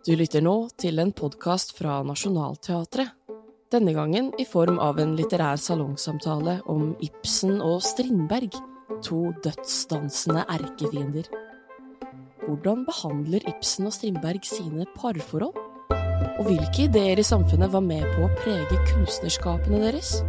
Du 0.00 0.14
lytter 0.16 0.40
nå 0.40 0.54
til 0.80 0.96
en 1.02 1.10
podkast 1.12 1.74
fra 1.76 1.98
Nationaltheatret. 2.08 3.10
Denne 3.68 3.92
gangen 3.92 4.30
i 4.40 4.46
form 4.48 4.78
av 4.80 4.96
en 5.02 5.12
litterær 5.18 5.60
salongsamtale 5.60 6.54
om 6.72 6.94
Ibsen 7.04 7.58
og 7.60 7.82
Strindberg, 7.84 8.56
to 9.04 9.34
dødsdansende 9.44 10.46
erkefiender. 10.56 11.28
Hvordan 12.46 12.86
behandler 12.88 13.44
Ibsen 13.52 13.90
og 13.90 13.94
Strindberg 13.98 14.48
sine 14.48 14.88
parforhold? 14.96 15.52
Og 16.40 16.48
hvilke 16.48 16.88
ideer 16.88 17.20
i 17.20 17.28
samfunnet 17.34 17.68
var 17.76 17.84
med 17.84 18.08
på 18.16 18.24
å 18.24 18.32
prege 18.40 18.80
kunstnerskapene 18.94 19.84
deres? 19.84 20.22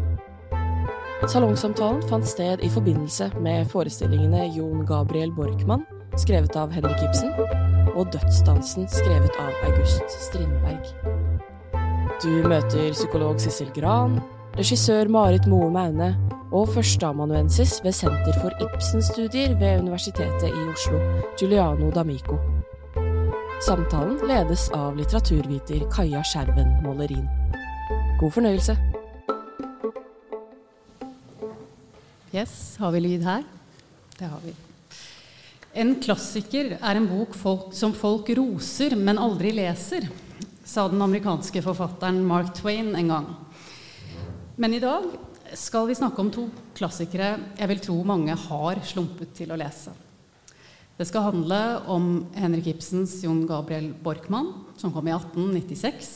Salongsamtalen 1.32 2.04
fant 2.12 2.28
sted 2.28 2.60
i 2.60 2.76
forbindelse 2.76 3.32
med 3.40 3.72
forestillingene 3.72 4.50
Jon 4.52 4.84
Gabriel 4.84 5.32
Borkmann, 5.32 5.88
skrevet 6.20 6.60
av 6.60 6.76
Henrik 6.76 7.08
Ibsen, 7.08 7.71
og 7.96 8.12
Dødsdansen, 8.14 8.88
skrevet 8.92 9.36
av 9.42 9.52
August 9.68 10.16
Strindberg. 10.28 10.86
Du 12.22 12.48
møter 12.48 12.92
psykolog 12.94 13.40
Sissel 13.42 13.72
Gran, 13.76 14.20
regissør 14.58 15.10
Marit 15.10 15.48
Moe 15.50 15.72
Maune 15.74 16.12
og 16.52 16.70
førsteamanuensis 16.76 17.80
ved 17.84 17.96
Senter 17.96 18.36
for 18.44 18.56
Ibsen-studier 18.66 19.56
ved 19.60 19.82
Universitetet 19.82 20.50
i 20.50 20.66
Oslo, 20.72 21.00
Giuliano 21.40 21.92
D'Amico. 21.96 22.40
Samtalen 23.62 24.18
ledes 24.28 24.70
av 24.74 24.98
litteraturviter 24.98 25.86
Kaja 25.94 26.24
Skjerven 26.26 26.80
Målerin. 26.86 27.28
God 28.20 28.34
fornøyelse. 28.38 28.78
Yes, 32.34 32.78
har 32.80 32.92
vi 32.92 33.00
lyd 33.00 33.24
her? 33.28 33.48
Det 34.20 34.28
har 34.28 34.40
vi. 34.46 34.71
En 35.72 35.94
klassiker 36.04 36.74
er 36.76 36.98
en 37.00 37.08
bok 37.08 37.36
folk, 37.40 37.70
som 37.72 37.94
folk 37.96 38.28
roser, 38.36 38.92
men 39.00 39.20
aldri 39.22 39.54
leser, 39.56 40.04
sa 40.68 40.84
den 40.92 41.00
amerikanske 41.04 41.62
forfatteren 41.64 42.20
Mark 42.28 42.52
Twain 42.58 42.92
en 43.00 43.12
gang. 43.12 43.30
Men 44.60 44.76
i 44.76 44.82
dag 44.84 45.06
skal 45.56 45.88
vi 45.88 45.96
snakke 45.96 46.20
om 46.20 46.32
to 46.32 46.50
klassikere 46.76 47.38
jeg 47.56 47.72
vil 47.72 47.84
tro 47.84 47.96
mange 48.08 48.36
har 48.36 48.82
slumpet 48.88 49.32
til 49.38 49.54
å 49.56 49.60
lese. 49.60 49.96
Det 51.00 51.08
skal 51.08 51.30
handle 51.30 51.62
om 51.90 52.10
Henrik 52.36 52.68
Ibsens 52.74 53.16
Jon 53.24 53.46
Gabriel 53.48 53.94
Borkmann, 54.04 54.52
som 54.78 54.92
kom 54.92 55.08
i 55.08 55.16
1896, 55.16 56.12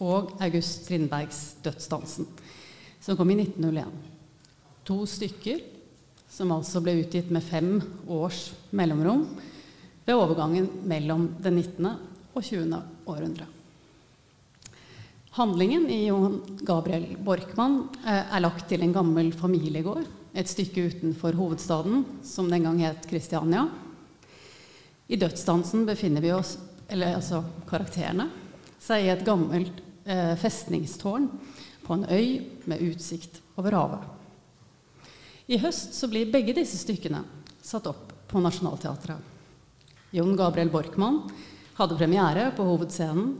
og 0.00 0.36
August 0.38 0.86
Strindbergs 0.86 1.42
Dødsdansen, 1.66 2.30
som 3.02 3.18
kom 3.18 3.34
i 3.34 3.40
1901. 3.42 3.90
To 4.86 5.02
stykker 5.02 5.79
som 6.30 6.52
altså 6.54 6.82
ble 6.84 7.00
utgitt 7.02 7.32
med 7.34 7.44
fem 7.44 7.80
års 8.08 8.50
mellomrom 8.70 9.26
ved 10.06 10.16
overgangen 10.16 10.68
mellom 10.88 11.26
det 11.42 11.52
19. 11.52 11.90
og 12.34 12.44
20. 12.46 12.78
århundre. 13.10 13.48
Handlingen 15.36 15.84
i 15.90 16.06
Johan 16.08 16.40
Gabriel 16.66 17.12
Borkmann 17.22 17.84
eh, 18.02 18.24
er 18.24 18.42
lagt 18.42 18.66
til 18.70 18.82
en 18.82 18.94
gammel 18.94 19.30
familiegård 19.36 20.08
et 20.34 20.50
stykke 20.50 20.86
utenfor 20.90 21.34
hovedstaden, 21.38 22.04
som 22.22 22.50
den 22.50 22.66
gang 22.66 22.78
het 22.84 23.06
Kristiania. 23.10 23.66
I 25.10 25.18
dødsdansen 25.18 25.86
befinner 25.88 26.22
vi 26.22 26.32
oss, 26.32 26.56
eller 26.90 27.16
altså 27.18 27.42
karakterene, 27.70 28.28
seg 28.80 29.06
i 29.06 29.10
et 29.12 29.24
gammelt 29.26 29.82
eh, 30.06 30.36
festningstårn 30.38 31.28
på 31.86 31.96
en 31.96 32.06
øy 32.06 32.46
med 32.70 32.82
utsikt 32.86 33.40
over 33.58 33.74
havet. 33.76 34.19
I 35.50 35.58
høst 35.58 35.96
så 35.98 36.06
blir 36.06 36.30
begge 36.30 36.54
disse 36.54 36.78
stykkene 36.78 37.24
satt 37.58 37.88
opp 37.90 38.12
på 38.30 38.38
Nationaltheatret. 38.38 39.18
Jon 40.14 40.36
Gabriel 40.38 40.70
Borkmann 40.70 41.24
hadde 41.74 41.96
premiere 41.98 42.44
på 42.54 42.66
hovedscenen 42.68 43.32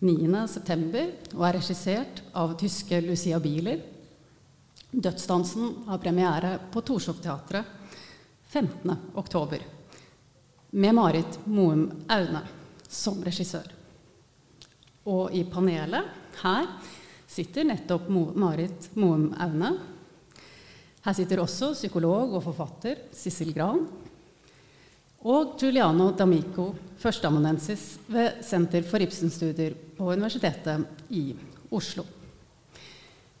9.9. 0.00 1.02
og 1.34 1.42
er 1.44 1.56
regissert 1.58 2.22
av 2.32 2.54
tyske 2.60 3.02
Lucia 3.04 3.40
Bieler. 3.44 3.82
Dødsdansen 4.88 5.84
har 5.90 6.00
premiere 6.00 6.54
på 6.72 6.80
Torshov-teatret 6.88 7.64
15.10. 8.48 9.60
med 10.70 10.96
Marit 10.96 11.38
Moum 11.44 11.84
Aune 12.08 12.42
som 12.88 13.20
regissør. 13.24 13.68
Og 15.04 15.36
i 15.36 15.44
panelet 15.44 16.40
her 16.40 16.72
sitter 17.28 17.68
nettopp 17.68 18.08
Marit 18.08 18.88
Moum 18.96 19.34
Aune 19.36 19.76
her 21.04 21.14
sitter 21.16 21.40
også 21.42 21.72
psykolog 21.76 22.34
og 22.34 22.44
forfatter 22.44 23.04
Sissel 23.14 23.52
Gran 23.56 23.84
og 25.28 25.56
Giuliano 25.58 26.12
D'Amico, 26.14 26.70
førsteamanuensis 26.98 27.98
ved 28.06 28.42
Senter 28.46 28.84
for 28.86 29.02
Ibsen-studier 29.02 29.74
på 29.96 30.12
Universitetet 30.12 31.10
i 31.10 31.32
Oslo. 31.74 32.04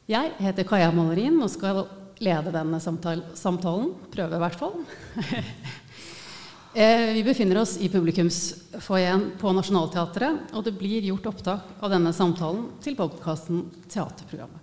Jeg 0.08 0.32
heter 0.40 0.66
Kaja 0.66 0.90
Malerin 0.94 1.38
og 1.44 1.50
skal 1.52 1.84
lede 2.18 2.54
denne 2.54 2.80
samtalen. 2.80 3.92
Prøve, 4.10 4.34
i 4.34 4.42
hvert 4.44 4.58
fall. 4.58 4.80
Eh, 6.78 7.14
vi 7.16 7.22
befinner 7.24 7.58
oss 7.58 7.72
i 7.80 7.88
publikumsfoajeen 7.88 9.22
på 9.40 9.50
Nationaltheatret, 9.56 10.52
og 10.52 10.62
det 10.62 10.74
blir 10.78 11.06
gjort 11.08 11.26
opptak 11.30 11.80
av 11.80 11.90
denne 11.90 12.12
samtalen 12.14 12.68
til 12.84 12.94
podkasten 12.94 13.64
Teaterprogrammet. 13.88 14.60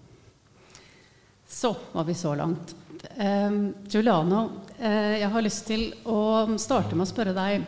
Så 1.49 1.73
var 1.91 2.05
vi 2.07 2.15
så 2.15 2.35
langt. 2.37 2.75
Eh, 3.17 3.51
Giuliano, 3.87 4.49
eh, 4.79 5.19
jeg 5.19 5.29
har 5.29 5.43
lyst 5.43 5.65
til 5.67 5.83
å 6.09 6.45
starte 6.59 6.95
med 6.95 7.05
å 7.05 7.09
spørre 7.09 7.35
deg 7.35 7.65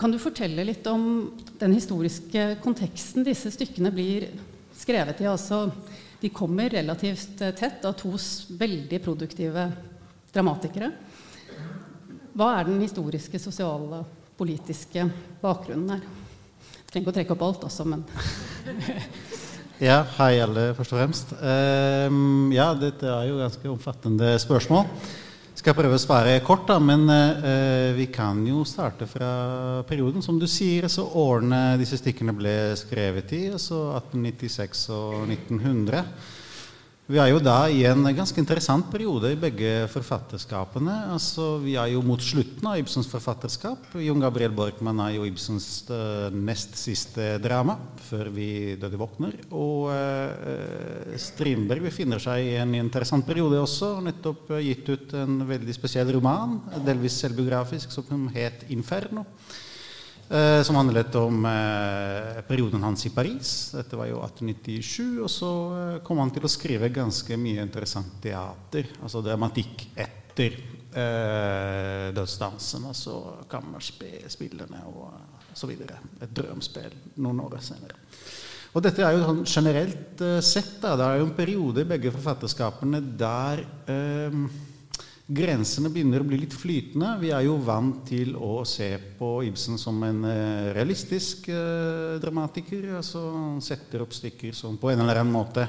Kan 0.00 0.10
du 0.10 0.18
fortelle 0.18 0.64
litt 0.66 0.86
om 0.90 1.30
den 1.60 1.74
historiske 1.76 2.56
konteksten 2.64 3.24
disse 3.24 3.52
stykkene 3.54 3.92
blir 3.94 4.26
skrevet 4.74 5.20
i? 5.22 5.28
Altså, 5.30 5.68
de 6.20 6.32
kommer 6.34 6.72
relativt 6.72 7.38
tett 7.38 7.84
av 7.86 7.94
to 8.00 8.10
veldig 8.58 8.98
produktive 9.04 9.68
dramatikere. 10.34 10.90
Hva 12.34 12.50
er 12.56 12.66
den 12.66 12.82
historiske, 12.82 13.38
sosiale, 13.38 14.02
politiske 14.34 15.06
bakgrunnen 15.44 15.94
her? 15.94 16.02
Jeg 16.02 16.90
trenger 16.90 17.04
ikke 17.04 17.14
å 17.14 17.18
trekke 17.20 17.36
opp 17.36 17.46
alt 17.46 17.68
også, 17.70 17.86
men 17.86 18.02
Ja, 19.82 20.04
hei 20.20 20.36
alle, 20.38 20.68
først 20.76 20.92
og 20.94 21.00
fremst. 21.00 21.32
Um, 21.34 22.52
ja, 22.54 22.68
dette 22.78 23.08
er 23.10 23.24
jo 23.26 23.40
ganske 23.40 23.70
omfattende 23.72 24.28
spørsmål. 24.38 24.84
Skal 25.58 25.74
prøve 25.74 25.98
å 25.98 26.02
svare 26.02 26.36
kort, 26.46 26.68
da, 26.68 26.76
men 26.78 27.02
uh, 27.10 27.90
vi 27.96 28.06
kan 28.14 28.38
jo 28.46 28.62
starte 28.68 29.08
fra 29.10 29.82
perioden. 29.88 30.22
Som 30.22 30.38
du 30.38 30.46
sier, 30.46 30.86
så 30.86 31.08
årene 31.18 31.74
disse 31.80 31.98
stykkene 31.98 32.36
ble 32.38 32.54
skrevet 32.78 33.34
i, 33.34 33.42
altså 33.56 33.80
1896 33.98 34.84
og 34.94 35.24
1900. 35.26 36.04
Vi 37.04 37.18
er 37.20 37.28
jo 37.28 37.40
da 37.42 37.66
i 37.68 37.82
en 37.84 38.00
ganske 38.16 38.38
interessant 38.40 38.86
periode 38.88 39.28
i 39.34 39.36
begge 39.36 39.72
forfatterskapene. 39.92 40.94
Altså, 41.12 41.58
vi 41.60 41.74
er 41.76 41.90
jo 41.92 42.00
mot 42.00 42.22
slutten 42.24 42.64
av 42.64 42.78
Ibsens 42.80 43.10
forfatterskap. 43.12 43.90
Jon 44.00 44.24
Gabriel 44.24 44.54
Borkmann 44.56 45.02
er 45.04 45.18
jo 45.18 45.26
Ibsens 45.28 45.66
uh, 45.92 46.32
nest 46.32 46.78
siste 46.80 47.34
drama 47.44 47.76
før 48.06 48.30
vi 48.32 48.48
døde 48.80 48.96
våkner. 48.96 49.36
Og 49.52 49.90
uh, 49.92 51.12
Strindberg 51.20 51.84
befinner 51.90 52.24
seg 52.24 52.46
i 52.46 52.56
en 52.62 52.72
interessant 52.80 53.28
periode 53.28 53.60
også. 53.60 53.98
Nettopp 54.08 54.48
uh, 54.56 54.62
gitt 54.64 54.88
ut 54.88 55.12
en 55.20 55.44
veldig 55.52 55.76
spesiell 55.76 56.08
roman, 56.16 56.56
delvis 56.88 57.20
selvbiografisk, 57.20 57.92
som 57.92 58.30
het 58.32 58.64
'Inferno'. 58.72 59.28
Eh, 60.28 60.62
som 60.62 60.76
handlet 60.76 61.14
om 61.14 61.44
eh, 61.44 62.40
perioden 62.48 62.82
hans 62.82 63.06
i 63.06 63.10
Paris. 63.10 63.70
Dette 63.76 63.96
var 63.96 64.08
jo 64.08 64.22
1897. 64.24 65.20
Og 65.20 65.30
så 65.30 65.50
eh, 65.76 65.98
kom 66.06 66.22
han 66.22 66.32
til 66.32 66.46
å 66.46 66.50
skrive 66.50 66.88
ganske 66.92 67.36
mye 67.36 67.64
interessant 67.64 68.16
teater, 68.24 68.88
altså 69.04 69.20
dramatikk 69.24 69.84
etter 69.92 70.56
eh, 70.56 72.08
dødsdansen. 72.16 72.88
Altså 72.88 73.18
kammerspillene 73.52 74.80
og 74.88 75.52
så 75.52 75.68
videre. 75.68 76.00
Et 76.24 76.32
drømspill 76.32 76.96
noen 77.20 77.44
år 77.44 77.60
senere. 77.62 78.00
Og 78.74 78.82
dette 78.82 79.04
er 79.06 79.14
jo 79.14 79.26
sånn 79.28 79.44
generelt 79.46 80.22
sett 80.42 80.80
da, 80.82 80.96
Det 80.98 81.04
er 81.06 81.20
jo 81.20 81.26
en 81.28 81.36
periode 81.36 81.84
i 81.84 81.90
begge 81.92 82.10
forfatterskapene 82.16 83.04
der 83.20 83.60
eh, 83.92 84.40
grensene 85.24 85.88
begynner 85.88 86.20
å 86.20 86.28
bli 86.28 86.38
litt 86.42 86.54
flytende. 86.56 87.14
Vi 87.22 87.30
er 87.32 87.46
jo 87.46 87.56
vant 87.64 88.02
til 88.08 88.34
å 88.36 88.60
se 88.68 88.90
på 89.18 89.38
Ibsen 89.48 89.80
som 89.80 90.02
en 90.04 90.20
uh, 90.28 90.72
realistisk 90.76 91.48
uh, 91.48 92.20
dramatiker. 92.20 92.90
altså 93.00 93.24
Han 93.32 93.62
setter 93.64 94.04
opp 94.04 94.12
stykker 94.12 94.52
som 94.56 94.76
på 94.80 94.92
en 94.92 95.00
eller 95.00 95.22
annen 95.22 95.32
måte 95.32 95.68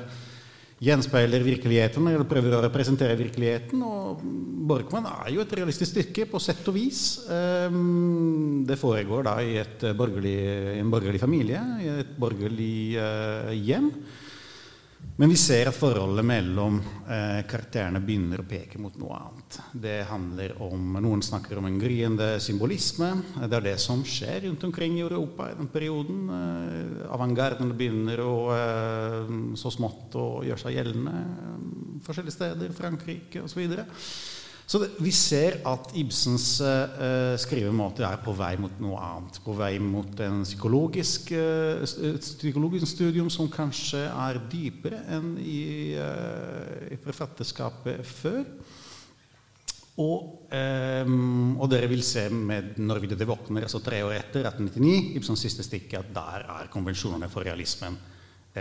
gjenspeiler 0.84 1.40
virkeligheten 1.40 2.04
eller 2.12 2.28
prøver 2.28 2.58
å 2.58 2.60
representere 2.66 3.16
virkeligheten. 3.16 3.80
Og 3.80 4.20
Borkmann 4.68 5.08
er 5.08 5.32
jo 5.38 5.46
et 5.46 5.56
realistisk 5.56 5.94
stykke 5.94 6.28
på 6.34 6.42
sett 6.44 6.68
og 6.68 6.76
vis. 6.76 7.06
Um, 7.32 8.66
det 8.68 8.76
foregår 8.82 9.24
da 9.30 9.38
i 9.40 9.56
borgerlig, 9.96 10.38
en 10.82 10.92
borgerlig 10.92 11.24
familie, 11.24 11.64
i 11.80 11.92
et 12.04 12.14
borgerlig 12.20 13.00
uh, 13.00 13.56
hjem. 13.56 13.94
Men 15.18 15.30
vi 15.32 15.38
ser 15.40 15.70
at 15.70 15.78
forholdet 15.78 16.26
mellom 16.28 16.82
eh, 17.08 17.38
karakterene 17.48 18.02
begynner 18.04 18.42
å 18.42 18.48
peke 18.50 18.82
mot 18.84 18.98
noe 19.00 19.16
annet. 19.16 19.60
Det 19.72 20.02
handler 20.10 20.58
om, 20.60 20.98
Noen 21.00 21.24
snakker 21.24 21.62
om 21.62 21.70
en 21.70 21.78
gryende 21.80 22.34
symbolisme. 22.44 23.14
Det 23.38 23.56
er 23.56 23.64
det 23.64 23.78
som 23.80 24.04
skjer 24.04 24.44
rundt 24.50 24.66
omkring 24.68 24.98
i 25.00 25.06
Europa 25.06 25.48
i 25.54 25.56
den 25.56 25.72
perioden. 25.72 26.26
Eh, 26.36 27.06
Avantgarden 27.16 27.72
begynner 27.80 28.20
å, 28.26 28.36
eh, 28.58 29.32
så 29.56 29.72
smått 29.72 30.20
å 30.20 30.28
gjøre 30.44 30.66
seg 30.66 30.76
gjeldende 30.82 31.16
eh, 31.16 31.56
forskjellige 32.04 32.36
steder. 32.36 32.76
Frankrike 32.76 33.46
osv. 33.48 33.64
Så 34.66 34.80
det, 34.82 34.88
vi 34.98 35.12
ser 35.14 35.60
at 35.70 35.92
Ibsens 35.98 36.48
uh, 36.66 37.36
skrivemåte 37.38 38.06
er 38.08 38.18
på 38.26 38.34
vei 38.34 38.56
mot 38.58 38.80
noe 38.82 38.98
annet. 38.98 39.38
På 39.46 39.54
vei 39.58 39.76
mot 39.82 40.24
en 40.26 40.42
psykologisk, 40.42 41.30
uh, 41.38 41.86
psykologisk 42.18 42.90
studium 42.90 43.30
som 43.34 43.52
kanskje 43.52 44.08
er 44.10 44.42
dypere 44.50 45.04
enn 45.14 45.36
i, 45.38 45.62
uh, 46.02 46.90
i 46.90 46.98
forfatterskapet 47.04 48.02
før. 48.10 48.42
Og, 50.02 50.50
um, 50.50 51.54
og, 51.62 51.70
dere 51.72 51.88
vil 51.88 52.02
se 52.04 52.26
med 52.34 52.76
'Når 52.76 53.00
vi 53.00 53.08
døde 53.14 53.30
våkner', 53.30 53.64
altså 53.64 53.80
tre 53.80 54.02
år 54.04 54.18
etter 54.18 54.50
1899, 54.50 55.16
Ibsens 55.16 55.46
siste 55.46 55.64
stikk 55.64 55.94
at 55.94 56.10
der 56.12 56.50
er 56.50 56.74
konvensjonene 56.74 57.30
for 57.30 57.46
realismen 57.46 57.96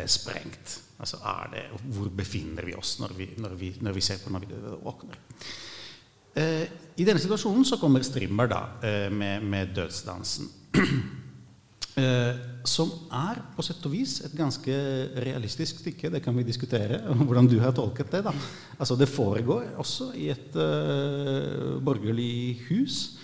sprengt. 0.06 0.80
Altså 0.98 1.16
er 1.16 1.50
det, 1.52 1.64
Hvor 1.82 2.08
befinner 2.10 2.64
vi 2.66 2.74
oss 2.74 2.98
når 3.00 3.12
vi, 3.16 3.28
når 3.38 3.54
vi, 3.54 3.76
når 3.80 3.92
vi 3.92 4.00
ser 4.00 4.18
på 4.18 4.30
'Når 4.30 4.40
vi 4.40 4.46
døde 4.46 4.78
våkner'? 4.84 5.18
Eh, 6.34 6.64
I 6.98 7.06
denne 7.06 7.22
situasjonen 7.22 7.66
så 7.66 7.78
kommer 7.78 8.02
Strimmer 8.06 8.50
da, 8.50 8.62
eh, 8.82 9.10
med, 9.10 9.42
med, 9.42 9.74
'Dødsdansen'. 9.74 10.50
Eh, 11.94 12.34
som 12.66 12.88
er 13.14 13.38
på 13.54 13.62
sett 13.62 13.84
og 13.86 13.92
vis 13.92 14.16
et 14.26 14.32
ganske 14.34 14.72
realistisk 15.22 15.78
stykke. 15.78 16.08
Det 16.10 16.20
kan 16.24 16.34
vi 16.34 16.42
diskutere, 16.42 16.98
hvordan 17.28 17.46
du 17.46 17.60
har 17.62 17.70
tolket 17.70 18.10
det. 18.10 18.24
da. 18.24 18.32
Altså 18.80 18.96
Det 18.98 19.06
foregår 19.06 19.78
også 19.78 20.08
i 20.18 20.26
et 20.32 20.56
uh, 20.58 21.78
borgerlig 21.78 22.58
hus. 22.66 23.14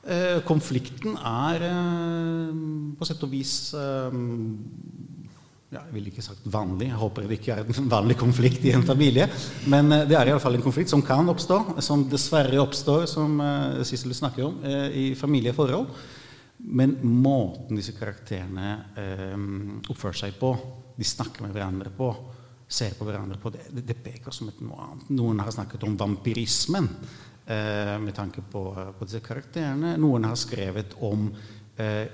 Uh, 0.00 0.40
konflikten 0.48 1.18
er 1.20 1.60
uh, 1.68 2.56
på 2.96 3.04
sett 3.04 3.20
og 3.20 3.34
vis 3.36 3.74
ja, 5.76 5.82
jeg 5.84 5.94
ville 5.94 6.10
ikke 6.12 6.24
sagt 6.24 6.46
vanlig, 6.48 6.88
jeg 6.90 7.00
håper 7.00 7.26
det 7.26 7.38
ikke 7.38 7.56
er 7.56 7.66
en 7.66 7.90
vanlig 7.92 8.16
konflikt 8.20 8.64
i 8.66 8.72
en 8.76 8.86
familie. 8.86 9.28
Men 9.70 9.92
uh, 9.92 10.04
det 10.08 10.16
er 10.16 10.30
iallfall 10.32 10.56
en 10.58 10.64
konflikt 10.64 10.92
som 10.92 11.04
kan 11.04 11.28
oppstå, 11.32 11.58
som 11.84 12.06
dessverre 12.10 12.62
oppstår, 12.62 13.04
som 13.10 13.36
uh, 13.42 13.82
Sissel 13.86 14.14
snakker 14.16 14.46
om, 14.46 14.56
uh, 14.64 14.88
i 14.90 15.10
familieforhold. 15.18 15.90
Men 16.72 16.96
måten 17.04 17.76
disse 17.76 17.92
karakterene 17.92 18.70
oppfører 19.92 20.16
seg 20.16 20.38
på, 20.40 20.54
de 20.96 21.04
snakker 21.04 21.44
med 21.44 21.52
hverandre 21.52 21.92
på, 21.92 22.08
ser 22.66 22.96
på 22.96 23.04
hverandre 23.06 23.36
på, 23.38 23.52
det, 23.52 23.98
peker 24.02 24.32
som 24.32 24.48
et 24.48 24.62
noe 24.64 24.80
annet. 24.86 25.10
Noen 25.18 25.42
har 25.44 25.52
snakket 25.52 25.84
om 25.84 25.98
vampyrismen 26.00 26.88
med 27.46 28.14
tanke 28.16 28.40
på, 28.40 28.62
disse 29.04 29.20
karakterene. 29.22 29.92
Noen 30.00 30.24
har 30.26 30.40
skrevet 30.40 30.96
om 31.06 31.28
eh, 31.28 31.55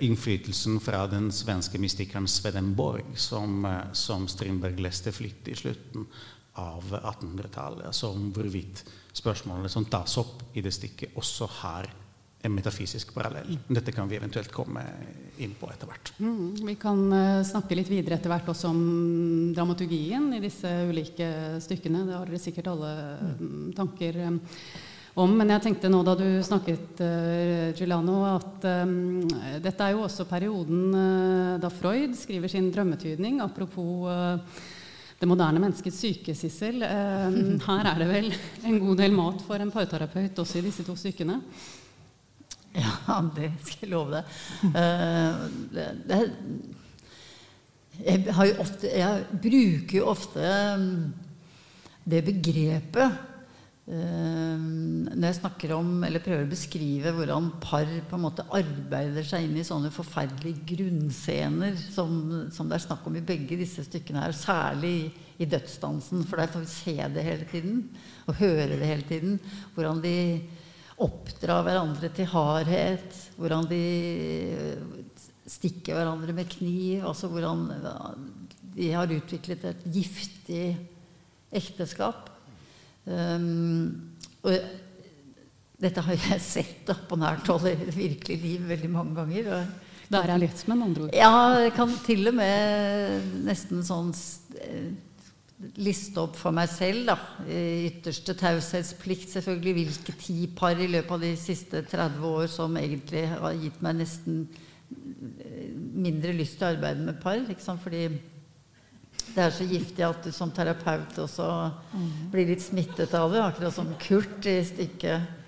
innflytelsen 0.03 0.81
fra 0.83 1.05
den 1.07 1.31
svenske 1.33 1.79
mystikeren 1.79 2.27
Swedenborg, 2.29 3.05
som, 3.15 3.65
eh, 3.65 3.93
som 3.93 4.29
Strindberg 4.29 4.81
leste 4.81 5.13
flytt 5.13 5.49
i 5.49 5.55
slutten 5.55 6.07
av 6.53 6.83
1800-tallet. 6.83 7.87
Altså 7.87 8.11
om 8.11 8.33
hvorvidt 8.35 8.85
spørsmålene 9.13 9.71
som 9.71 9.87
tas 9.87 10.17
opp 10.19 10.43
i 10.57 10.65
det 10.65 10.73
stikket, 10.75 11.15
også 11.17 11.49
har 11.63 11.91
en 12.43 12.55
metafysisk 12.55 13.13
parallell. 13.15 13.55
Dette 13.69 13.93
kan 13.95 14.09
vi 14.11 14.17
eventuelt 14.19 14.51
komme 14.53 14.83
inn 15.39 15.55
på 15.55 15.69
etter 15.71 15.87
hvert. 15.87 16.11
Mm, 16.19 16.67
vi 16.67 16.75
kan 16.75 17.05
uh, 17.13 17.45
snakke 17.47 17.77
litt 17.79 17.91
videre 17.91 18.19
etter 18.19 18.33
hvert 18.33 18.51
også 18.51 18.73
om 18.73 18.81
dramaturgien 19.55 20.27
i 20.35 20.41
disse 20.43 20.67
ulike 20.91 21.29
stykkene. 21.63 22.03
Det 22.09 22.17
har 22.19 22.27
dere 22.27 22.43
sikkert 22.43 22.73
alle 22.73 22.91
mm. 23.39 23.69
tanker 23.79 24.19
um, 24.27 24.41
om. 25.15 25.33
Men 25.37 25.53
jeg 25.55 25.65
tenkte 25.67 25.91
nå 25.93 26.03
da 26.07 26.15
du 26.19 26.27
snakket, 26.45 27.01
uh, 27.03 27.73
Giuliano, 27.77 28.21
at 28.31 28.67
um, 28.85 28.95
dette 29.63 29.85
er 29.85 29.97
jo 29.97 30.05
også 30.07 30.29
perioden 30.31 30.87
uh, 30.95 31.59
da 31.63 31.71
Freud 31.73 32.17
skriver 32.19 32.53
sin 32.53 32.71
drømmetydning. 32.73 33.41
Apropos 33.45 34.09
uh, 34.09 34.63
det 35.21 35.29
moderne 35.31 35.63
menneskets 35.63 36.01
syke, 36.03 36.35
Sissel. 36.35 36.83
her 37.69 37.89
er 37.93 38.03
det 38.03 38.09
vel 38.11 38.33
en 38.67 38.81
god 38.83 39.03
del 39.05 39.15
mat 39.15 39.45
for 39.47 39.63
en 39.63 39.71
parterapeut 39.75 40.43
også 40.43 40.59
i 40.59 40.67
disse 40.67 40.87
to 40.87 40.97
stykkene? 40.99 41.39
Ja, 42.73 43.19
det 43.37 43.51
skal 43.61 43.85
jeg 43.85 43.91
love 43.93 44.17
deg. 44.17 44.31
det, 45.77 45.85
det, 46.09 46.21
jeg, 48.01 48.55
ofte, 48.65 48.89
jeg, 48.89 49.27
bruker 49.45 49.99
jo 49.99 50.07
ofte 50.09 50.53
det 52.09 52.23
begrepet 52.25 53.32
når 53.83 55.25
jeg 55.27 55.37
snakker 55.41 55.73
om, 55.75 55.89
eller 56.07 56.23
prøver 56.23 56.45
å 56.47 56.51
beskrive 56.53 57.11
hvordan 57.17 57.49
par 57.65 57.89
på 58.07 58.15
en 58.15 58.23
måte 58.23 58.45
arbeider 58.55 59.27
seg 59.27 59.49
inn 59.49 59.57
i 59.59 59.65
sånne 59.67 59.91
forferdelige 59.91 60.63
grunnscener 60.71 61.75
som, 61.81 62.15
som 62.55 62.71
det 62.71 62.79
er 62.79 62.85
snakk 62.85 63.09
om 63.11 63.19
i 63.19 63.25
begge 63.27 63.59
disse 63.59 63.83
stykkene 63.89 64.23
her, 64.23 64.37
særlig 64.39 64.93
i, 65.01 65.11
i 65.43 65.51
dødsdansen, 65.51 66.23
for 66.31 66.39
der 66.39 66.53
får 66.53 66.63
vi 66.63 66.71
se 66.71 66.97
det 67.17 67.27
hele 67.27 67.49
tiden 67.51 67.83
og 68.31 68.39
høre 68.39 68.71
det 68.77 68.87
hele 68.87 69.09
tiden. 69.09 69.41
Hvordan 69.75 70.03
de 70.05 70.17
oppdrar 71.03 71.67
hverandre 71.67 72.13
til 72.15 72.31
hardhet, 72.31 73.19
hvordan 73.35 73.67
de 73.67 73.83
stikker 75.51 75.99
hverandre 75.99 76.35
med 76.37 76.51
kniv, 76.55 77.03
altså 77.11 77.27
hvordan 77.33 77.67
de 78.77 78.93
har 78.95 79.11
utviklet 79.11 79.67
et 79.69 79.89
giftig 79.91 80.67
ekteskap. 81.53 82.32
Um, 83.03 84.13
og 84.47 84.53
dette 85.83 86.03
har 86.07 86.19
jeg 86.29 86.43
sett 86.43 86.83
da, 86.87 86.95
på 86.95 87.19
nært 87.19 87.49
hold 87.51 87.67
i 87.73 87.77
virkelig 87.95 88.39
liv 88.43 88.69
veldig 88.69 88.91
mange 88.93 89.17
ganger. 89.19 89.49
Og, 89.57 89.89
det 90.13 90.19
er 90.19 90.29
realisme, 90.29 90.77
med 90.77 90.87
andre 90.91 91.07
ord? 91.07 91.15
Ja, 91.17 91.33
jeg 91.65 91.73
kan 91.75 91.95
til 92.05 92.29
og 92.29 92.37
med 92.37 93.31
nesten 93.47 93.81
sånn 93.87 94.11
eh, 94.61 94.91
liste 95.81 96.21
opp 96.21 96.37
for 96.39 96.55
meg 96.55 96.69
selv, 96.71 97.07
da, 97.09 97.17
i 97.49 97.89
ytterste 97.89 98.35
taushetsplikt 98.39 99.33
selvfølgelig, 99.33 99.75
hvilke 99.79 100.17
ti 100.21 100.37
par 100.59 100.77
i 100.79 100.91
løpet 100.91 101.17
av 101.17 101.25
de 101.25 101.33
siste 101.41 101.85
30 101.89 102.29
år 102.29 102.51
som 102.53 102.77
egentlig 102.79 103.25
har 103.33 103.57
gitt 103.57 103.81
meg 103.85 104.03
nesten 104.03 104.45
eh, 104.93 105.73
mindre 105.73 106.37
lyst 106.37 106.61
til 106.61 106.69
å 106.69 106.75
arbeide 106.77 107.09
med 107.09 107.19
par. 107.23 107.41
Liksom, 107.49 107.81
fordi 107.83 108.07
det 109.33 109.45
er 109.45 109.55
så 109.55 109.65
giftig 109.65 110.05
at 110.05 110.27
du 110.27 110.33
som 110.35 110.51
terapeut 110.53 111.17
også 111.23 111.47
blir 112.33 112.51
litt 112.51 112.65
smittet 112.65 113.15
av 113.17 113.33
det. 113.33 113.41
Akkurat 113.41 113.75
som 113.75 113.95
Kurt 114.01 114.45
i 114.47 114.59
stykket 114.67 115.41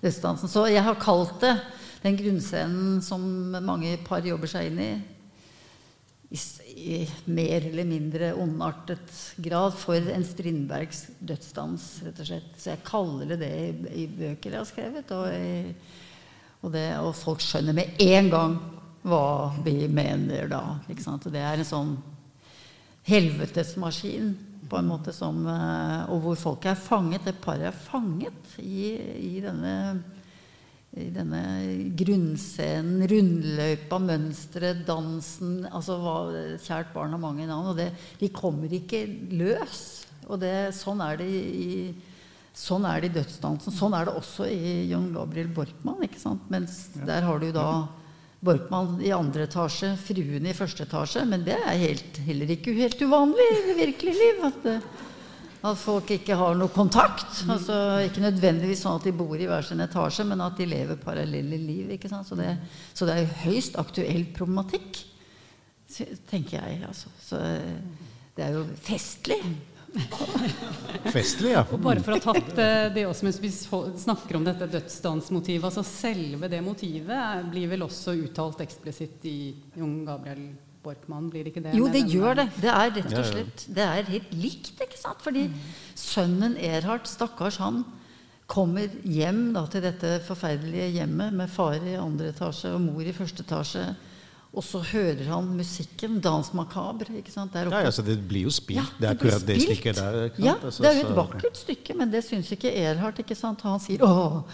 'Dødsdansen'. 0.00 0.48
Så 0.48 0.66
jeg 0.70 0.82
har 0.82 0.98
kalt 0.98 1.40
det 1.40 1.54
den 2.02 2.16
grunnscenen 2.16 3.00
som 3.04 3.22
mange 3.60 3.96
par 4.06 4.24
jobber 4.24 4.48
seg 4.48 4.70
inn 4.70 4.80
i, 4.80 4.90
i, 6.32 6.38
i 6.94 6.98
mer 7.28 7.66
eller 7.68 7.88
mindre 7.88 8.32
ondartet 8.40 9.12
grad, 9.36 9.76
for 9.76 10.00
en 10.00 10.24
Strindbergs 10.24 11.06
dødsdans, 11.18 11.88
rett 12.06 12.22
og 12.22 12.30
slett. 12.30 12.52
Så 12.56 12.72
jeg 12.72 12.86
kaller 12.88 13.34
det 13.34 13.40
det 13.42 13.52
i, 13.52 14.04
i 14.04 14.06
bøker 14.08 14.56
jeg 14.56 14.62
har 14.62 14.70
skrevet. 14.70 15.12
Og, 15.12 15.26
i, 15.28 15.74
og, 16.62 16.72
det, 16.72 16.86
og, 17.02 17.12
folk 17.18 17.44
skjønner 17.44 17.76
med 17.76 18.00
en 18.00 18.32
gang 18.32 18.56
hva 19.04 19.26
vi 19.64 19.84
mener 19.88 20.48
da. 20.48 20.64
Ikke 20.88 21.04
sant? 21.04 21.28
Og 21.28 21.36
det 21.36 21.44
er 21.44 21.60
en 21.60 21.68
sånn 21.68 21.94
helvetesmaskin 23.08 24.32
på 24.70 24.78
en 24.78 24.88
måte 24.90 25.12
som 25.14 25.42
eh, 25.50 26.10
Og 26.12 26.24
hvor 26.24 26.38
folk 26.38 26.66
er 26.70 26.78
fanget. 26.78 27.26
Det 27.26 27.40
paret 27.42 27.70
er 27.70 27.84
fanget 27.90 28.56
i, 28.62 28.94
i 29.34 29.36
denne 29.44 29.74
i 30.98 31.06
denne 31.14 31.40
grunnscenen, 31.94 33.04
rundløypa, 33.06 34.00
mønsteret, 34.02 34.80
dansen 34.88 35.60
altså 35.70 36.00
Kjært 36.64 36.90
barn 36.90 37.14
har 37.14 37.22
mange 37.22 37.46
navn. 37.46 37.68
Og 37.70 37.78
det, 37.78 37.92
de 38.18 38.30
kommer 38.34 38.72
ikke 38.74 39.04
løs. 39.30 39.84
Og 40.26 40.40
det, 40.42 40.72
sånn 40.74 41.02
er 41.04 41.20
det 41.20 41.28
i, 41.30 41.92
sånn 42.58 42.88
er 42.90 43.04
det 43.04 43.12
i 43.12 43.16
dødsdansen. 43.20 43.76
Sånn 43.76 43.94
er 43.94 44.08
det 44.08 44.16
også 44.18 44.48
i 44.50 44.90
John 44.90 45.12
Gabriel 45.14 45.52
Borkmann. 45.54 46.02
Mens 46.50 46.82
der 46.98 47.22
har 47.22 47.38
du 47.38 47.52
da 47.54 47.68
Borkmann 48.40 49.02
i 49.04 49.12
andre 49.12 49.44
etasje, 49.44 49.92
fruen 50.00 50.48
i 50.48 50.56
første 50.56 50.86
etasje. 50.86 51.26
Men 51.28 51.44
det 51.44 51.58
er 51.58 51.80
helt, 51.82 52.20
heller 52.24 52.52
ikke 52.54 52.74
helt 52.78 53.00
uvanlig 53.04 53.46
i 53.52 53.62
det 53.68 53.76
virkelige 53.82 54.16
liv. 54.16 54.42
At, 54.48 54.68
eh, 54.70 54.86
at, 55.60 55.80
folk 55.80 56.12
ikke 56.16 56.38
har 56.40 56.56
noe 56.56 56.72
kontakt. 56.72 57.42
Altså, 57.44 57.76
ikke 58.06 58.24
nødvendigvis 58.24 58.84
sånn 58.86 58.96
at 58.96 59.08
de 59.08 59.14
bor 59.16 59.36
i 59.36 59.48
hver 59.50 59.66
sin 59.66 59.84
etasje, 59.84 60.24
men 60.28 60.40
at 60.40 60.56
de 60.56 60.68
lever 60.70 61.00
parallelle 61.02 61.60
liv. 61.60 61.92
Så 62.00 62.38
det, 62.38 62.54
så, 62.94 63.04
det, 63.04 63.18
er 63.18 63.40
høyst 63.44 63.76
aktuell 63.80 64.24
problematikk, 64.36 65.02
tenker 66.30 66.62
jeg. 66.62 66.80
Altså. 66.88 67.12
Så 67.20 67.42
eh, 67.44 68.08
det 68.38 68.46
er 68.46 68.56
jo 68.56 68.64
festlig. 68.80 69.42
Festlig, 71.14 71.52
ja. 71.54 71.64
Og 71.72 71.80
bare 71.82 72.02
for 72.04 72.14
å 72.14 72.18
ha 72.20 72.32
tatt 72.32 72.58
eh, 72.62 72.88
det 72.94 73.04
også 73.08 73.26
mens 73.26 73.40
vi 73.42 73.50
snakker 73.50 74.38
om 74.38 74.46
dette 74.46 74.68
dødsdansmotivet 74.70 75.66
altså 75.70 75.84
Selve 75.86 76.50
det 76.50 76.60
motivet 76.64 77.46
blir 77.50 77.70
vel 77.72 77.86
også 77.86 78.14
uttalt 78.20 78.62
eksplisitt 78.64 79.24
i 79.30 79.38
Jon 79.78 80.02
Gabriel 80.06 80.50
Borkmann, 80.80 81.28
blir 81.28 81.44
det 81.44 81.52
ikke 81.52 81.64
det? 81.66 81.74
Jo, 81.76 81.88
det 81.92 82.06
gjør 82.08 82.38
det. 82.38 82.46
Det 82.56 82.70
er 82.72 82.92
rett 82.96 83.12
og 83.12 83.26
slett 83.28 83.64
Det 83.68 83.84
er 83.84 84.12
helt 84.14 84.30
likt, 84.32 84.70
ikke 84.80 84.96
sant? 84.96 85.20
Fordi 85.20 85.48
sønnen 85.98 86.56
Erhard, 86.56 87.08
stakkars 87.10 87.60
han, 87.60 87.82
kommer 88.50 88.88
hjem 89.06 89.52
da, 89.54 89.66
til 89.70 89.84
dette 89.84 90.16
forferdelige 90.26 90.88
hjemmet 90.96 91.36
med 91.36 91.52
far 91.52 91.76
i 91.86 91.98
andre 92.00 92.32
etasje 92.32 92.72
og 92.74 92.80
mor 92.82 93.04
i 93.06 93.14
første 93.14 93.44
etasje. 93.46 93.84
Og 94.50 94.64
så 94.66 94.80
hører 94.82 95.28
han 95.30 95.46
musikken. 95.54 96.18
Dans 96.20 96.48
macabre. 96.58 97.06
ikke 97.20 97.30
sant? 97.30 97.52
Der 97.54 97.68
Ja, 97.70 97.84
altså, 97.86 98.02
det 98.02 98.16
blir 98.28 98.42
jo 98.48 98.50
spilt. 98.50 98.80
Ja, 98.80 98.86
det 98.98 99.06
er 99.08 99.14
akkurat 99.14 99.46
det 99.46 99.60
stykket 99.62 99.96
der. 100.00 100.24
ikke 100.24 100.36
sant? 100.36 100.44
Ja, 100.46 100.54
Altså, 100.64 100.82
det 100.82 100.90
er 100.90 101.00
jo 101.00 101.08
et 101.08 101.16
vakkert 101.16 101.56
stykke, 101.56 101.94
men 101.96 102.10
det 102.10 102.24
syns 102.24 102.50
ikke 102.52 102.72
Erhard. 102.74 103.18
ikke 103.18 103.36
sant? 103.36 103.60
Han 103.62 103.78
sier 103.80 103.98
'Å, 104.02 104.44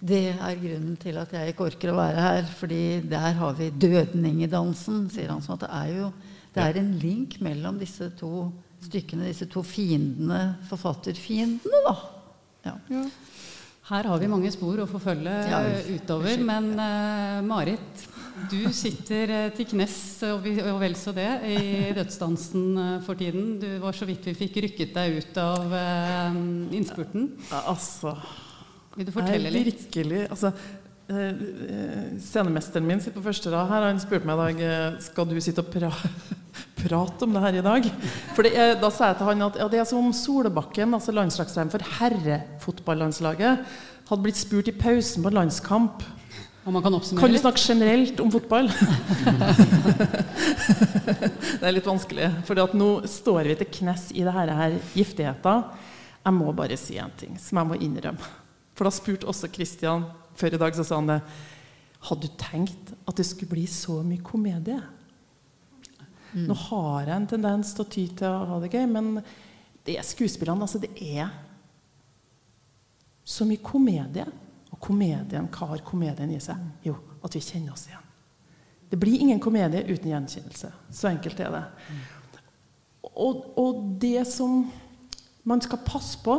det 0.00 0.36
er 0.38 0.54
grunnen 0.54 0.96
til 1.00 1.16
at 1.18 1.32
jeg 1.32 1.48
ikke 1.54 1.64
orker 1.66 1.90
å 1.92 1.96
være 1.96 2.20
her', 2.20 2.46
fordi 2.60 3.00
der 3.08 3.32
har 3.32 3.52
vi 3.54 3.70
dødning 3.70 4.42
i 4.44 4.46
dansen, 4.46 5.10
sier 5.10 5.28
han. 5.30 5.40
Så 5.42 5.52
at 5.54 5.60
det 5.60 5.70
er 5.72 5.88
jo 5.98 6.12
det 6.54 6.62
er 6.62 6.78
en 6.78 6.92
link 7.00 7.40
mellom 7.40 7.78
disse 7.80 8.10
to 8.16 8.52
stykkene, 8.84 9.26
disse 9.26 9.46
to 9.50 9.62
fiendene, 9.62 10.56
forfatterfiendene, 10.68 11.80
da. 11.88 11.96
Ja. 12.64 13.08
Her 13.90 14.02
har 14.08 14.18
vi 14.18 14.26
mange 14.28 14.50
spor 14.52 14.76
å 14.78 14.86
forfølge 14.88 15.48
Ja. 15.50 15.60
utover, 15.96 16.38
men 16.38 16.70
uh, 16.78 17.42
Marit, 17.42 18.06
du 18.34 18.64
sitter 18.74 19.30
eh, 19.30 19.50
til 19.54 19.68
knes 19.70 19.96
og, 20.26 20.46
vel 20.80 20.96
så 20.98 21.12
det 21.14 21.28
i 21.46 21.58
dødsdansen 21.94 22.64
eh, 22.82 22.94
for 23.06 23.18
tiden. 23.18 23.60
Du 23.62 23.68
var 23.82 23.94
så 23.94 24.08
vidt 24.08 24.26
vi 24.26 24.34
fikk 24.38 24.58
rykket 24.64 24.94
deg 24.96 25.20
ut 25.20 25.38
av 25.38 25.74
eh, 25.78 26.38
innspurten. 26.74 27.28
Ja, 27.52 27.62
altså 27.70 28.16
Vil 28.96 29.06
du 29.06 29.12
fortelle 29.14 29.52
litt? 29.54 29.86
Virkelig, 29.86 30.26
altså, 30.30 30.54
Scenemesteren 31.04 32.86
min 32.88 33.02
sitter 33.02 33.18
på 33.18 33.26
første 33.26 33.50
rad 33.52 33.68
her. 33.68 33.86
Han 33.90 34.00
spurte 34.00 34.26
meg 34.26 34.56
i 34.56 34.66
dag 34.66 35.02
skal 35.04 35.28
du 35.28 35.36
sitte 35.36 35.60
og 35.60 35.68
pra 35.70 35.90
prate 36.80 37.26
om 37.26 37.34
det 37.36 37.42
her 37.44 37.58
i 37.60 37.64
dag. 37.64 37.88
For 38.34 38.46
det 38.46 38.54
er, 38.56 38.74
Da 38.80 38.90
sa 38.90 39.12
jeg 39.12 39.20
til 39.20 39.28
han 39.28 39.46
at 39.46 39.60
ja, 39.60 39.68
det 39.70 39.82
er 39.82 39.88
som 39.88 40.00
om 40.00 40.14
Solbakken, 40.16 40.96
altså 40.96 41.14
landslagstreneren 41.14 41.72
for 41.74 41.86
herrefotballandslaget, 42.00 43.76
hadde 44.08 44.24
blitt 44.24 44.40
spurt 44.40 44.72
i 44.72 44.76
pausen 44.76 45.22
på 45.24 45.32
landskamp 45.32 46.02
kan 46.64 47.00
Kan 47.18 47.32
du 47.32 47.38
snakke 47.38 47.60
generelt 47.60 48.20
om 48.20 48.30
fotball? 48.32 48.68
det 51.60 51.66
er 51.66 51.74
litt 51.76 51.84
vanskelig. 51.86 52.30
For 52.48 52.56
nå 52.72 52.88
står 53.10 53.50
vi 53.50 53.56
til 53.60 53.68
knes 53.80 54.06
i 54.16 54.24
det 54.24 54.32
her, 54.32 54.48
her 54.56 54.78
giftigheten. 54.94 55.64
Jeg 56.24 56.32
må 56.38 56.52
bare 56.56 56.78
si 56.80 56.96
en 56.96 57.12
ting 57.20 57.36
som 57.36 57.60
jeg 57.60 57.68
må 57.68 57.76
innrømme. 57.84 58.30
For 58.74 58.88
da 58.88 58.92
spurte 58.94 59.28
også 59.28 59.52
Kristian 59.52 60.06
før 60.40 60.56
i 60.56 60.60
dag, 60.62 60.72
så 60.74 60.86
sa 60.88 61.02
han 61.02 61.12
det. 61.12 61.20
Hadde 62.08 62.28
du 62.28 62.38
tenkt 62.40 62.94
at 63.04 63.16
det 63.20 63.26
skulle 63.28 63.52
bli 63.52 63.66
så 63.68 64.00
mye 64.04 64.24
komedie? 64.24 64.80
Nå 66.34 66.54
har 66.66 67.04
jeg 67.04 67.14
en 67.14 67.28
tendens 67.30 67.74
til 67.76 67.84
å 67.84 67.90
ty 67.92 68.06
til 68.18 68.26
å 68.26 68.46
ha 68.48 68.56
det 68.62 68.72
gøy, 68.72 68.86
men 68.90 69.20
det 69.86 69.98
er 70.00 70.06
skuespillerne. 70.06 70.64
Altså, 70.64 70.80
det 70.82 70.90
er 70.96 71.28
så 73.24 73.46
mye 73.48 73.62
komedie. 73.62 74.24
Komedien, 74.84 75.48
hva 75.48 75.70
har 75.72 75.84
komedien 75.86 76.32
i 76.34 76.40
seg? 76.42 76.60
Jo, 76.84 76.96
at 77.24 77.36
vi 77.36 77.40
kjenner 77.40 77.72
oss 77.72 77.86
igjen. 77.88 78.02
Det 78.90 78.98
blir 79.00 79.22
ingen 79.24 79.40
komedie 79.42 79.80
uten 79.88 80.10
gjenkjennelse. 80.12 80.70
Så 80.92 81.08
enkelt 81.08 81.40
er 81.40 81.54
det. 81.54 81.62
Og, 83.14 83.46
og 83.58 83.80
det 84.00 84.26
som 84.28 84.66
man 85.44 85.64
skal 85.64 85.82
passe 85.86 86.20
på 86.24 86.36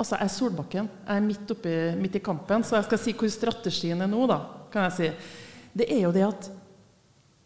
Altså, 0.00 0.16
Jeg 0.16 0.24
er 0.24 0.32
Solbakken. 0.32 0.86
Jeg 0.88 1.12
er 1.18 1.20
midt, 1.20 1.50
oppi, 1.52 1.72
midt 2.00 2.14
i 2.16 2.22
kampen, 2.24 2.62
så 2.64 2.78
jeg 2.78 2.86
skal 2.86 3.00
si 3.02 3.12
hvor 3.12 3.28
strategien 3.28 4.00
er 4.00 4.08
nå. 4.08 4.22
da, 4.30 4.38
kan 4.72 4.86
jeg 4.86 4.94
si. 4.96 5.10
Det 5.76 5.86
er 5.92 6.06
jo 6.06 6.12
det 6.14 6.22
at 6.24 6.48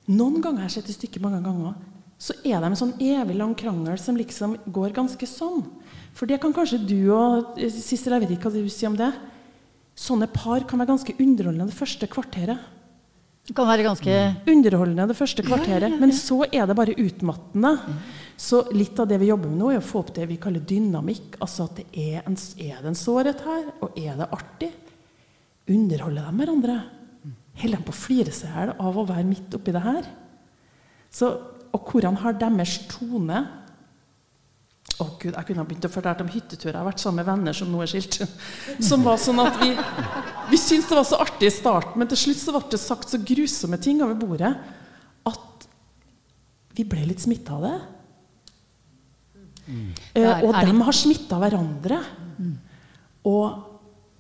noen 0.06 0.38
ganger 0.38 0.62
jeg 0.62 0.68
har 0.68 0.75
sett 0.76 0.92
et 0.92 0.99
stykket 1.00 1.25
mange 1.25 1.40
ganger, 1.42 1.75
så 2.14 2.37
er 2.46 2.62
det 2.62 2.68
en 2.70 2.78
sånn 2.78 2.94
evig 3.02 3.34
lang 3.40 3.56
krangel 3.58 3.99
som 3.99 4.14
liksom 4.14 4.54
går 4.70 4.94
ganske 4.94 5.26
sånn. 5.26 5.64
For 6.14 6.30
det 6.30 6.38
kan 6.44 6.54
kanskje 6.54 6.78
du 6.87 7.11
og 7.11 7.58
Sissel, 7.58 8.14
jeg 8.14 8.23
vet 8.23 8.37
ikke 8.37 8.52
hva 8.52 8.62
du 8.62 8.70
sier 8.70 8.92
om 8.92 9.00
det. 9.02 9.11
Sånne 9.94 10.26
par 10.32 10.64
kan 10.66 10.80
være 10.80 10.90
ganske 10.90 11.14
underholdende 11.22 11.70
det 11.70 11.78
første 11.78 12.08
kvarteret. 12.10 12.70
Det 13.44 13.52
kan 13.52 13.68
være 13.68 13.84
ganske 13.84 14.12
Underholdende 14.48 15.04
det 15.10 15.16
første 15.18 15.44
kvarteret, 15.44 15.98
men 16.00 16.12
så 16.16 16.46
er 16.48 16.64
det 16.64 16.76
bare 16.78 16.96
utmattende. 16.96 17.74
Så 18.40 18.62
litt 18.72 18.98
av 18.98 19.10
det 19.10 19.18
vi 19.20 19.28
jobber 19.28 19.50
med 19.52 19.60
nå, 19.60 19.68
er 19.70 19.82
å 19.82 19.84
få 19.84 20.00
opp 20.00 20.14
det 20.16 20.24
vi 20.30 20.38
kaller 20.40 20.64
dynamikk. 20.64 21.36
Altså 21.44 21.68
at 21.68 21.82
det 21.82 21.84
er, 21.92 22.22
en, 22.24 22.38
er 22.56 22.80
det 22.80 22.90
en 22.90 22.98
sårhet 22.98 23.44
her, 23.44 23.66
og 23.84 23.98
er 24.00 24.16
det 24.18 24.30
artig? 24.32 24.70
Underholder 25.70 26.30
de 26.30 26.40
hverandre? 26.40 26.78
Holder 27.60 27.82
de 27.82 27.86
på 27.86 27.92
å 27.94 27.98
flire 27.98 28.32
seg 28.34 28.48
i 28.48 28.56
hjel 28.56 28.72
av 28.80 28.96
å 28.98 29.06
være 29.12 29.28
midt 29.28 29.58
oppi 29.60 29.76
det 29.76 29.84
her? 29.84 30.08
Så, 31.14 31.30
og 31.76 31.92
hvordan 31.92 32.16
har 32.24 32.40
deres 32.40 32.78
tone 32.90 33.44
å 35.02 35.06
Gud, 35.18 35.32
Jeg 35.34 35.46
kunne 35.48 35.62
ha 35.62 35.66
begynt 35.66 35.86
å 35.88 35.90
fortelle 35.90 36.22
om 36.22 36.30
hytteturer 36.30 36.74
jeg 36.76 36.80
har 36.80 36.86
vært 36.86 37.02
sammen 37.02 37.22
med 37.22 37.26
venner 37.32 37.56
som 37.56 37.70
nå 37.72 37.80
er 37.82 37.90
skilt. 37.90 38.20
Som 38.88 39.02
var 39.06 39.18
sånn 39.18 39.40
at 39.42 39.56
vi, 39.62 39.72
vi 40.52 40.60
syntes 40.60 40.86
det 40.90 40.98
var 41.00 41.08
så 41.08 41.18
artig 41.24 41.48
i 41.48 41.54
starten, 41.54 41.98
men 41.98 42.10
til 42.12 42.20
slutt 42.20 42.42
så 42.42 42.54
ble 42.54 42.62
det 42.74 42.80
sagt 42.82 43.10
så 43.10 43.18
grusomme 43.18 43.80
ting 43.82 44.02
over 44.04 44.14
bordet 44.20 44.52
at 45.26 45.68
vi 46.78 46.86
ble 46.86 47.06
litt 47.10 47.22
smitta 47.22 47.56
av 47.58 47.66
det. 47.66 47.74
Eh, 49.66 50.20
Er- 50.20 50.44
og 50.44 50.54
er 50.54 50.66
de 50.68 50.82
har 50.82 50.92
smitta 50.92 51.38
hverandre. 51.40 52.00
Og 53.24 53.70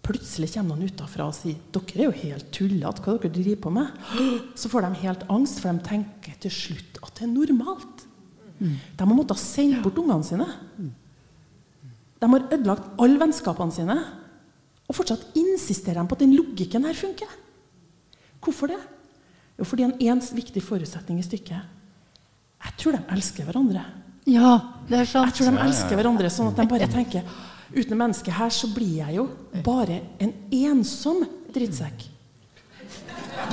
plutselig 0.04 0.50
kommer 0.54 0.76
noen 0.76 0.88
utafra 0.90 1.26
og 1.28 1.34
sier 1.36 1.56
dere 1.72 2.00
er 2.00 2.08
jo 2.08 2.14
helt 2.24 2.50
tullete. 2.52 3.02
Hva 3.04 3.18
dere 3.20 3.32
driver 3.32 3.60
på 3.66 3.72
med? 3.72 3.88
Så 4.60 4.70
får 4.72 4.86
de 4.88 5.02
helt 5.04 5.24
angst, 5.32 5.60
for 5.60 5.72
de 5.72 5.84
tenker 5.86 6.34
til 6.40 6.50
slutt 6.50 6.98
at 7.04 7.14
det 7.20 7.28
er 7.28 7.32
normalt. 7.34 7.93
De 8.58 9.02
har 9.02 9.14
måttet 9.14 9.40
sende 9.42 9.80
bort 9.82 9.98
ungene 10.00 10.26
sine. 10.26 10.46
De 12.20 12.30
har 12.30 12.46
ødelagt 12.54 12.92
alle 13.02 13.20
vennskapene 13.20 13.74
sine. 13.74 13.96
Og 14.88 14.98
fortsatt 14.98 15.36
insisterer 15.38 16.02
de 16.02 16.08
på 16.08 16.16
at 16.18 16.24
den 16.24 16.36
logikken 16.36 16.84
her 16.86 16.96
funker. 16.96 17.30
Hvorfor 18.44 18.70
det? 18.72 18.80
Jo, 19.58 19.64
fordi 19.64 19.86
en 19.86 19.96
ens 20.02 20.32
viktig 20.34 20.60
forutsetning 20.66 21.20
i 21.20 21.24
stykket 21.24 21.60
Jeg 22.64 22.72
tror 22.80 22.96
de 22.96 23.02
elsker 23.14 23.46
hverandre. 23.46 23.84
Ja, 24.26 24.56
det 24.88 24.98
er 24.98 25.08
sant. 25.08 25.30
Jeg 25.30 25.38
tror 25.38 25.54
de 25.54 25.66
elsker 25.68 25.98
hverandre 26.00 26.30
sånn 26.32 26.50
at 26.50 26.58
de 26.58 26.66
bare 26.68 26.88
tenker 26.90 27.22
Uten 27.74 27.98
mennesket 27.98 28.36
her 28.36 28.52
så 28.54 28.68
blir 28.70 29.00
jeg 29.00 29.16
jo 29.16 29.24
bare 29.64 29.96
en 30.22 30.34
ensom 30.54 31.24
drittsekk. 31.54 32.04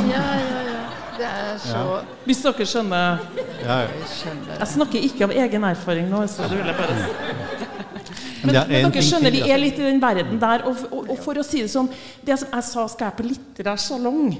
Ja, 0.05 0.21
ja, 0.37 0.61
ja. 0.67 0.80
Det 1.21 1.29
er 1.29 1.57
så 1.61 1.81
Hvis 2.25 2.39
dere 2.41 2.65
skjønner 2.65 3.19
Ja, 3.61 3.75
ja. 3.85 3.89
Jeg 4.57 4.69
snakker 4.73 5.03
ikke 5.05 5.27
av 5.27 5.33
egen 5.43 5.65
erfaring 5.69 6.07
nå. 6.09 6.23
så 6.31 6.47
det 6.49 6.57
vil 6.57 6.71
jeg 6.71 6.77
bare 6.79 6.95
si. 6.97 7.09
Men 8.41 8.55
Men, 8.55 8.71
men 8.71 8.87
dere 8.95 9.03
skjønner, 9.05 9.29
vi 9.35 9.41
altså. 9.43 9.53
er 9.53 9.59
litt 9.61 9.77
i 9.77 9.83
den 9.85 9.99
verden 10.01 10.39
der. 10.41 10.63
Og, 10.65 10.79
og, 10.89 11.11
og 11.13 11.19
for 11.21 11.37
å 11.37 11.43
si 11.45 11.61
det 11.61 11.69
sånn 11.69 11.91
Det 12.25 12.39
som 12.41 12.49
jeg 12.55 12.65
sa, 12.71 12.87
skal 12.89 13.11
jeg 13.11 13.17
på 13.19 13.27
litterær 13.27 13.77
salong 13.83 14.31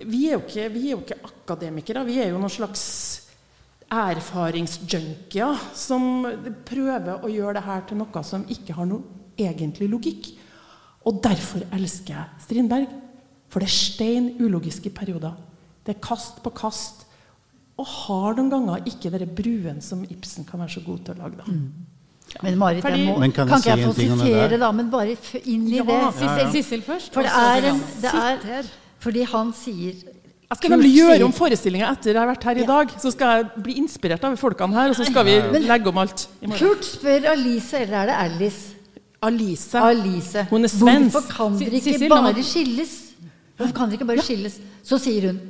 Vi 0.00 0.22
er 0.30 0.38
jo 0.38 0.44
ikke, 0.46 0.70
vi 0.72 0.86
er 0.86 0.94
jo 0.94 1.02
ikke 1.02 1.18
akademikere. 1.28 2.06
Vi 2.08 2.16
er 2.24 2.32
jo 2.32 2.40
noen 2.40 2.52
slags 2.52 2.86
erfaringsjunkier 3.94 5.60
som 5.76 6.24
prøver 6.66 7.20
å 7.20 7.28
gjøre 7.30 7.58
det 7.58 7.66
her 7.68 7.84
til 7.86 8.00
noe 8.00 8.22
som 8.26 8.46
ikke 8.50 8.74
har 8.78 8.88
noe 8.88 9.04
egentlig 9.38 9.90
logikk. 9.92 10.30
Og 11.04 11.20
derfor 11.22 11.66
elsker 11.76 12.16
jeg 12.16 12.46
Strindberg. 12.46 12.88
For 13.52 13.62
det 13.62 13.68
er 13.68 13.76
stein 13.76 14.30
ulogiske 14.40 14.90
perioder. 14.96 15.36
Det 15.84 15.96
er 15.96 16.00
kast 16.00 16.42
på 16.42 16.50
kast. 16.56 17.04
Og 17.78 17.86
har 17.86 18.36
noen 18.38 18.50
ganger 18.52 18.84
ikke 18.86 19.10
den 19.10 19.34
bruen 19.34 19.80
som 19.82 20.04
Ibsen 20.06 20.46
kan 20.46 20.60
være 20.62 20.76
så 20.76 20.84
god 20.86 21.04
til 21.04 21.14
å 21.14 21.18
lage. 21.24 21.36
da. 21.40 21.44
Men 22.42 22.56
Marit, 22.58 22.82
jeg 22.82 22.92
Fordi- 22.92 23.06
må, 23.06 23.18
Men 23.18 23.32
kan, 23.32 23.48
kan 23.48 23.58
ikke 23.58 23.62
si 23.62 23.68
jeg 23.70 23.86
få 23.86 23.94
sitere, 23.94 24.58
da? 24.58 24.72
Men 24.72 24.90
bare 24.90 25.16
inn 25.44 25.66
i 25.68 25.76
Ja, 25.76 25.82
det. 25.82 26.14
Sissel, 26.14 26.52
Sissel 26.52 26.82
først. 26.82 27.12
For 27.12 27.22
det 27.22 27.30
er 27.30 27.68
en 27.70 27.80
det 28.00 28.14
er, 28.14 28.62
Fordi 28.98 29.22
han 29.24 29.52
sier 29.52 29.92
Jeg 29.92 30.56
skal 30.58 30.70
nemlig 30.70 30.94
gjøre 30.94 31.24
om 31.24 31.32
forestillinga 31.32 31.90
etter 31.90 32.12
jeg 32.12 32.20
har 32.20 32.26
vært 32.34 32.44
her 32.44 32.56
i 32.62 32.66
dag. 32.66 32.88
Så 33.00 33.10
skal 33.12 33.26
jeg 33.42 33.62
bli 33.64 33.74
inspirert 33.80 34.24
av 34.24 34.36
folkene 34.36 34.72
her, 34.72 34.88
og 34.90 34.94
så 34.96 35.04
skal 35.04 35.24
vi 35.24 35.58
legge 35.58 35.86
om 35.88 35.98
alt 35.98 36.28
i. 36.42 36.46
Kurt 36.46 36.84
spør 36.84 37.26
Alice, 37.32 37.74
eller 37.76 37.96
er 37.96 38.06
det 38.06 38.14
Alice? 38.14 38.74
Alice. 39.22 39.74
Alice. 39.78 40.46
Hun 40.50 40.64
er 40.64 40.68
svensk. 40.68 41.12
Hvorfor 41.16 41.32
kan 41.32 41.58
dere 41.58 41.80
ikke 41.80 42.08
bare 42.08 42.42
skilles? 42.42 43.14
Hvorfor 43.56 43.74
kan 43.74 43.88
dere 43.88 43.98
ikke 43.98 44.06
bare 44.06 44.22
skilles? 44.22 44.60
Så 44.82 44.98
sier 44.98 45.30
hun 45.32 45.40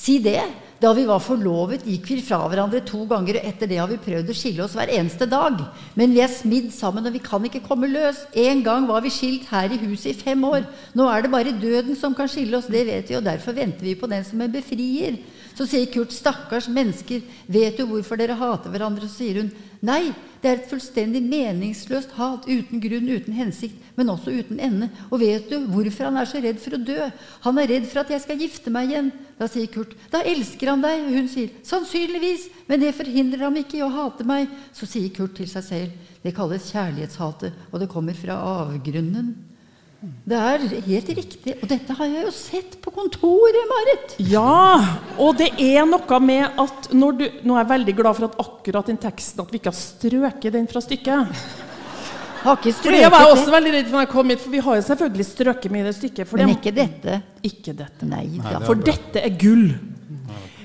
Si 0.00 0.18
det. 0.24 0.40
Da 0.80 0.94
vi 0.96 1.02
var 1.04 1.20
forlovet, 1.20 1.82
gikk 1.84 2.06
vi 2.08 2.22
fra 2.24 2.38
hverandre 2.48 2.78
to 2.88 3.02
ganger, 3.08 3.36
og 3.36 3.48
etter 3.50 3.68
det 3.68 3.76
har 3.82 3.88
vi 3.90 3.98
prøvd 4.00 4.30
å 4.32 4.36
skille 4.36 4.62
oss 4.64 4.72
hver 4.78 4.88
eneste 4.96 5.26
dag. 5.28 5.58
Men 5.92 6.14
vi 6.16 6.22
er 6.24 6.32
smidd 6.32 6.70
sammen, 6.72 7.04
og 7.04 7.12
vi 7.12 7.20
kan 7.20 7.44
ikke 7.44 7.60
komme 7.66 7.90
løs. 7.90 8.22
En 8.32 8.62
gang 8.64 8.86
var 8.88 9.04
vi 9.04 9.12
skilt 9.12 9.50
her 9.52 9.68
i 9.68 9.80
huset 9.82 10.14
i 10.14 10.16
fem 10.16 10.40
år. 10.48 10.64
Nå 10.96 11.04
er 11.04 11.20
det 11.26 11.32
bare 11.34 11.52
døden 11.52 11.98
som 12.00 12.16
kan 12.16 12.32
skille 12.32 12.56
oss, 12.56 12.70
det 12.72 12.86
vet 12.88 13.12
vi, 13.12 13.18
og 13.18 13.28
derfor 13.28 13.58
venter 13.58 13.84
vi 13.84 13.92
på 14.00 14.08
den 14.08 14.24
som 14.24 14.40
en 14.40 14.54
befrier. 14.54 15.20
Så 15.56 15.66
sier 15.68 15.88
Kurt, 15.92 16.12
stakkars 16.14 16.68
mennesker, 16.72 17.22
vet 17.50 17.76
du 17.78 17.84
hvorfor 17.88 18.18
dere 18.20 18.38
hater 18.38 18.72
hverandre? 18.72 19.08
Så 19.08 19.20
sier 19.20 19.40
hun, 19.42 19.50
nei, 19.84 20.12
det 20.40 20.48
er 20.48 20.60
et 20.60 20.70
fullstendig 20.70 21.20
meningsløst 21.24 22.14
hat, 22.16 22.46
uten 22.48 22.80
grunn, 22.80 23.10
uten 23.10 23.36
hensikt, 23.36 23.76
men 23.98 24.12
også 24.12 24.32
uten 24.32 24.60
ende. 24.62 24.88
Og 25.10 25.20
vet 25.20 25.50
du 25.50 25.58
hvorfor 25.68 26.08
han 26.08 26.16
er 26.20 26.30
så 26.30 26.40
redd 26.40 26.62
for 26.62 26.78
å 26.78 26.80
dø? 26.80 27.10
Han 27.44 27.60
er 27.60 27.68
redd 27.74 27.90
for 27.90 28.04
at 28.04 28.14
jeg 28.14 28.24
skal 28.24 28.40
gifte 28.40 28.72
meg 28.72 28.92
igjen. 28.92 29.12
Da 29.40 29.50
sier 29.50 29.68
Kurt, 29.72 29.92
da 30.12 30.22
elsker 30.24 30.72
han 30.72 30.84
deg. 30.84 31.04
Og 31.08 31.18
hun 31.18 31.28
sier, 31.32 31.52
sannsynligvis, 31.66 32.48
men 32.70 32.80
det 32.84 32.96
forhindrer 32.96 33.44
ham 33.48 33.60
ikke 33.60 33.80
i 33.80 33.84
å 33.84 33.92
hate 33.92 34.26
meg. 34.28 34.48
Så 34.76 34.88
sier 34.88 35.12
Kurt 35.16 35.36
til 35.40 35.50
seg 35.50 35.66
selv, 35.66 36.10
det 36.24 36.36
kalles 36.36 36.72
kjærlighetshatet, 36.72 37.68
og 37.70 37.80
det 37.82 37.92
kommer 37.92 38.16
fra 38.16 38.40
avgrunnen. 38.64 39.49
Det 40.00 40.36
er 40.36 40.62
helt 40.86 41.08
riktig. 41.12 41.54
Og 41.60 41.66
dette 41.68 41.94
har 41.98 42.08
jeg 42.08 42.22
jo 42.24 42.30
sett 42.32 42.76
på 42.80 42.92
kontoret, 42.94 43.58
Marit. 43.68 44.14
Ja, 44.30 45.00
og 45.20 45.36
det 45.36 45.50
er 45.60 45.84
noe 45.88 46.20
med 46.24 46.60
at 46.62 46.88
når 46.96 47.18
du 47.18 47.24
Nå 47.44 47.56
er 47.56 47.60
jeg 47.64 47.70
veldig 47.74 47.94
glad 47.98 48.16
for 48.16 48.30
at 48.30 48.38
akkurat 48.40 48.88
den 48.88 49.00
teksten 49.00 49.42
at 49.44 49.52
vi 49.52 49.60
ikke 49.60 49.72
har 49.74 49.76
strøket 49.76 50.56
den 50.56 50.70
fra 50.70 50.80
stykket. 50.84 51.36
Har 52.40 52.56
ikke 52.56 52.72
For 52.78 52.96
Jeg 52.96 53.12
var 53.12 53.28
også 53.28 53.52
veldig 53.52 53.74
redd 53.74 53.90
for 53.90 53.98
når 53.98 54.06
jeg 54.06 54.12
kom 54.14 54.32
hit, 54.32 54.40
for 54.40 54.54
vi 54.56 54.64
har 54.64 54.80
jo 54.80 54.86
selvfølgelig 54.88 55.28
strøket 55.28 55.74
med 55.74 55.82
i 55.84 55.88
det 55.90 55.94
stykket. 55.98 56.30
For 56.30 56.40
Men 56.40 56.48
det, 56.48 56.56
ikke 56.56 56.74
dette. 56.80 57.20
ikke 57.50 57.76
dette. 57.76 58.08
Nei 58.08 58.24
Nei 58.38 58.56
det 58.56 58.64
For 58.70 58.80
dette 58.88 59.20
er 59.20 59.36
gull. 59.36 59.68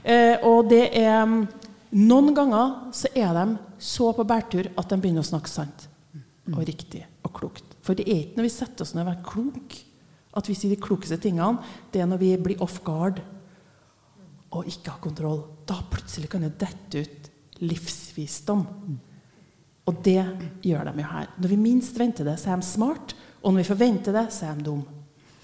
Eh, 0.06 0.36
og 0.48 0.70
det 0.72 0.86
er 0.96 1.26
mm, 1.28 1.40
Noen 2.06 2.34
ganger 2.36 2.74
så 2.96 3.12
er 3.16 3.36
de 3.36 3.46
så 3.80 4.10
på 4.16 4.24
bærtur 4.28 4.68
at 4.68 4.90
de 4.92 4.98
begynner 5.00 5.24
å 5.24 5.28
snakke 5.28 5.52
sant 5.52 5.88
og 6.52 6.60
riktig 6.68 7.04
og 7.26 7.32
klokt. 7.36 7.75
For 7.86 7.98
det 7.98 8.08
er 8.10 8.24
ikke 8.24 8.40
når 8.40 8.48
vi 8.48 8.56
setter 8.56 8.86
oss 8.86 8.96
ned 8.98 9.06
og 9.06 9.14
er 9.14 9.26
klok, 9.26 9.78
at 10.36 10.50
vi 10.50 10.56
sier 10.58 10.74
de 10.74 10.82
klokeste 10.82 11.20
tingene. 11.22 11.62
Det 11.94 12.02
er 12.02 12.10
når 12.10 12.22
vi 12.22 12.32
blir 12.42 12.64
off 12.66 12.82
guard 12.86 13.22
og 14.56 14.70
ikke 14.72 14.94
har 14.94 15.04
kontroll. 15.04 15.44
Da 15.68 15.78
plutselig 15.92 16.32
kan 16.32 16.46
det 16.46 16.56
dette 16.62 17.04
ut 17.06 17.30
livsvisdom. 17.64 18.66
Og 19.86 20.02
det 20.04 20.18
gjør 20.66 20.90
de 20.90 21.04
jo 21.04 21.12
her. 21.12 21.32
Når 21.38 21.52
vi 21.52 21.62
minst 21.62 22.00
venter 22.00 22.28
det, 22.28 22.40
så 22.42 22.52
er 22.52 22.62
de 22.62 22.68
smart. 22.68 23.16
Og 23.44 23.54
når 23.54 23.62
vi 23.62 23.70
forventer 23.70 24.16
det, 24.16 24.26
så 24.34 24.50
er 24.50 24.58
de 24.58 24.66
dum. 24.66 24.84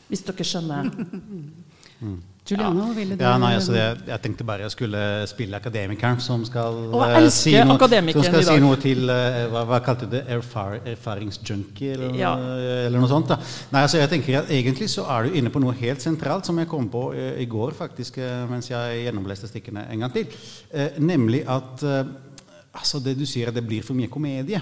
Hvis 0.10 0.26
dere 0.28 0.48
skjønner. 0.48 0.92
Giuliano, 2.48 2.88
ville 2.98 3.16
du 3.16 3.22
Ja, 3.22 3.36
nei, 3.38 3.52
altså 3.54 3.76
jeg, 3.76 4.00
jeg 4.08 4.22
tenkte 4.24 4.46
bare 4.48 4.66
jeg 4.66 4.74
skulle 4.74 5.02
spille 5.30 5.60
akademikeren 5.60 6.18
som 6.24 6.42
skal, 6.48 6.80
elsker 6.90 7.30
si, 7.36 7.54
noe, 7.70 7.90
som 8.16 8.26
skal 8.26 8.46
si 8.48 8.56
noe 8.64 8.80
til 8.82 9.04
uh, 9.14 9.44
hva, 9.54 9.62
hva 9.70 9.80
kalte 9.86 10.08
du 10.10 10.16
det? 10.16 10.24
Erfar, 10.34 10.80
erfaringsjunkie? 10.90 11.94
Eller, 11.94 12.18
Ja. 12.18 12.34
eller 12.88 12.98
noe 12.98 13.12
sånt. 13.12 13.30
Da. 13.30 13.38
Nei, 13.76 13.84
altså 13.86 14.02
jeg 14.02 14.10
tenker 14.16 14.40
at 14.42 14.50
Egentlig 14.52 14.90
så 14.92 15.06
er 15.14 15.30
du 15.30 15.38
inne 15.38 15.54
på 15.54 15.62
noe 15.62 15.76
helt 15.84 16.02
sentralt 16.02 16.50
som 16.50 16.58
jeg 16.60 16.70
kom 16.72 16.90
på 16.92 17.06
uh, 17.14 17.22
i 17.38 17.46
går 17.50 17.78
faktisk, 17.78 18.18
mens 18.50 18.72
jeg 18.72 19.06
gjennomleste 19.06 19.50
stikkene 19.52 19.86
en 19.94 20.06
gang 20.06 20.14
til. 20.16 20.42
Nemlig 21.02 21.44
at 21.50 21.86
altså 21.86 23.00
det 23.04 23.16
du 23.20 23.26
sier 23.30 23.52
at 23.52 23.56
det 23.58 23.64
blir 23.68 23.86
for 23.86 23.98
mye 23.98 24.10
komedie. 24.12 24.60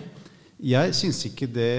Jeg 0.60 0.96
syns 0.98 1.24
ikke 1.30 1.48
det 1.48 1.72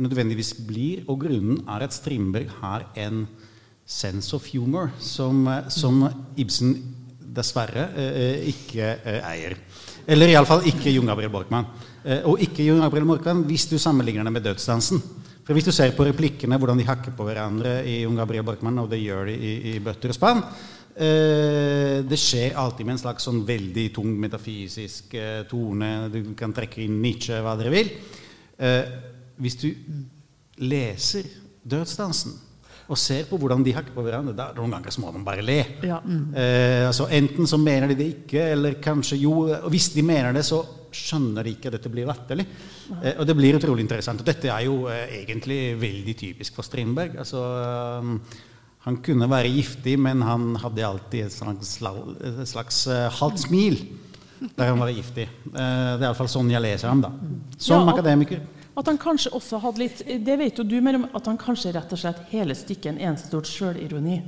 nødvendigvis 0.00 0.54
blir, 0.64 1.02
og 1.10 1.20
grunnen 1.26 1.60
er 1.68 1.84
at 1.84 1.94
Strindberg 1.94 2.48
har 2.62 2.86
en 2.96 3.26
sense 3.92 4.32
of 4.36 4.46
humor 4.52 4.90
som, 4.98 5.46
eh, 5.48 5.68
som 5.68 6.02
Ibsen 6.36 6.74
dessverre 7.32 7.88
eh, 7.96 8.48
ikke 8.52 8.88
eh, 9.04 9.24
eier. 9.28 9.56
Eller 10.06 10.32
iallfall 10.32 10.66
ikke 10.68 10.92
Jon 10.92 11.08
Gabriel 11.08 11.32
Borkmann. 11.32 11.68
Og 12.26 12.40
ikke 12.42 12.64
Jon 12.66 12.80
Gabriel 12.82 13.06
Borkmann 13.06 13.44
hvis 13.46 13.68
du 13.70 13.76
sammenligner 13.78 14.26
det 14.26 14.32
med 14.34 14.42
Dødsdansen. 14.42 14.98
For 15.46 15.54
Hvis 15.54 15.68
du 15.68 15.70
ser 15.74 15.92
på 15.94 16.02
replikkene, 16.06 16.58
hvordan 16.58 16.80
de 16.80 16.86
hakker 16.88 17.14
på 17.14 17.26
hverandre 17.26 17.76
i 17.86 18.00
Jon 18.02 18.18
Gabriel 18.18 18.42
Borkmann, 18.46 18.80
og 18.82 18.88
det 18.90 18.98
gjør 18.98 19.30
de 19.30 19.36
i, 19.38 19.52
i 19.70 19.78
bøtter 19.82 20.10
og 20.10 20.18
spann 20.18 20.42
Det 20.98 22.18
skjer 22.18 22.58
alltid 22.58 22.88
med 22.88 22.96
en 22.96 23.02
slags 23.04 23.28
sånn 23.28 23.40
veldig 23.46 23.86
tung 23.94 24.10
metafysisk 24.18 25.14
tone. 25.50 25.92
Du 26.10 26.34
kan 26.38 26.54
trekke 26.54 26.82
inn 26.82 26.98
Nietzsche, 27.04 27.38
hva 27.38 27.54
dere 27.58 27.74
vil. 27.74 27.94
Hvis 29.38 29.60
du 29.62 29.68
leser 30.66 31.30
Dødsdansen 31.62 32.34
og 32.92 32.98
ser 33.00 33.24
på 33.30 33.38
hvordan 33.40 33.64
de 33.64 33.72
hakker 33.74 33.94
på 33.96 34.04
hverandre, 34.04 34.34
da 34.36 34.50
noen 34.56 34.74
ganger 34.76 34.92
så 34.94 35.00
må 35.02 35.10
de 35.14 35.22
bare 35.24 35.42
le. 35.44 35.58
Ja. 35.88 35.98
Eh, 36.04 36.84
altså 36.90 37.06
Enten 37.16 37.48
så 37.48 37.58
mener 37.60 37.88
de 37.92 37.96
det 37.98 38.08
ikke, 38.12 38.44
eller 38.52 38.76
kanskje 38.84 39.18
jo. 39.22 39.32
Og 39.56 39.70
hvis 39.72 39.88
de 39.96 40.04
mener 40.06 40.36
det, 40.36 40.44
så 40.44 40.60
skjønner 40.92 41.46
de 41.48 41.54
ikke 41.56 41.70
at 41.70 41.78
dette 41.78 41.88
blir 41.92 42.04
latterlig. 42.10 42.44
Eh, 43.00 43.14
og 43.16 43.24
det 43.26 43.36
blir 43.38 43.56
utrolig 43.56 43.86
interessant. 43.86 44.20
Og 44.20 44.28
dette 44.28 44.50
er 44.52 44.66
jo 44.68 44.82
eh, 44.92 45.22
egentlig 45.22 45.60
veldig 45.80 46.16
typisk 46.20 46.58
for 46.60 46.68
Strindberg. 46.68 47.16
Altså, 47.24 47.40
eh, 47.64 48.38
han 48.84 48.96
kunne 49.06 49.28
være 49.30 49.48
giftig, 49.54 49.96
men 50.02 50.20
han 50.26 50.50
hadde 50.60 50.84
alltid 50.84 51.24
et 51.28 51.32
slags, 51.36 51.76
sla- 51.78 52.16
et 52.28 52.48
slags 52.50 52.82
eh, 52.90 53.08
halvt 53.20 53.44
smil 53.48 53.76
der 54.58 54.72
han 54.72 54.80
var 54.82 54.90
giftig. 54.90 55.28
Eh, 55.48 55.52
det 55.54 56.02
er 56.02 56.08
iallfall 56.10 56.28
sånn 56.32 56.48
jeg 56.50 56.60
leser 56.64 56.90
ham, 56.90 57.00
da. 57.04 57.12
Som 57.62 57.86
Ja, 57.86 57.92
akademiker. 57.94 58.40
At 58.78 58.88
han 58.88 59.00
kanskje 59.00 59.34
også 59.36 59.58
hadde 59.60 59.82
litt 59.82 59.98
Det 60.24 60.36
vet 60.40 60.56
jo 60.56 60.64
du 60.64 60.78
mer 60.80 60.96
om 60.96 61.08
at 61.12 61.26
han 61.28 61.40
kanskje 61.40 61.74
rett 61.76 61.92
og 61.92 62.00
slett 62.00 62.22
hele 62.30 62.56
stykket 62.56 62.88
er 62.88 62.94
en 62.94 63.02
eneste 63.10 63.28
stort 63.28 63.50
sjølironi. 63.50 64.22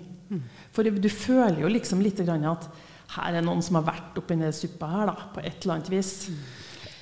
For 0.75 0.85
du 0.85 1.09
føler 1.09 1.63
jo 1.63 1.71
liksom 1.71 2.03
litt 2.05 2.21
at 2.25 2.69
her 3.15 3.37
er 3.39 3.45
noen 3.45 3.63
som 3.63 3.79
har 3.79 3.87
vært 3.87 4.17
oppi 4.19 4.37
den 4.41 4.53
suppa 4.57 4.89
her, 4.91 5.11
da, 5.11 5.29
på 5.35 5.43
et 5.45 5.63
eller 5.63 5.77
annet 5.77 5.91
vis. 5.93 6.13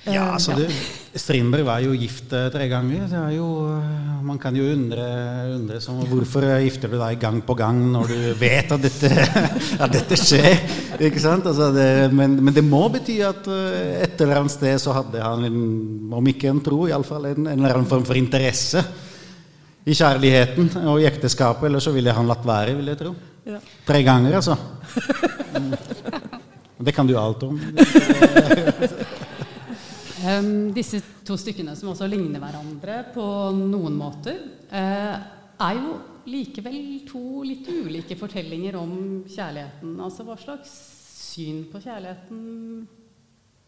Ja, 0.03 0.23
Eh, 0.23 0.33
altså 0.35 0.55
det, 0.57 0.67
Strindberg 1.15 1.63
var 1.67 1.83
jo 1.83 1.93
gift 1.95 2.33
eh, 2.35 2.49
tre 2.51 2.65
ganger. 2.67 3.05
Det 3.07 3.19
er 3.19 3.35
jo, 3.37 3.47
eh, 3.77 4.23
man 4.25 4.39
kan 4.41 4.55
jo 4.57 4.65
undre, 4.73 5.05
undre 5.53 5.79
som, 5.83 6.01
hvorfor 6.09 6.43
gifter 6.63 6.91
du 6.91 6.97
deg 6.99 7.21
gang 7.21 7.39
på 7.45 7.55
gang 7.55 7.79
når 7.93 8.11
du 8.11 8.17
vet 8.43 8.73
at 8.73 8.83
dette, 8.83 9.11
at 9.83 9.93
dette 9.93 10.17
skjer. 10.19 10.59
Ikke 10.99 11.21
sant? 11.23 11.47
Altså 11.47 11.69
det, 11.75 11.87
men, 12.11 12.35
men 12.43 12.55
det 12.55 12.65
må 12.67 12.83
bety 12.91 13.21
at 13.23 13.47
et 13.47 14.19
eller 14.25 14.41
annet 14.41 14.55
sted 14.55 14.75
så 14.81 14.95
hadde 14.97 15.23
han, 15.23 15.47
en, 15.47 15.63
om 16.19 16.31
ikke 16.33 16.51
en 16.51 16.63
tro, 16.65 16.83
iallfall 16.89 17.31
en, 17.31 17.47
en 17.47 17.55
eller 17.55 17.79
annen 17.79 17.89
form 17.89 18.03
for 18.07 18.19
interesse 18.19 18.83
i 19.83 19.95
kjærligheten 19.95 20.71
og 20.87 20.99
i 20.99 21.07
ekteskapet. 21.07 21.69
Eller 21.69 21.83
så 21.83 21.95
ville 21.95 22.11
han 22.15 22.27
latt 22.27 22.43
være, 22.47 22.75
vil 22.79 22.91
jeg 22.91 22.99
tro. 23.05 23.15
Ja. 23.47 23.59
Tre 23.87 24.03
ganger, 24.03 24.39
altså. 24.41 24.57
Det 26.83 26.91
kan 26.91 27.07
du 27.07 27.13
alt 27.15 27.43
om. 27.43 27.59
Em, 30.23 30.71
disse 30.71 31.01
to 31.27 31.35
stykkene, 31.39 31.73
som 31.75 31.89
også 31.91 32.07
ligner 32.07 32.39
hverandre 32.39 33.01
på 33.11 33.23
noen 33.57 33.95
måter, 33.99 34.37
uh, 34.71 35.15
er 35.67 35.79
jo 35.81 35.97
likevel 36.31 37.01
to 37.09 37.43
litt 37.43 37.67
ulike 37.67 38.15
fortellinger 38.15 38.77
om 38.79 38.93
kjærligheten. 39.27 39.97
Altså 39.99 40.23
hva 40.23 40.37
slags 40.39 40.71
syn 41.33 41.65
på 41.71 41.81
kjærligheten 41.83 42.39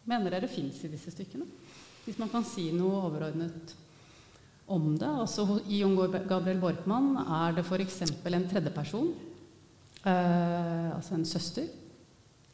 mener 0.08 0.32
dere 0.32 0.52
fins 0.52 0.80
i 0.86 0.92
disse 0.94 1.12
stykkene? 1.12 1.48
Hvis 2.06 2.22
man 2.22 2.32
kan 2.32 2.46
si 2.48 2.70
noe 2.72 3.02
overordnet 3.10 3.76
om 4.72 4.94
det. 4.96 5.12
Altså 5.12 5.60
I 5.68 5.82
Jon 5.82 5.98
Gabriel 6.30 6.62
Borkmann 6.62 7.18
er 7.20 7.58
det 7.58 7.66
f.eks. 7.66 8.00
en 8.08 8.48
tredjeperson, 8.50 9.12
uh, 10.08 10.96
altså 10.96 11.20
en 11.20 11.28
søster, 11.28 11.68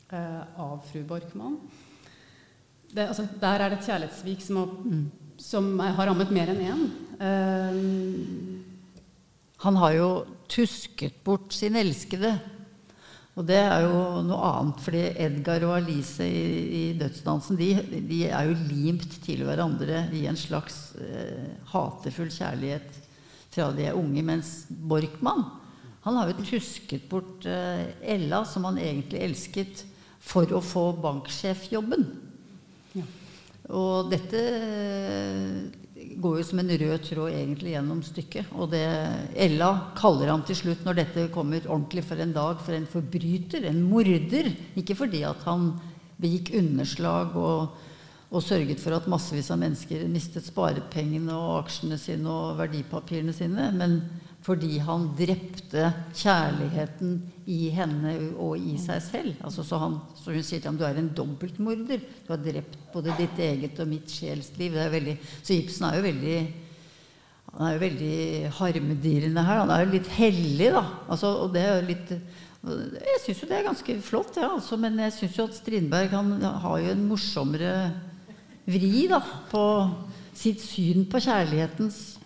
uh, 0.09 0.43
av 0.57 0.81
fru 0.89 1.05
Borkmann. 1.05 1.61
Det, 2.91 3.07
altså, 3.07 3.23
der 3.39 3.61
er 3.63 3.69
det 3.71 3.77
et 3.79 3.85
kjærlighetssvik 3.87 4.41
som, 4.43 4.57
har- 4.57 5.41
som 5.41 5.67
har 5.79 6.07
rammet 6.09 6.31
mer 6.35 6.49
enn 6.51 6.63
én. 6.67 6.81
Eh, 7.21 8.57
Han 9.61 9.75
har 9.77 9.93
jo 9.93 10.07
tusket 10.49 11.19
bort 11.23 11.53
sin 11.53 11.75
elskede. 11.77 12.31
Og 13.37 13.45
det 13.47 13.55
er 13.61 13.85
jo 13.85 14.21
noe 14.27 14.47
annet, 14.57 14.79
fordi 14.83 15.03
Edgar 15.23 15.63
og 15.63 15.75
Alice 15.77 16.25
i, 16.25 16.89
i 16.89 16.93
Dødsdansen 16.99 17.55
de, 17.55 17.69
de 18.09 18.25
er 18.27 18.49
jo 18.49 18.57
limt 18.67 19.05
til 19.23 19.45
hverandre 19.47 20.01
i 20.17 20.25
en 20.27 20.35
slags 20.35 20.95
eh, 20.99 21.53
hatefull 21.71 22.27
kjærlighet 22.33 22.97
fra 23.53 23.69
de 23.77 23.85
er 23.87 23.95
unge. 23.95 24.21
Mens 24.25 24.65
Borkmann 24.69 25.45
han 26.03 26.17
har 26.17 26.33
jo 26.33 26.43
tusket 26.43 27.05
bort 27.07 27.45
eh, 27.47 27.85
Ella, 28.01 28.41
som 28.49 28.65
han 28.67 28.81
egentlig 28.81 29.21
elsket, 29.23 29.85
for 30.19 30.49
å 30.53 30.59
få 30.61 30.89
banksjefjobben. 31.01 32.03
Og 33.77 34.09
dette 34.11 34.41
eh, 34.41 35.61
går 36.21 36.39
jo 36.39 36.45
som 36.45 36.61
en 36.61 36.73
rød 36.81 37.05
tråd 37.05 37.35
egentlig 37.35 37.75
gjennom 37.75 38.01
stykket. 38.05 38.51
Og 38.57 38.71
det 38.73 38.83
Ella 39.45 39.71
kaller 39.97 40.31
han 40.33 40.43
til 40.47 40.59
slutt, 40.59 40.83
når 40.85 40.99
dette 41.01 41.29
kommer 41.33 41.67
ordentlig 41.67 42.03
for 42.07 42.21
en 42.21 42.33
dag, 42.35 42.59
for 42.63 42.77
en 42.77 42.89
forbryter, 42.89 43.67
en 43.69 43.81
morder. 43.87 44.51
Ikke 44.79 44.97
fordi 44.97 45.23
at 45.27 45.45
han 45.47 45.71
begikk 46.21 46.53
underslag 46.59 47.37
og, 47.39 47.77
og 48.29 48.43
sørget 48.45 48.81
for 48.81 48.95
at 48.95 49.09
massevis 49.09 49.49
av 49.53 49.61
mennesker 49.63 50.03
mistet 50.11 50.45
sparepengene 50.45 51.33
og 51.33 51.63
aksjene 51.63 51.97
sine 51.99 52.29
og 52.29 52.59
verdipapirene 52.59 53.33
sine, 53.35 53.71
men 53.75 53.97
fordi 54.41 54.79
han 54.81 55.11
drepte 55.17 55.91
kjærligheten 56.17 57.17
i 57.51 57.59
henne 57.75 58.15
og 58.41 58.57
i 58.57 58.73
seg 58.81 59.03
selv. 59.05 59.35
Altså, 59.45 59.65
så, 59.65 59.77
han, 59.83 59.99
så 60.17 60.33
hun 60.33 60.45
sier 60.45 60.61
til 60.61 60.71
ham 60.71 60.79
du 60.79 60.85
er 60.87 60.97
en 60.97 61.11
dobbeltmorder. 61.17 62.01
Du 62.25 62.33
har 62.33 62.41
drept 62.41 62.77
både 62.93 63.13
ditt 63.19 63.37
eget 63.41 63.77
og 63.83 63.89
mitt 63.91 64.09
sjelsliv. 64.09 64.79
Veldig, 64.95 65.15
så 65.43 65.53
Ibsen 65.57 65.87
er 65.87 65.99
jo 65.99 66.05
veldig 66.09 66.37
han 67.51 67.67
er 67.67 67.73
jo 67.75 67.81
veldig 67.81 68.51
harmedirrende 68.55 69.43
her. 69.43 69.59
Han 69.59 69.73
er 69.75 69.83
jo 69.83 69.91
litt 69.91 70.07
hellig, 70.15 70.69
da. 70.71 70.85
Altså, 71.11 71.33
og 71.43 71.51
det 71.51 71.65
er 71.65 71.73
jo 71.81 71.89
litt 71.89 72.13
Jeg 72.61 73.19
syns 73.25 73.41
jo 73.41 73.49
det 73.49 73.57
er 73.57 73.65
ganske 73.65 73.95
flott, 74.05 74.35
ja, 74.37 74.51
altså, 74.53 74.77
men 74.77 74.99
jeg 75.01 75.15
syns 75.15 75.37
jo 75.39 75.47
at 75.49 75.55
Strindberg 75.57 76.13
han 76.13 76.35
har 76.61 76.75
jo 76.77 76.91
en 76.93 77.07
morsommere 77.09 77.71
vri 78.69 79.07
da, 79.09 79.17
på 79.49 79.63
sitt 80.37 80.61
syn 80.61 81.07
på 81.09 81.19
kjærlighetens 81.25 82.20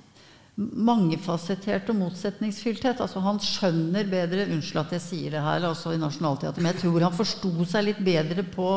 mangefasettert 0.56 1.90
og 1.92 1.98
motsetningsfyllthet. 2.00 3.02
Altså, 3.04 3.24
han 3.24 3.42
skjønner 3.44 4.08
bedre 4.08 4.46
Unnskyld 4.48 4.86
at 4.86 4.94
jeg 4.96 5.04
sier 5.04 5.36
det 5.36 5.44
her 5.44 5.68
altså 5.68 5.92
i 5.96 6.00
Nationaltheatret, 6.00 6.62
men 6.64 6.72
jeg 6.72 6.86
tror 6.86 7.08
han 7.10 7.18
forsto 7.18 7.52
seg 7.68 7.90
litt 7.90 8.06
bedre 8.06 8.46
på 8.48 8.70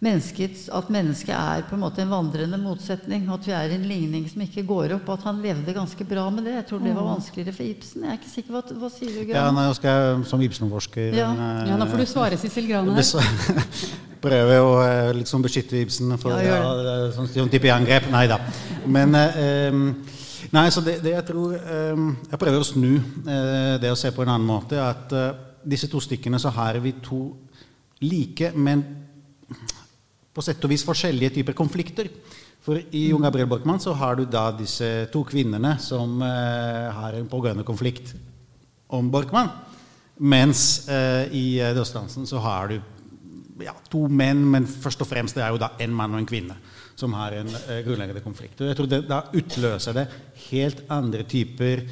at 0.00 0.88
mennesket 0.88 1.34
er 1.36 1.66
på 1.68 1.76
en 1.76 1.82
måte 1.82 2.00
en 2.00 2.08
vandrende 2.08 2.56
motsetning. 2.56 3.26
At 3.28 3.44
vi 3.44 3.52
er 3.52 3.74
en 3.74 3.82
ligning 3.84 4.24
som 4.30 4.40
ikke 4.40 4.64
går 4.64 4.94
opp. 4.96 5.10
At 5.12 5.26
han 5.28 5.42
levde 5.44 5.74
ganske 5.76 6.06
bra 6.08 6.22
med 6.32 6.46
det. 6.48 6.54
Jeg 6.54 6.66
tror 6.70 6.80
det 6.80 6.94
var 6.94 7.04
mm. 7.04 7.10
vanskeligere 7.10 7.52
for 7.52 7.66
Ibsen. 7.66 8.06
Jeg 8.06 8.14
er 8.14 8.16
ikke 8.16 8.30
sikker, 8.32 8.54
Hva, 8.54 8.62
hva 8.80 8.90
sier 8.94 9.10
du, 9.12 9.26
Gran? 9.28 9.36
Ja, 9.36 9.50
nei, 9.52 9.66
jeg 9.68 10.30
som 10.30 10.44
Ibsen-forsker 10.46 11.18
ja. 11.18 11.26
Eh, 11.34 11.66
ja, 11.68 11.76
nå 11.76 11.88
får 11.90 12.00
du 12.00 12.06
svare, 12.08 12.38
Sissel 12.40 12.70
Gran 12.70 12.88
her. 12.96 13.68
Prøve 14.24 14.56
å 14.64 14.72
eh, 14.86 15.10
liksom 15.20 15.44
beskytte 15.44 15.76
Ibsen 15.80 16.16
for 16.20 16.32
ja, 16.32 16.56
ja, 16.56 16.96
sånn, 17.12 17.28
sånn 17.28 17.52
type 17.52 17.68
angrep. 17.72 18.08
Nei 18.12 18.24
da. 18.32 18.40
Men 18.88 19.16
um, 19.20 19.84
Nei, 20.50 20.66
så 20.74 20.82
det, 20.82 20.96
det, 21.04 21.12
jeg 21.14 21.26
tror 21.28 21.52
eh, 21.54 22.00
Jeg 22.32 22.40
prøver 22.42 22.58
å 22.58 22.66
snu 22.66 22.90
eh, 22.98 23.76
det 23.78 23.92
å 23.92 23.98
se 23.98 24.10
på 24.14 24.24
en 24.24 24.32
annen 24.32 24.48
måte. 24.48 24.80
At 24.82 25.12
eh, 25.14 25.28
disse 25.62 25.86
to 25.90 26.00
stykkene 26.02 26.40
så 26.42 26.50
har 26.56 26.80
vi 26.82 26.96
to 27.04 27.22
like, 28.02 28.50
men 28.56 28.82
på 30.34 30.42
sett 30.42 30.62
og 30.64 30.72
vis 30.72 30.82
forskjellige 30.86 31.36
typer 31.38 31.54
konflikter. 31.58 32.08
For 32.64 32.80
i 32.80 33.06
Jon 33.10 33.22
Gabriel 33.22 33.48
Borkmann 33.50 33.80
så 33.82 33.94
har 33.96 34.18
du 34.18 34.24
da 34.28 34.48
disse 34.56 34.88
to 35.12 35.22
kvinnene 35.28 35.74
som 35.80 36.18
uh, 36.20 36.90
har 36.92 37.16
en 37.16 37.28
pågående 37.28 37.64
konflikt 37.66 38.12
om 38.92 39.08
Borkmann. 39.10 39.48
Mens 40.20 40.84
uh, 40.88 41.24
i 41.32 41.56
uh, 41.60 41.72
Dødsdansen 41.76 42.28
så 42.28 42.40
har 42.44 42.70
du 42.70 42.76
ja, 43.64 43.74
to 43.90 44.04
menn, 44.12 44.44
men 44.52 44.68
først 44.68 45.02
og 45.02 45.08
fremst 45.08 45.36
det 45.36 45.44
er 45.44 45.54
jo 45.54 45.60
da 45.60 45.72
en 45.80 45.96
mann 45.96 46.14
og 46.14 46.22
en 46.22 46.28
kvinne 46.28 46.58
som 47.00 47.16
har 47.18 47.40
en 47.40 47.50
uh, 47.50 47.80
grunnleggende 47.86 48.22
konflikt. 48.24 48.60
Og 48.60 48.70
jeg 48.70 48.78
tror 48.78 48.90
det, 48.90 49.02
Da 49.08 49.24
utløser 49.32 49.96
det 49.96 50.06
helt 50.50 50.84
andre 50.92 51.24
typer 51.28 51.82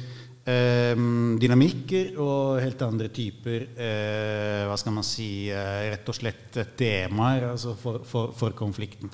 eh, 0.49 0.95
dynamikker 1.41 2.17
og 2.21 2.61
helt 2.63 2.81
andre 2.85 3.09
typer 3.13 3.67
eh, 3.75 4.63
hva 4.69 4.77
skal 4.79 4.95
man 4.95 5.05
si 5.05 5.49
uh, 5.51 5.89
rett 5.91 6.09
og 6.09 6.17
slett 6.17 6.59
temaer 6.79 7.51
altså 7.51 7.75
for, 7.79 8.01
for, 8.07 8.33
for, 8.37 8.57
konflikten. 8.57 9.11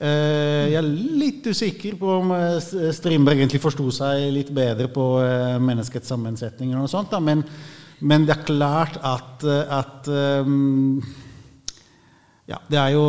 Jeg 0.00 0.78
er 0.78 0.86
litt 1.20 1.44
usikker 1.44 1.98
på 2.00 2.08
om 2.22 2.30
Strindberg 2.96 3.42
egentlig 3.42 3.58
forsto 3.60 3.84
seg 3.92 4.30
litt 4.32 4.48
bedre 4.56 4.86
på 4.88 5.04
menneskets 5.60 6.08
sammensetning, 6.08 6.70
og 6.80 6.88
sånt, 6.88 7.12
da, 7.12 7.20
men, 7.20 7.42
men, 8.00 8.24
det 8.24 8.32
er 8.32 8.46
klart 8.48 8.96
at, 9.04 9.44
at 9.44 10.08
um, 10.40 11.02
ja, 12.50 12.58
det 12.66 12.78
er 12.80 12.94
jo 12.96 13.04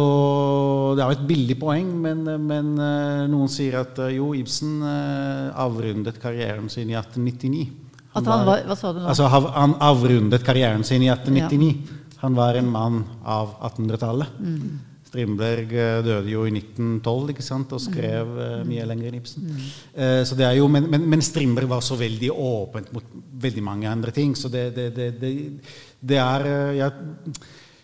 det 0.97 1.01
er 1.01 1.15
et 1.15 1.23
billig 1.25 1.55
poeng, 1.57 1.87
men, 2.03 2.21
men 2.45 2.75
uh, 2.77 3.23
noen 3.31 3.49
sier 3.49 3.79
at 3.79 3.97
uh, 4.03 4.11
jo, 4.13 4.31
Ibsen 4.37 4.83
uh, 4.85 5.49
avrundet 5.63 6.19
karrieren 6.21 6.69
sin 6.69 6.91
i 6.91 6.97
1899. 6.99 7.63
Han 8.11 8.27
han 8.27 8.45
var, 8.45 8.61
hva 8.67 8.75
sa 8.77 8.91
du 8.93 8.99
nå? 8.99 9.07
Altså, 9.07 9.29
han 9.31 9.73
avrundet 9.81 10.45
karrieren 10.45 10.83
sin 10.85 11.01
i 11.05 11.09
1899. 11.09 11.71
Ja. 11.73 12.17
Han 12.21 12.37
var 12.37 12.59
en 12.59 12.67
mann 12.69 12.99
av 13.25 13.55
1800-tallet. 13.71 14.35
Mm. 14.37 14.73
Strindberg 15.11 15.71
døde 16.05 16.29
jo 16.29 16.43
i 16.45 16.51
1912 16.53 17.31
ikke 17.33 17.45
sant, 17.45 17.71
og 17.73 17.81
skrev 17.81 18.29
mm. 18.35 18.67
mye 18.67 18.85
lenger 18.87 19.07
enn 19.09 19.17
Ibsen. 19.17 19.47
Mm. 19.47 19.63
så 20.27 20.37
det 20.39 20.45
er 20.47 20.59
jo, 20.59 20.67
men, 20.71 20.85
men, 20.91 21.07
men, 21.15 21.23
Strindberg 21.25 21.71
var 21.71 21.81
så 21.83 21.97
veldig 21.99 22.29
åpent 22.31 22.93
mot 22.95 23.17
veldig 23.47 23.63
mange 23.65 23.89
andre 23.89 24.13
ting. 24.15 24.37
Så 24.39 24.51
det, 24.53 24.69
det, 24.77 25.09
det, 25.17 25.33
det 26.13 26.21
er 26.21 26.47
jeg, 26.77 27.09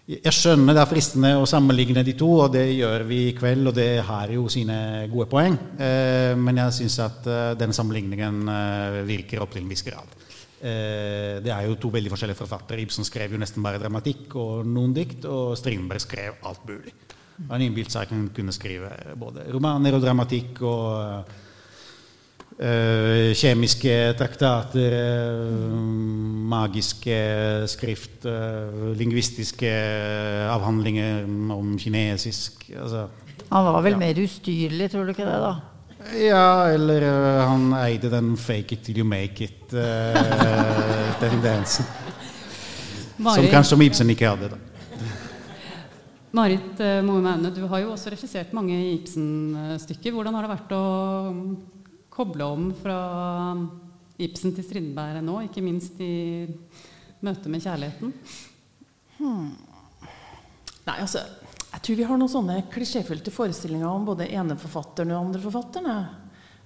jeg 0.07 0.31
skjønner 0.31 0.71
det 0.71 0.79
er 0.79 0.87
fristende 0.87 1.29
å 1.35 1.47
sammenligne 1.49 1.99
de 2.07 2.13
to, 2.15 2.29
og 2.45 2.53
det 2.53 2.63
gjør 2.77 3.03
vi 3.09 3.17
i 3.27 3.33
kveld, 3.35 3.67
og 3.67 3.73
det 3.75 3.89
har 4.07 4.31
jo 4.31 4.45
sine 4.51 4.77
gode 5.11 5.27
poeng. 5.27 5.57
Eh, 5.75 6.31
men 6.39 6.61
jeg 6.61 6.75
syns 6.77 6.95
at 7.03 7.27
eh, 7.27 7.55
den 7.59 7.75
sammenligningen 7.75 8.37
eh, 8.53 9.01
virker 9.09 9.43
opp 9.43 9.51
til 9.51 9.65
en 9.65 9.73
viss 9.73 9.83
grad. 9.83 10.15
Det 10.57 11.51
er 11.53 11.67
jo 11.67 11.75
to 11.77 11.91
veldig 11.93 12.09
forskjellige 12.09 12.39
forfattere. 12.39 12.81
Ibsen 12.81 13.05
skrev 13.05 13.35
jo 13.35 13.37
nesten 13.37 13.61
bare 13.61 13.77
dramatikk 13.77 14.31
og 14.41 14.65
noen 14.65 14.95
dikt, 14.95 15.27
og 15.29 15.51
Strindberg 15.59 16.01
skrev 16.01 16.39
alt 16.49 16.63
mulig. 16.65 16.95
Han 17.51 17.61
innbilte 17.61 17.93
seg 17.93 18.07
at 18.07 18.13
han 18.15 18.23
kunne 18.33 18.55
skrive 18.55 18.89
både 19.21 19.45
romaner 19.53 19.93
og 19.93 20.01
dramatikk 20.01 20.63
og 20.65 21.29
Uh, 22.57 23.37
kjemiske 23.37 24.17
traktater, 24.17 24.89
uh, 24.97 25.77
magiske 26.49 27.13
skrift, 27.69 28.25
uh, 28.25 28.97
lingvistiske 28.97 29.69
avhandlinger 30.49 31.21
om 31.53 31.77
kinesisk 31.77 32.65
altså. 32.73 33.13
Han 33.51 33.65
var 33.67 33.81
vel 33.85 33.93
ja. 33.93 33.99
mer 34.01 34.17
ustyrlig, 34.23 34.89
tror 34.89 35.05
du 35.05 35.11
ikke 35.13 35.29
det? 35.29 35.37
da? 35.45 35.53
Ja, 36.17 36.73
eller 36.73 37.01
han 37.45 37.69
eide 37.77 38.09
den 38.09 38.33
'fake 38.37 38.73
it 38.73 38.83
till 38.89 38.97
you 38.97 39.05
make 39.05 39.43
it'-tendensen. 39.43 41.85
som 43.35 43.47
kanskje 43.53 43.85
Ibsen 43.85 44.09
ikke 44.09 44.29
hadde. 44.33 44.49
da. 44.49 44.57
Marit 46.31 46.79
Moe 47.05 47.21
Maune, 47.21 47.51
du 47.53 47.67
har 47.67 47.79
jo 47.85 47.91
også 47.91 48.09
regissert 48.09 48.53
mange 48.53 48.93
Ibsen-stykker. 48.97 50.11
Hvordan 50.11 50.33
har 50.33 50.41
det 50.41 50.49
vært 50.57 50.71
å 50.73 50.83
koble 52.17 52.45
om 52.49 52.69
fra 52.75 52.97
Ibsen 54.17 54.55
til 54.57 54.65
Strindberg 54.65 55.21
nå, 55.21 55.39
ikke 55.45 55.61
minst 55.61 55.99
i 56.01 56.47
møte 57.21 57.51
med 57.53 57.61
kjærligheten? 57.61 58.13
Hmm. 59.17 59.51
Nei, 60.87 60.95
altså, 61.03 61.21
jeg 61.67 61.83
tror 61.83 61.99
vi 61.99 62.07
har 62.09 62.17
noen 62.17 62.31
sånne 62.31 62.61
klisjéfylte 62.73 63.33
forestillinger 63.33 63.89
om 63.89 64.07
både 64.07 64.29
ene 64.33 64.57
forfatteren 64.57 65.13
og 65.13 65.27
andre 65.27 65.41
forfatterne. 65.43 65.97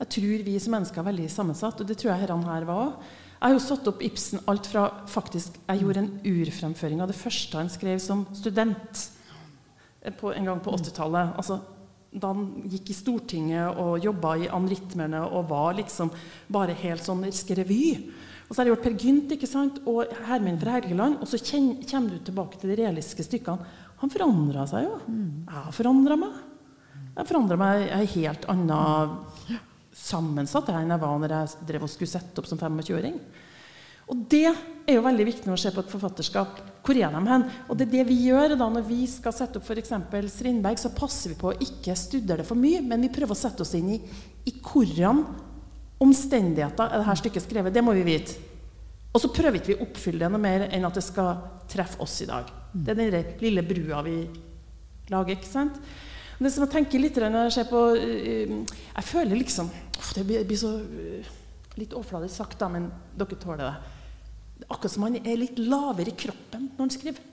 Jeg 0.01 0.09
tror 0.15 0.45
vi 0.47 0.53
som 0.61 0.75
mennesker 0.77 1.01
er 1.01 1.09
veldig 1.09 1.27
sammensatt, 1.29 1.81
og 1.81 1.89
det 1.89 1.97
tror 1.99 2.13
jeg 2.13 2.23
herrene 2.23 2.47
her 2.47 2.67
var. 2.69 2.93
Jeg 3.41 3.43
har 3.43 3.55
jo 3.57 3.63
satt 3.65 3.89
opp 3.89 4.03
Ibsen 4.05 4.43
alt 4.49 4.69
fra 4.69 4.85
faktisk, 5.09 5.57
Jeg 5.67 5.81
gjorde 5.81 6.03
en 6.05 6.11
urfremføring 6.25 7.01
av 7.01 7.09
det 7.09 7.17
første 7.17 7.57
han 7.57 7.69
skrev 7.73 7.99
som 7.99 8.23
student 8.37 9.03
på, 10.17 10.31
en 10.31 10.45
gang 10.45 10.61
på 10.61 10.73
80-tallet. 10.77 11.35
Altså, 11.35 11.59
da 12.11 12.33
han 12.33 12.67
gikk 12.67 12.91
i 12.91 12.95
Stortinget 12.95 13.79
og 13.79 14.03
jobba 14.03 14.35
i 14.41 14.49
Anritmerne 14.51 15.23
og 15.29 15.47
var 15.51 15.77
liksom 15.77 16.11
bare 16.51 16.75
helt 16.81 17.05
sånn 17.05 17.23
revy. 17.23 17.85
Og 18.49 18.55
så 18.55 18.59
har 18.59 18.67
jeg 18.67 18.73
gjort 18.73 18.83
Per 18.83 18.95
Gynt 18.99 19.31
ikke 19.31 19.47
sant? 19.47 19.77
og 19.87 20.11
Hermen 20.27 20.59
fra 20.59 20.73
Helgeland. 20.75 21.21
Og 21.23 21.29
så 21.31 21.39
kommer 21.39 22.09
du 22.11 22.17
tilbake 22.19 22.59
til 22.59 22.73
de 22.73 22.81
realistiske 22.81 23.23
stykkene. 23.29 23.63
Han 24.01 24.11
forandra 24.11 24.65
seg 24.67 24.89
jo. 24.89 24.97
Jeg 25.47 25.55
har 25.55 25.75
forandra 25.77 26.17
meg. 26.19 26.33
Jeg 27.15 27.29
forandra 27.29 27.57
meg. 27.61 27.85
Jeg 27.85 28.01
er 28.01 28.15
helt 28.17 28.49
annen 28.51 29.61
sammensatt 30.01 30.67
enn 30.73 30.91
jeg 30.91 31.03
var 31.03 31.21
når 31.21 31.35
jeg 31.37 31.69
drev 31.69 31.85
og 31.87 31.91
skulle 31.93 32.11
sette 32.11 32.43
opp 32.43 32.49
som 32.49 32.59
25-åring. 32.59 33.15
Og 34.11 34.27
det 34.31 34.47
er 34.49 34.97
jo 34.97 35.05
veldig 35.05 35.25
viktig 35.27 35.47
når 35.47 35.55
man 35.55 35.61
ser 35.63 35.75
på 35.75 35.83
et 35.85 35.93
forfatterskap. 35.93 36.59
Hvor 36.81 36.97
er 36.97 37.13
de 37.13 37.21
hen? 37.29 37.45
Og 37.69 37.77
det 37.77 37.87
er 37.87 37.93
det 37.93 38.07
vi 38.09 38.17
gjør 38.25 38.57
da 38.59 38.67
når 38.73 38.83
vi 38.87 39.05
skal 39.07 39.35
sette 39.35 39.61
opp 39.61 39.69
f.eks. 39.69 39.93
Strindberg, 40.33 40.81
så 40.81 40.91
passer 40.95 41.31
vi 41.31 41.39
på 41.39 41.51
å 41.51 41.57
ikke 41.63 41.95
studere 41.95 42.41
det 42.41 42.47
for 42.49 42.59
mye, 42.59 42.81
men 42.83 43.05
vi 43.05 43.11
prøver 43.13 43.37
å 43.37 43.39
sette 43.39 43.63
oss 43.63 43.75
inn 43.77 43.93
i, 43.95 43.99
i 44.49 44.55
hvordan 44.57 45.23
omstendigheter 46.01 46.89
er 46.89 47.03
dette 47.03 47.17
stykket 47.21 47.45
skrevet. 47.45 47.75
Det 47.75 47.85
må 47.85 47.93
vi 47.95 48.07
vite. 48.07 48.39
Og 49.11 49.19
så 49.21 49.31
prøver 49.31 49.59
ikke 49.59 49.73
vi 49.73 49.79
å 49.79 49.85
oppfylle 49.85 50.23
det 50.23 50.31
noe 50.33 50.41
mer 50.41 50.65
enn 50.69 50.87
at 50.87 50.97
det 50.97 51.03
skal 51.05 51.35
treffe 51.71 51.99
oss 52.03 52.15
i 52.23 52.29
dag. 52.29 52.49
Det 52.71 52.95
er 52.95 53.11
den 53.11 53.35
lille 53.43 53.63
brua 53.67 54.01
vi 54.05 54.15
lager. 55.11 55.35
ikke 55.35 55.51
sant? 55.51 55.77
Det 56.41 56.49
som 56.49 56.65
jeg 56.65 56.73
tenker 56.73 57.03
litt 57.03 57.19
når 57.21 57.43
jeg 57.45 57.53
ser 57.53 57.67
på 57.69 57.79
øh, 57.93 58.53
Jeg 58.95 59.03
føler 59.05 59.37
liksom 59.37 59.67
Det 60.15 60.23
blir 60.25 60.57
så 60.57 60.71
øh, 60.81 61.27
litt 61.77 61.93
overfladisk 61.93 62.33
sagt, 62.33 62.57
da, 62.59 62.67
men 62.71 62.89
dere 63.15 63.37
tåler 63.39 63.67
det. 63.67 64.00
Akkurat 64.67 64.93
som 64.93 65.07
han 65.07 65.19
er 65.21 65.39
litt 65.39 65.59
lavere 65.59 66.11
i 66.11 66.17
kroppen 66.17 66.69
når 66.75 66.85
han 66.85 66.93
skriver. 66.93 67.27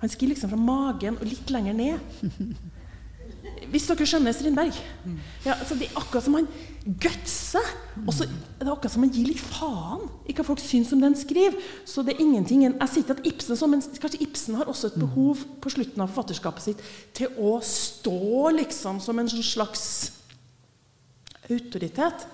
Han 0.00 0.12
skriver 0.12 0.34
liksom 0.34 0.52
fra 0.52 0.60
magen 0.60 1.18
og 1.20 1.28
litt 1.28 1.50
lenger 1.52 1.76
ned. 1.76 2.54
Hvis 3.70 3.86
dere 3.86 4.06
skjønner 4.08 4.34
Strindberg. 4.34 4.76
Ja, 5.44 5.54
altså 5.54 5.76
det 5.78 5.90
er 5.90 5.98
akkurat 6.00 6.24
som 6.24 6.36
han 6.38 6.48
gutser. 7.00 7.66
Og 8.06 8.14
så 8.16 8.26
er 8.26 8.64
det 8.64 8.72
akkurat 8.72 8.94
som 8.94 9.04
han 9.04 9.12
gir 9.12 9.28
litt 9.28 9.42
faen 9.42 10.06
i 10.24 10.34
hva 10.36 10.46
folk 10.46 10.62
syns 10.62 10.92
om 10.94 11.02
det 11.02 11.10
han 11.10 11.18
skriver. 11.18 11.58
Så 11.88 12.04
det 12.06 12.16
er 12.16 12.24
ingenting 12.24 12.64
Jeg 12.64 12.76
sier 12.80 13.04
ikke 13.04 13.18
at 13.18 13.28
Ibsen 13.28 13.60
sånn, 13.60 13.74
men 13.74 13.84
kanskje 14.02 14.22
Ibsen 14.24 14.56
har 14.60 14.70
også 14.70 14.90
et 14.90 15.00
behov 15.00 15.44
på 15.60 15.74
slutten 15.76 16.02
av 16.02 16.10
forfatterskapet 16.10 16.66
sitt 16.66 16.82
til 17.16 17.36
å 17.36 17.58
stå 17.64 18.54
liksom 18.56 19.02
som 19.04 19.20
en 19.20 19.30
sånn 19.30 19.46
slags 19.46 19.84
autoritet. 21.50 22.26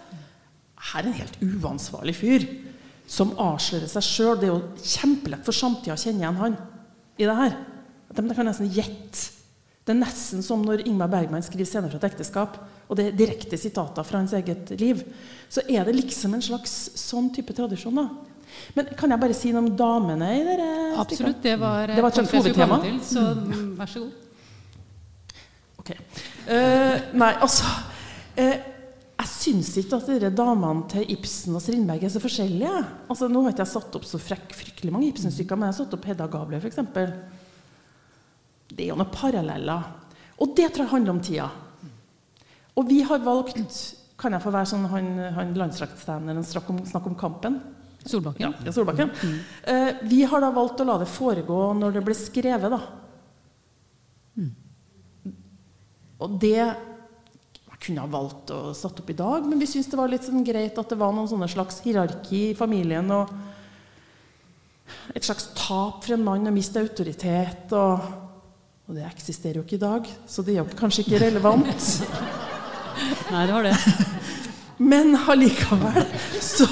Her 0.92 1.02
er 1.02 1.11
en 1.11 1.20
helt 1.20 1.42
uansvarlig 1.42 2.16
fyr 2.16 2.46
som 3.07 3.33
avslører 3.38 3.90
seg 3.90 4.05
sjøl. 4.05 4.37
Det 4.40 4.49
er 4.49 4.55
jo 4.55 4.90
kjempelett 4.97 5.47
for 5.47 5.57
samtida 5.57 5.95
å 5.97 6.01
kjenne 6.01 6.25
igjen 6.25 6.40
han 6.42 6.59
i 7.16 7.25
det 7.25 7.38
her. 7.38 7.57
De 8.16 8.27
kan 8.35 8.49
nesten 8.49 8.71
gjette. 8.73 9.33
Det 9.87 9.95
er 9.95 10.01
nesten 10.01 10.42
som 10.42 10.64
når 10.66 10.83
Ingmar 10.88 11.11
Bergman 11.12 11.45
skriver 11.47 11.69
scener 11.69 11.92
fra 11.92 12.01
et 12.01 12.09
ekteskap, 12.09 12.57
og 12.90 12.99
det 12.99 13.05
er 13.07 13.19
direkte 13.19 13.59
sitater 13.59 14.07
fra 14.07 14.19
hans 14.19 14.35
eget 14.35 14.73
liv. 14.81 15.05
Så 15.49 15.62
er 15.71 15.87
det 15.87 15.95
liksom 15.95 16.35
en 16.35 16.42
slags 16.42 16.75
sånn 16.99 17.31
type 17.35 17.55
tradisjon. 17.55 17.95
da. 17.95 18.09
Men 18.75 18.90
kan 18.99 19.14
jeg 19.14 19.23
bare 19.23 19.37
si 19.37 19.53
noe 19.55 19.62
om 19.62 19.73
damene 19.79 20.31
i 20.35 20.42
dere? 20.47 20.69
Absolutt. 21.03 21.38
Det 21.42 21.55
var, 21.61 21.87
Det 21.87 22.03
var 22.03 22.11
et 22.11 22.19
slags 22.19 22.35
hovedtema. 22.35 22.79
Til, 22.83 23.01
så 23.07 23.27
mm, 23.38 23.69
vær 23.79 23.92
så 23.92 24.03
god. 24.05 24.23
Ok. 25.83 25.92
Uh, 26.47 26.97
nei, 27.19 27.33
altså 27.42 27.66
eh, 28.38 28.55
Jeg 28.55 28.75
syns 29.46 29.72
ikke 29.78 29.98
at 30.00 30.09
de 30.22 30.30
damene 30.35 30.87
til 30.90 31.12
Ibsen 31.14 31.56
og 31.56 31.62
Strindberg 31.62 32.04
er 32.04 32.12
så 32.12 32.22
forskjellige. 32.22 32.80
Altså, 33.06 33.28
nå 33.30 33.42
har 33.44 33.54
ikke 33.54 33.64
jeg 33.64 33.72
satt 33.72 33.98
opp 33.98 34.06
så 34.09 34.20
frekk, 34.20 34.50
fryktelig 34.59 34.94
mange 34.94 35.11
Ibsen-stykker, 35.12 35.59
men 35.59 35.68
jeg 35.68 35.74
har 35.74 35.78
satt 35.85 35.94
opp 35.96 36.09
Hedda 36.11 36.26
Gabler, 36.32 36.64
f.eks. 36.64 36.80
Det 38.72 38.82
er 38.82 38.90
jo 38.90 38.98
noen 38.98 39.14
paralleller. 39.14 39.87
Og 40.42 40.52
det 40.59 40.72
tror 40.72 40.85
jeg 40.85 40.92
handler 40.96 41.14
om 41.14 41.22
tida. 41.24 41.46
Og 42.76 42.90
vi 42.90 43.00
har 43.06 43.22
valgt 43.24 43.78
Kan 44.20 44.32
jeg 44.32 44.40
få 44.40 44.50
være 44.52 44.68
sånn 44.70 44.87
han, 44.88 45.09
han 45.37 45.50
landslagsstanderen 45.61 46.44
snakk 46.48 46.70
om, 46.72 46.78
snakk 46.88 47.04
om 47.11 47.16
kampen? 47.20 47.59
Solbakken. 48.09 48.54
Ja, 48.64 48.72
Solbakken. 48.72 49.11
Uh, 49.66 49.90
vi 50.09 50.22
har 50.24 50.40
da 50.40 50.48
valgt 50.56 50.80
å 50.80 50.87
la 50.88 50.94
det 51.02 51.09
foregå 51.11 51.59
når 51.76 51.98
det 51.98 52.02
ble 52.06 52.16
skrevet, 52.16 52.72
da. 52.72 52.80
Og 56.24 56.38
det 56.40 56.62
kunne 57.87 58.03
ha 58.05 58.11
valgt 58.11 58.51
å 58.55 58.61
satt 58.77 58.99
opp 59.03 59.11
i 59.12 59.16
dag, 59.18 59.46
men 59.46 59.61
vi 59.62 59.68
syntes 59.70 59.90
det 59.92 59.99
var 60.01 60.11
litt 60.11 60.27
sånn 60.27 60.44
greit 60.46 60.79
at 60.79 60.90
det 60.92 60.99
var 61.01 61.14
noen 61.14 61.29
sånne 61.31 61.49
slags 61.51 61.81
hierarki 61.85 62.51
i 62.51 62.57
familien. 62.59 63.11
og 63.14 63.31
Et 65.14 65.25
slags 65.25 65.49
tap 65.57 66.05
for 66.05 66.14
en 66.16 66.25
mann 66.27 66.46
å 66.51 66.55
miste 66.55 66.83
autoritet. 66.83 67.72
Og, 67.72 68.01
og 68.87 68.94
det 68.99 69.07
eksisterer 69.09 69.61
jo 69.61 69.64
ikke 69.66 69.79
i 69.79 69.85
dag, 69.87 70.11
så 70.31 70.42
det 70.46 70.57
er 70.57 70.62
jo 70.62 70.79
kanskje 70.79 71.07
ikke 71.07 71.22
relevant. 71.25 71.87
Nei, 73.33 73.46
det 73.46 73.55
var 73.55 73.66
det. 73.66 73.77
Men 74.79 75.14
allikevel 75.16 76.03
så 76.44 76.66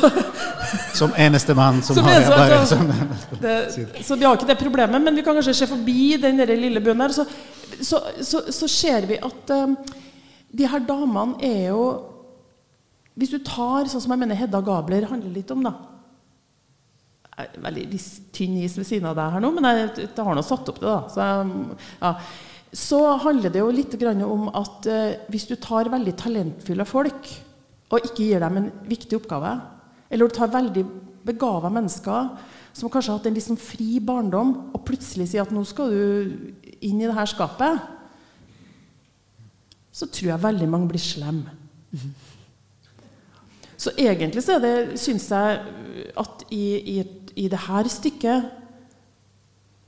Som 0.93 1.15
eneste 1.17 1.55
mann 1.57 1.79
som, 1.83 1.97
Som 1.97 2.05
har 2.05 2.19
eneste- 2.19 2.37
bare 2.37 2.59
altså- 2.59 2.77
sånn 2.77 3.41
det, 3.41 4.05
så 4.05 4.17
vi 4.21 4.27
har 4.27 4.37
ikke 4.37 4.49
det 4.51 4.59
problemet, 4.61 5.01
men 5.01 5.17
vi 5.17 5.23
kan 5.25 5.37
kanskje 5.39 5.55
se 5.57 5.69
forbi 5.71 6.17
den 6.21 6.37
der 6.37 6.53
lille 6.57 6.83
bønnen 6.85 7.07
her. 7.07 7.15
Så, 7.17 7.25
så, 7.81 8.01
så, 8.21 8.43
så 8.53 8.69
ser 8.69 9.07
vi 9.09 9.17
at 9.17 9.51
um, 9.57 9.77
de 10.55 10.69
her 10.71 10.85
damene 10.87 11.41
er 11.43 11.73
jo 11.73 11.85
Hvis 13.19 13.35
du 13.35 13.41
tar 13.47 13.91
sånn 13.91 14.03
som 14.03 14.15
jeg 14.15 14.23
mener 14.23 14.39
Hedda 14.39 14.61
Gabler 14.65 15.07
handler 15.11 15.35
litt 15.35 15.51
om, 15.55 15.67
da 15.67 15.75
Veldig 17.35 18.01
tynn 18.35 18.61
is 18.63 18.77
ved 18.79 18.87
siden 18.87 19.09
av 19.11 19.17
deg 19.19 19.33
her 19.35 19.43
nå, 19.43 19.51
men 19.57 19.67
jeg, 19.67 19.89
jeg 20.05 20.27
har 20.27 20.37
nå 20.39 20.43
satt 20.47 20.69
opp 20.71 20.77
det, 20.79 20.87
da. 20.87 21.01
Så, 21.11 21.25
ja. 21.99 22.13
så 22.71 23.01
handler 23.25 23.51
det 23.51 23.59
jo 23.59 23.73
litt 23.75 23.97
om 24.23 24.45
at 24.55 24.87
eh, 24.87 25.17
hvis 25.35 25.49
du 25.51 25.57
tar 25.59 25.91
veldig 25.91 26.15
talentfulle 26.21 26.87
folk 26.87 27.33
og 27.91 28.07
ikke 28.07 28.29
gir 28.29 28.45
dem 28.45 28.61
en 28.61 28.71
viktig 28.87 29.19
oppgave, 29.19 29.51
eller 30.11 30.31
du 30.31 30.37
tar 30.37 30.55
veldig 30.55 30.85
begava 31.27 31.73
mennesker 31.75 32.31
som 32.75 32.91
kanskje 32.91 33.13
har 33.13 33.19
hatt 33.19 33.29
en 33.31 33.43
sånn 33.43 33.61
fri 33.61 33.99
barndom, 34.03 34.55
og 34.75 34.87
plutselig 34.87 35.31
sier 35.31 35.43
at 35.45 35.53
nå 35.55 35.63
skal 35.67 35.91
du 35.91 36.55
inn 36.85 37.01
i 37.01 37.07
det 37.07 37.15
her 37.15 37.31
skapet, 37.31 37.83
så 39.95 40.09
tror 40.11 40.33
jeg 40.33 40.43
veldig 40.43 40.69
mange 40.71 40.91
blir 40.91 41.03
slemme. 41.03 41.55
Så 43.77 43.93
egentlig 44.01 44.43
så 44.43 44.57
er 44.57 44.63
det, 44.65 44.75
syns 44.99 45.29
jeg 45.31 45.59
at 46.19 46.45
i, 46.55 46.65
i, 46.95 46.99
i 47.45 47.49
det 47.51 47.61
her 47.67 47.91
stykket 47.91 48.51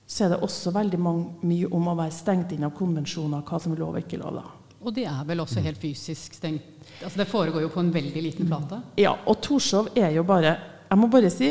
så 0.06 0.26
er 0.26 0.34
det 0.34 0.42
også 0.46 0.70
veldig 0.74 0.98
mange, 1.02 1.24
mye 1.46 1.70
om 1.74 1.88
å 1.90 1.96
være 1.98 2.14
stengt 2.14 2.52
inn 2.54 2.66
av 2.66 2.74
konvensjoner, 2.76 3.42
hva 3.46 3.58
som 3.62 3.74
er 3.74 3.82
lov 3.82 3.96
og 3.96 4.04
ikke 4.04 4.20
lov. 4.20 4.38
da. 4.38 4.76
Og 4.86 4.94
de 4.94 5.06
er 5.08 5.24
vel 5.26 5.42
også 5.42 5.62
helt 5.64 5.80
fysisk 5.82 6.36
stengt. 6.38 6.68
Altså, 7.00 7.18
det 7.18 7.26
foregår 7.26 7.64
jo 7.64 7.72
på 7.74 7.82
en 7.82 7.90
veldig 7.94 8.22
liten 8.22 8.46
plate? 8.46 8.78
Ja, 9.02 9.16
og 9.26 9.40
Torshov 9.42 9.90
er 9.98 10.12
jo 10.14 10.22
bare 10.26 10.54
Jeg 10.86 10.98
må 11.00 11.08
bare 11.10 11.30
si 11.34 11.48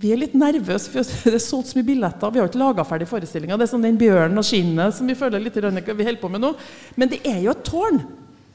vi, 0.00 0.10
er 0.12 0.18
litt 0.20 0.34
nervøse, 0.36 0.90
for 0.92 1.02
det 1.30 1.34
er 1.38 1.42
solgt 1.42 1.70
så 1.72 1.78
mye 1.78 1.86
billetter. 1.88 2.32
Vi 2.34 2.40
har 2.42 2.48
ikke 2.50 2.60
laga 2.60 2.84
ferdig 2.84 3.08
forestillinga. 3.08 3.56
Det 3.56 3.66
er 3.68 3.72
sånn 3.72 3.86
den 3.86 3.96
bjørnen 4.00 4.38
og 4.42 4.44
skinnet 4.44 4.94
som 4.98 5.06
vi 5.08 5.14
føler 5.18 5.40
litt 5.40 5.56
rønneke, 5.56 5.94
vi 5.96 6.04
holder 6.08 6.20
på 6.22 6.30
med 6.34 6.42
nå. 6.44 6.52
Men 6.96 7.08
det 7.12 7.20
er 7.24 7.40
jo 7.46 7.50
et 7.54 7.64
tårn. 7.64 8.02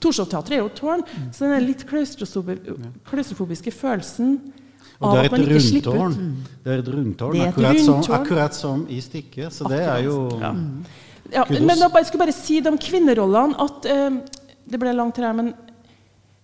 Torshov-teatret 0.02 0.56
er 0.58 0.62
jo 0.64 0.70
et 0.72 0.80
tårn. 0.80 1.04
Så 1.34 1.46
den 1.50 1.66
litt 1.68 1.84
klaustrofobi- 1.90 2.76
klaustrofobiske 3.10 3.72
følelsen 3.76 4.36
Og 5.02 5.14
det 5.16 5.20
er 5.20 5.26
at 5.28 5.32
man 5.36 5.42
et 5.42 5.52
ikke 5.52 5.64
slipper 5.68 5.92
ut. 5.92 6.00
rundtårn. 6.02 6.36
Det 6.64 6.72
er 6.74 6.82
et 6.84 6.90
rundtårn, 6.96 7.34
Det 7.34 7.42
er 7.42 7.48
et 7.48 7.54
akkurat, 7.54 7.82
Som, 7.86 8.16
akkurat 8.18 8.54
som 8.58 8.86
i 8.90 9.00
stykket. 9.02 9.54
Så 9.54 9.70
det 9.70 9.80
er 9.82 10.04
jo 10.06 10.18
Ja. 10.42 10.54
Ja, 11.32 11.44
Kudos. 11.46 11.62
men 11.64 11.78
bare- 11.80 12.02
jeg 12.02 12.06
skulle 12.08 12.26
bare 12.26 12.34
si 12.36 12.60
det 12.60 12.68
om 12.68 12.78
kvinnerollene 12.78 13.56
at 13.62 13.86
eh, 13.86 14.10
Det 14.68 14.80
ble 14.80 14.94
langt 14.94 15.18
her, 15.18 15.34
men 15.34 15.54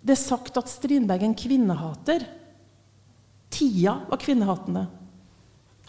det 0.05 0.13
er 0.17 0.21
sagt 0.21 0.57
at 0.57 0.69
Strindberg 0.69 1.21
er 1.21 1.25
en 1.25 1.35
kvinnehater. 1.35 2.23
Tida 3.49 3.99
var 4.09 4.19
kvinnehatende. 4.21 4.85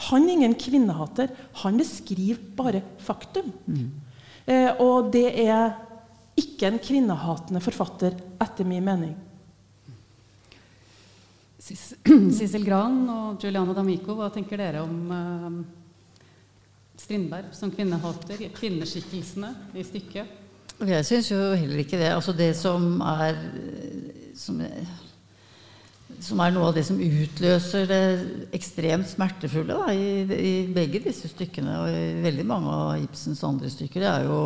Han 0.08 0.28
er 0.28 0.36
ingen 0.36 0.54
kvinnehater. 0.58 1.32
Han 1.64 1.78
beskriver 1.80 2.38
bare 2.56 2.82
faktum. 3.02 3.50
Eh, 4.46 4.70
og 4.80 5.10
det 5.12 5.26
er 5.42 5.72
ikke 6.38 6.70
en 6.70 6.78
kvinnehatende 6.82 7.62
forfatter, 7.62 8.14
etter 8.40 8.68
min 8.68 8.84
mening. 8.86 9.16
Sissel 12.38 12.64
Gran 12.64 13.02
og 13.12 13.42
Juliana 13.44 13.74
D'Amico, 13.76 14.14
hva 14.16 14.30
tenker 14.32 14.60
dere 14.60 14.84
om 14.86 15.10
eh, 15.12 15.58
Strindberg 16.98 17.50
som 17.56 17.72
kvinnehater? 17.74 18.46
Kvinneskikkelsene 18.54 19.50
i 19.76 19.84
stykket? 19.84 20.36
Jeg 20.78 21.04
syns 21.04 21.32
jo 21.32 21.38
heller 21.58 21.82
ikke 21.82 21.98
det. 21.98 22.12
Altså 22.14 22.32
det 22.38 22.52
som 22.56 23.00
er 23.02 23.34
som, 24.38 24.60
som 26.24 26.40
er 26.42 26.54
noe 26.54 26.70
av 26.70 26.76
det 26.76 26.84
som 26.86 26.98
utløser 27.00 27.86
det 27.88 28.00
ekstremt 28.56 29.08
smertefulle 29.10 29.76
da, 29.76 29.92
i, 29.94 30.24
i 30.24 30.54
begge 30.74 31.02
disse 31.04 31.30
stykkene, 31.30 31.76
og 31.82 31.92
i 31.92 32.24
veldig 32.24 32.46
mange 32.48 32.74
av 32.74 33.04
Ibsens 33.04 33.44
andre 33.46 33.70
stykker, 33.72 34.02
det 34.04 34.10
er 34.10 34.26
jo 34.28 34.40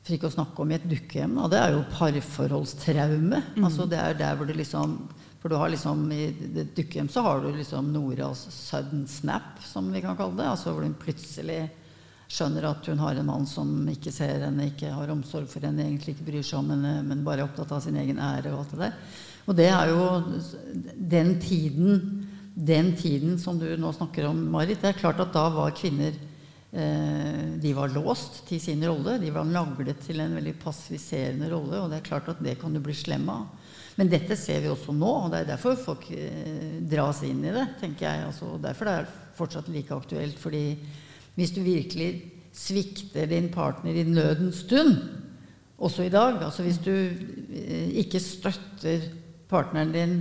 For 0.00 0.16
ikke 0.16 0.30
å 0.30 0.32
snakke 0.32 0.62
om 0.62 0.70
i 0.72 0.78
et 0.78 0.86
dukkehjem, 0.88 1.34
da, 1.36 1.48
det 1.52 1.58
er 1.60 1.74
jo 1.74 1.88
parforholdstraume. 1.92 3.42
Altså 3.60 3.84
det 3.88 3.98
er 4.00 4.16
der 4.16 4.38
hvor 4.38 4.48
det 4.48 4.56
liksom 4.56 4.96
For 5.42 5.52
du 5.52 5.58
har 5.60 5.72
liksom 5.72 6.06
i 6.12 6.22
et 6.30 6.72
dukkehjem 6.76 7.08
så 7.12 7.24
har 7.24 7.44
du 7.44 7.50
liksom 7.56 7.92
Noras 7.92 8.46
sudden 8.52 9.06
snap, 9.08 9.60
som 9.64 9.92
vi 9.92 10.02
kan 10.04 10.16
kalle 10.16 10.36
det. 10.40 10.48
Altså 10.48 10.74
hvor 10.74 10.84
hun 10.84 10.96
plutselig 11.00 11.62
skjønner 12.30 12.68
at 12.68 12.86
hun 12.86 13.00
har 13.02 13.18
en 13.18 13.26
mann 13.26 13.46
som 13.48 13.70
ikke 13.90 14.12
ser 14.14 14.44
henne, 14.44 14.68
ikke 14.70 14.92
har 14.94 15.10
omsorg 15.10 15.48
for 15.50 15.64
henne, 15.66 15.82
egentlig 15.82 16.14
ikke 16.14 16.28
bryr 16.28 16.44
seg 16.46 16.60
om 16.60 16.70
henne, 16.74 17.00
men 17.06 17.24
bare 17.26 17.42
er 17.42 17.48
opptatt 17.48 17.72
av 17.74 17.82
sin 17.82 17.98
egen 17.98 18.20
ære 18.22 18.52
og 18.52 18.62
alt 18.62 18.74
det 18.76 18.84
der. 18.84 19.16
Og 19.48 19.56
det 19.56 19.68
er 19.72 19.92
jo 19.92 20.06
den 20.94 21.36
tiden, 21.42 22.02
den 22.54 22.92
tiden 22.98 23.38
som 23.40 23.58
du 23.60 23.68
nå 23.78 23.92
snakker 23.96 24.28
om, 24.28 24.42
Marit. 24.52 24.82
Det 24.82 24.92
er 24.92 25.00
klart 25.00 25.22
at 25.22 25.32
da 25.34 25.46
var 25.54 25.76
kvinner 25.76 26.12
eh, 26.12 27.56
De 27.60 27.72
var 27.76 27.92
låst 27.94 28.44
til 28.48 28.60
sin 28.62 28.84
rolle. 28.86 29.18
De 29.22 29.32
var 29.34 29.48
naglet 29.48 30.02
til 30.04 30.20
en 30.22 30.36
veldig 30.38 30.56
passiviserende 30.62 31.50
rolle, 31.52 31.80
og 31.80 31.90
det 31.90 32.00
er 32.00 32.08
klart 32.10 32.30
at 32.32 32.42
det 32.44 32.58
kan 32.60 32.74
du 32.74 32.82
bli 32.84 32.96
slem 32.96 33.28
av. 33.32 33.48
Men 33.98 34.08
dette 34.08 34.36
ser 34.38 34.62
vi 34.62 34.70
også 34.70 34.94
nå, 34.96 35.08
og 35.24 35.32
det 35.32 35.42
er 35.42 35.50
derfor 35.54 35.78
folk 35.80 36.06
eh, 36.14 36.78
dras 36.88 37.24
inn 37.26 37.42
i 37.44 37.54
det, 37.54 37.66
tenker 37.82 38.06
jeg. 38.06 38.28
Altså, 38.30 38.54
derfor 38.62 38.88
det 38.88 38.98
er 39.00 39.14
fortsatt 39.36 39.72
like 39.72 39.96
aktuelt. 39.96 40.38
fordi 40.38 40.64
hvis 41.34 41.52
du 41.56 41.62
virkelig 41.64 42.10
svikter 42.52 43.28
din 43.30 43.48
partner 43.52 43.96
i 43.96 44.04
nødens 44.04 44.64
stund, 44.66 44.96
også 45.80 46.04
i 46.04 46.12
dag 46.12 46.42
altså 46.44 46.62
Hvis 46.62 46.78
du 46.84 46.92
eh, 46.92 47.88
ikke 48.02 48.20
støtter 48.20 49.00
partneren 49.50 49.92
din 49.94 50.20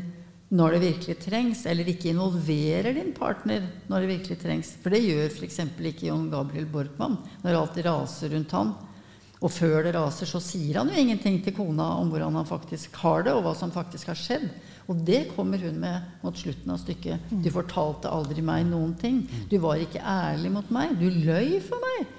når 0.49 0.75
det 0.75 0.81
virkelig 0.81 1.15
trengs, 1.21 1.61
eller 1.69 1.89
ikke 1.91 2.09
involverer 2.09 2.95
din 2.97 3.11
partner 3.13 3.67
når 3.85 4.01
det 4.01 4.13
virkelig 4.15 4.37
trengs 4.41 4.71
For 4.81 4.89
det 4.93 5.03
gjør 5.05 5.27
f.eks. 5.29 5.59
ikke 5.91 6.07
John 6.07 6.29
Gabriel 6.31 6.65
Borkmann 6.69 7.19
når 7.43 7.59
alt 7.59 7.77
raser 7.85 8.33
rundt 8.33 8.55
han. 8.57 8.73
Og 9.39 9.53
før 9.55 9.85
det 9.85 9.93
raser, 9.95 10.27
så 10.27 10.41
sier 10.43 10.81
han 10.81 10.89
jo 10.91 10.99
ingenting 10.99 11.37
til 11.43 11.55
kona 11.55 11.85
om 12.01 12.09
hvordan 12.11 12.35
han 12.41 12.47
faktisk 12.49 12.97
har 13.05 13.23
det, 13.23 13.31
og 13.31 13.45
hva 13.45 13.53
som 13.55 13.71
faktisk 13.71 14.09
har 14.11 14.19
skjedd. 14.19 14.49
Og 14.91 14.99
det 15.05 15.29
kommer 15.31 15.61
hun 15.63 15.77
med 15.79 16.25
mot 16.25 16.35
slutten 16.35 16.73
av 16.73 16.81
stykket. 16.81 17.29
Du 17.29 17.47
fortalte 17.53 18.11
aldri 18.11 18.43
meg 18.43 18.65
noen 18.67 18.97
ting. 18.99 19.21
Du 19.47 19.55
var 19.63 19.79
ikke 19.79 20.01
ærlig 20.03 20.51
mot 20.51 20.73
meg. 20.73 20.97
Du 20.99 21.07
løy 21.07 21.59
for 21.63 21.79
meg. 21.85 22.09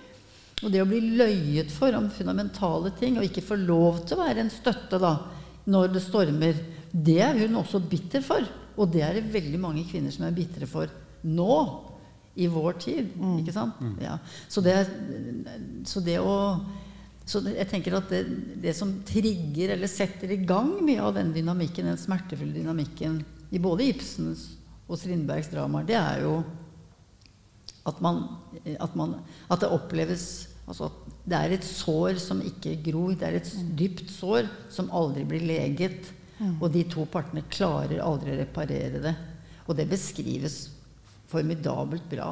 Og 0.63 0.73
det 0.73 0.81
å 0.81 0.89
bli 0.89 1.01
løyet 1.19 1.73
for 1.73 1.93
om 1.99 2.09
fundamentale 2.13 2.95
ting, 2.97 3.19
og 3.19 3.27
ikke 3.27 3.45
få 3.45 3.59
lov 3.59 4.05
til 4.07 4.17
å 4.17 4.23
være 4.23 4.45
en 4.45 4.53
støtte 4.53 5.01
da, 5.03 5.15
når 5.71 5.93
det 5.93 6.05
stormer, 6.05 6.57
det 6.93 7.21
er 7.23 7.39
hun 7.43 7.61
også 7.61 7.83
bitter 7.91 8.25
for. 8.25 8.47
Og 8.81 8.91
det 8.93 9.05
er 9.05 9.19
det 9.19 9.31
veldig 9.33 9.61
mange 9.61 9.87
kvinner 9.89 10.13
som 10.15 10.27
er 10.27 10.37
bitre 10.37 10.69
for 10.71 10.91
nå. 11.27 11.57
I 12.41 12.47
vår 12.49 12.77
tid. 12.81 13.09
Ikke 13.41 13.53
sant? 13.53 13.81
Ja. 14.01 14.15
Så, 14.49 14.63
det, 14.65 14.77
så 15.91 16.01
det 16.01 16.21
å 16.23 16.37
så 17.31 17.43
jeg 17.45 17.69
tenker 17.71 17.95
at 17.99 18.11
det, 18.11 18.21
det 18.63 18.73
som 18.75 18.93
trigger 19.07 19.75
eller 19.77 19.91
setter 19.91 20.33
i 20.35 20.41
gang 20.47 20.73
mye 20.83 21.03
av 21.05 21.15
den 21.15 21.31
dynamikken, 21.35 21.87
den 21.87 22.01
smertefulle 22.01 22.57
dynamikken 22.57 23.21
i 23.55 23.61
både 23.63 23.87
Ibsens 23.91 24.47
og 24.91 24.99
Strindbergs 24.99 25.51
dramaer, 25.53 25.87
det 25.87 25.99
er 25.99 26.25
jo 26.25 26.41
at, 27.87 28.01
man, 28.03 28.25
at, 28.73 28.97
man, 28.99 29.19
at 29.47 29.63
det 29.63 29.71
oppleves 29.71 30.25
altså 30.71 30.89
at 30.91 31.15
det 31.31 31.39
er 31.39 31.55
et 31.55 31.67
sår 31.67 32.19
som 32.23 32.41
ikke 32.47 32.77
gror. 32.85 33.15
Det 33.19 33.27
er 33.27 33.39
et 33.39 33.53
dypt 33.79 34.11
sår 34.11 34.49
som 34.73 34.91
aldri 34.95 35.25
blir 35.29 35.45
leget. 35.47 36.11
Og 36.61 36.71
de 36.73 36.85
to 36.89 37.05
partene 37.11 37.43
klarer 37.53 38.01
aldri 38.05 38.33
å 38.33 38.39
reparere 38.41 39.03
det. 39.05 39.15
Og 39.69 39.77
det 39.77 39.89
beskrives 39.91 40.63
formidabelt 41.31 42.09
bra 42.11 42.31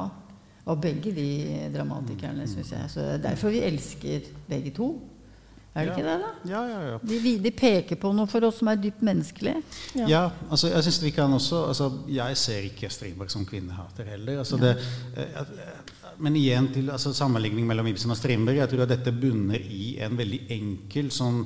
av 0.69 0.81
begge 0.81 1.13
de 1.15 1.27
dramatikerne, 1.73 2.47
syns 2.49 2.73
jeg. 2.73 2.89
Så 2.91 2.99
det 3.05 3.13
er 3.19 3.23
derfor 3.29 3.53
vi 3.53 3.61
elsker 3.65 4.27
begge 4.49 4.73
to. 4.75 4.89
Er 5.75 5.85
det 5.85 5.91
Ja. 5.91 5.93
ikke 5.93 6.03
det, 6.09 6.15
da? 6.19 6.29
Ja, 6.49 6.61
ja, 6.67 6.79
ja. 6.91 6.97
De, 7.05 7.37
de 7.37 7.51
peker 7.51 7.95
på 7.95 8.09
noe 8.13 8.27
for 8.27 8.43
oss 8.43 8.57
som 8.59 8.67
er 8.67 8.75
dypt 8.81 9.01
menneskelig. 9.05 9.53
Ja. 9.95 10.07
Ja, 10.09 10.21
altså 10.49 10.67
jeg 10.73 10.83
synes 10.83 10.97
vi 11.03 11.11
kan 11.11 11.33
også 11.33 11.59
altså, 11.67 11.91
Jeg 12.09 12.37
ser 12.37 12.65
ikke 12.71 12.89
Strindberg 12.89 13.29
som 13.31 13.45
kvinnehater 13.45 14.09
heller. 14.09 14.39
Altså, 14.39 14.57
det, 14.57 14.73
eh, 15.15 15.37
eh, 15.39 16.15
men 16.17 16.35
igjen 16.35 16.71
til 16.73 16.89
altså, 16.89 17.13
sammenligning 17.13 17.67
mellom 17.69 17.87
Ibsen 17.87 18.11
og 18.11 18.17
Strindberg. 18.17 18.57
Jeg 18.57 18.69
tror 18.73 18.81
at 18.87 18.89
dette 18.89 19.11
bunner 19.13 19.61
i 19.61 19.97
en 20.01 20.17
veldig 20.17 20.41
enkel 20.57 21.11
sånn 21.13 21.45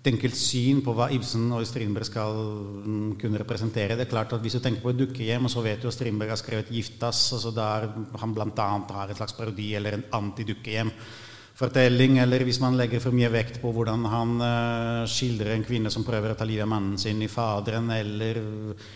et 0.00 0.08
enkelt 0.14 0.32
syn 0.32 0.78
på 0.80 0.94
hva 0.96 1.10
Ibsen 1.12 1.50
og 1.52 1.60
Strindberg 1.68 2.08
skal 2.08 2.32
mm, 2.32 3.20
kunne 3.20 3.36
representere. 3.42 3.98
Det 3.98 4.06
er 4.06 4.14
klart 4.14 4.30
at 4.32 4.40
Hvis 4.40 4.56
du 4.56 4.60
tenker 4.64 4.80
på 4.80 4.88
et 4.94 5.00
dukkehjem, 5.02 5.44
og 5.44 5.52
så 5.52 5.60
vet 5.60 5.76
du 5.82 5.88
at 5.90 5.96
Strindberg 5.96 6.30
har 6.32 6.40
skrevet 6.40 6.72
'Giftas', 6.72 7.32
altså 7.36 7.50
der 7.52 7.80
han 8.22 8.34
bl.a. 8.34 8.68
har 8.96 9.08
en 9.08 9.18
slags 9.18 9.36
parodi 9.36 9.68
eller 9.74 9.92
en 9.92 10.08
antidukkehjem-fortelling, 10.10 12.18
eller 12.22 12.44
hvis 12.44 12.60
man 12.60 12.76
legger 12.80 13.00
for 13.00 13.12
mye 13.12 13.28
vekt 13.28 13.60
på 13.60 13.72
hvordan 13.76 14.04
han 14.08 14.40
eh, 14.40 15.04
skildrer 15.04 15.52
en 15.52 15.64
kvinne 15.68 15.90
som 15.92 16.04
prøver 16.04 16.30
å 16.32 16.34
ta 16.34 16.44
livet 16.48 16.62
av 16.64 16.68
mannen 16.72 16.96
sin 16.96 17.20
i 17.20 17.28
Faderen, 17.28 17.90
eller 17.92 18.40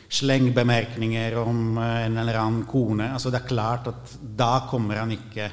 slengbemerkninger 0.08 1.36
om 1.36 1.78
eh, 1.84 2.06
en 2.06 2.16
eller 2.16 2.34
annen 2.40 2.64
kone 2.64 3.12
altså 3.12 3.30
Det 3.30 3.40
er 3.42 3.52
klart 3.52 3.88
at 3.92 4.16
da 4.24 4.64
kommer 4.70 4.96
han 5.04 5.12
ikke 5.12 5.52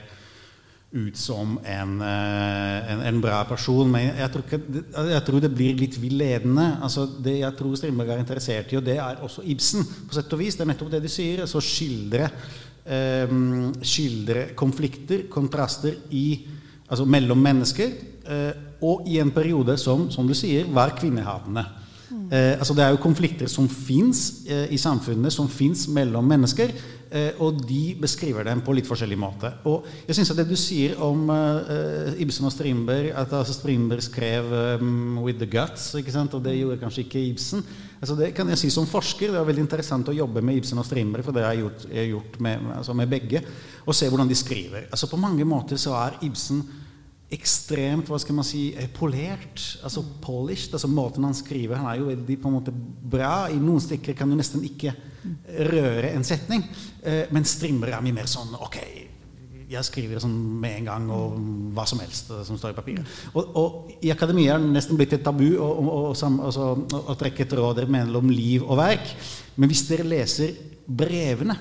ut 0.93 1.15
som 1.17 1.53
en, 1.63 1.91
eh, 2.03 2.91
en, 2.93 3.01
en 3.07 3.21
bra 3.23 3.43
person. 3.47 3.87
Men 3.91 4.09
jeg 4.17 4.31
tror, 4.33 4.43
ikke, 4.43 4.59
det- 4.67 5.11
jeg 5.13 5.23
tror 5.25 5.39
det 5.41 5.51
blir 5.55 5.77
litt 5.79 5.95
villedende. 6.01 6.65
Altså 6.83 7.05
det 7.23 7.37
jeg 7.39 7.55
tror 7.57 7.75
Strindberg 7.79 8.09
er 8.09 8.19
interessert 8.23 8.73
i, 8.73 8.77
og 8.77 8.83
det 8.85 8.97
er 8.97 9.21
også 9.23 9.43
Ibsen, 9.45 9.85
på 10.07 10.13
sett 10.17 10.33
og 10.33 10.39
vis, 10.39 10.55
det 10.59 10.65
er 10.65 10.71
nettopp 10.73 10.91
det 10.91 11.01
de 11.05 11.07
sier. 11.09 11.39
altså 11.45 11.61
skildre, 11.63 12.29
eh, 12.85 13.27
skildre 13.81 14.49
konflikter, 14.55 15.27
kontraster 15.29 15.95
i, 16.11 16.41
altså 16.89 17.05
mellom 17.05 17.37
mennesker, 17.39 17.91
eh, 18.27 18.51
og 18.81 19.05
i 19.07 19.19
en 19.21 19.31
periode 19.31 19.77
som, 19.77 20.09
som 20.11 20.27
du 20.27 20.33
sier, 20.33 20.65
var 20.73 20.95
kvinnehatende. 20.97 21.65
Eh, 22.31 22.57
altså 22.59 22.73
det 22.75 22.83
er 22.83 22.89
jo 22.91 22.97
konflikter 23.03 23.47
som 23.47 23.67
fins 23.69 24.43
eh, 24.49 24.67
i 24.73 24.77
samfunnet, 24.77 25.31
som 25.31 25.47
fins 25.47 25.87
mellom 25.87 26.25
mennesker. 26.27 26.71
Eh, 27.11 27.35
og 27.43 27.57
de 27.67 27.91
beskriver 27.99 28.45
dem 28.47 28.61
på 28.63 28.71
litt 28.71 28.87
forskjellig 28.87 29.17
måte. 29.19 29.49
Og 29.67 29.83
jeg 30.07 30.15
synes 30.15 30.29
at 30.31 30.37
det 30.39 30.45
du 30.47 30.55
sier 30.55 30.93
om 31.03 31.25
eh, 31.33 32.21
Ibsen 32.23 32.47
og 32.47 32.53
Strindberg, 32.55 33.09
at 33.11 33.33
altså 33.35 33.55
Strindberg 33.57 34.05
skrev 34.05 34.47
um, 34.79 35.17
'With 35.19 35.41
the 35.41 35.49
Guts', 35.51 35.89
ikke 35.99 36.13
sant? 36.13 36.33
og 36.33 36.45
det 36.45 36.55
gjorde 36.55 36.79
kanskje 36.79 37.03
ikke 37.03 37.25
Ibsen. 37.33 37.65
Altså 37.99 38.15
det 38.15 38.31
kan 38.33 38.47
jeg 38.47 38.61
si 38.61 38.69
som 38.71 38.87
forsker. 38.87 39.27
Det 39.27 39.41
er 39.41 39.49
veldig 39.49 39.65
interessant 39.65 40.07
å 40.07 40.15
jobbe 40.15 40.39
med 40.41 40.61
Ibsen 40.61 40.79
og 40.79 40.87
Strindberg, 40.87 41.27
for 41.27 41.35
det 41.35 41.43
har 41.43 41.51
jeg 41.51 41.65
gjort, 41.65 41.83
jeg 41.91 42.13
gjort 42.13 42.39
med, 42.39 42.71
altså 42.77 42.95
med 42.95 43.11
begge, 43.11 43.43
og 43.83 43.95
se 43.95 44.07
hvordan 44.07 44.31
de 44.31 44.39
skriver. 44.39 44.87
Altså 44.87 45.11
På 45.11 45.19
mange 45.19 45.43
måter 45.43 45.75
så 45.75 45.97
er 45.99 46.15
Ibsen 46.23 46.63
ekstremt 47.31 48.09
hva 48.11 48.19
skal 48.19 48.35
man 48.37 48.47
si, 48.47 48.71
eh, 48.75 48.89
polert, 48.91 49.61
altså 49.83 50.03
polished. 50.21 50.73
altså 50.73 50.87
Måten 50.91 51.23
han 51.23 51.33
skriver 51.33 51.79
Han 51.79 51.87
er 51.87 51.99
jo 51.99 52.09
veldig 52.09 52.41
på 52.41 52.49
en 52.49 52.57
måte 52.57 52.73
bra. 52.73 53.47
I 53.49 53.59
noen 53.59 53.81
stykker 53.81 54.17
kan 54.17 54.29
du 54.29 54.35
nesten 54.35 54.63
ikke 54.67 54.93
røre 55.71 56.11
en 56.11 56.23
setning. 56.23 56.65
Eh, 57.03 57.25
men 57.31 57.47
Strimmer 57.47 57.93
er 57.93 58.03
mye 58.03 58.19
mer 58.19 58.29
sånn 58.29 58.53
Ok, 58.59 58.77
jeg 59.71 59.87
skriver 59.87 60.19
sånn 60.19 60.35
med 60.59 60.81
en 60.81 60.89
gang, 60.89 61.09
og 61.15 61.37
hva 61.75 61.85
som 61.87 62.01
helst 62.03 62.31
eh, 62.31 62.43
som 62.47 62.59
står 62.59 62.73
i 62.73 62.79
papiret. 62.79 63.17
Og, 63.33 63.55
og 63.55 63.91
i 64.03 64.11
akademia 64.11 64.55
er 64.55 64.63
det 64.63 64.73
nesten 64.75 64.99
blitt 64.99 65.15
et 65.15 65.23
tabu 65.23 65.47
å, 65.55 65.67
å, 65.71 65.85
å, 65.87 66.01
altså, 66.11 66.73
å, 66.75 67.03
å 67.13 67.19
trekke 67.19 67.47
tråder 67.47 67.87
mellom 67.87 68.29
liv 68.33 68.65
og 68.67 68.79
verk. 68.81 69.15
Men 69.55 69.71
hvis 69.71 69.87
dere 69.87 70.07
leser 70.07 70.57
brevene 70.85 71.55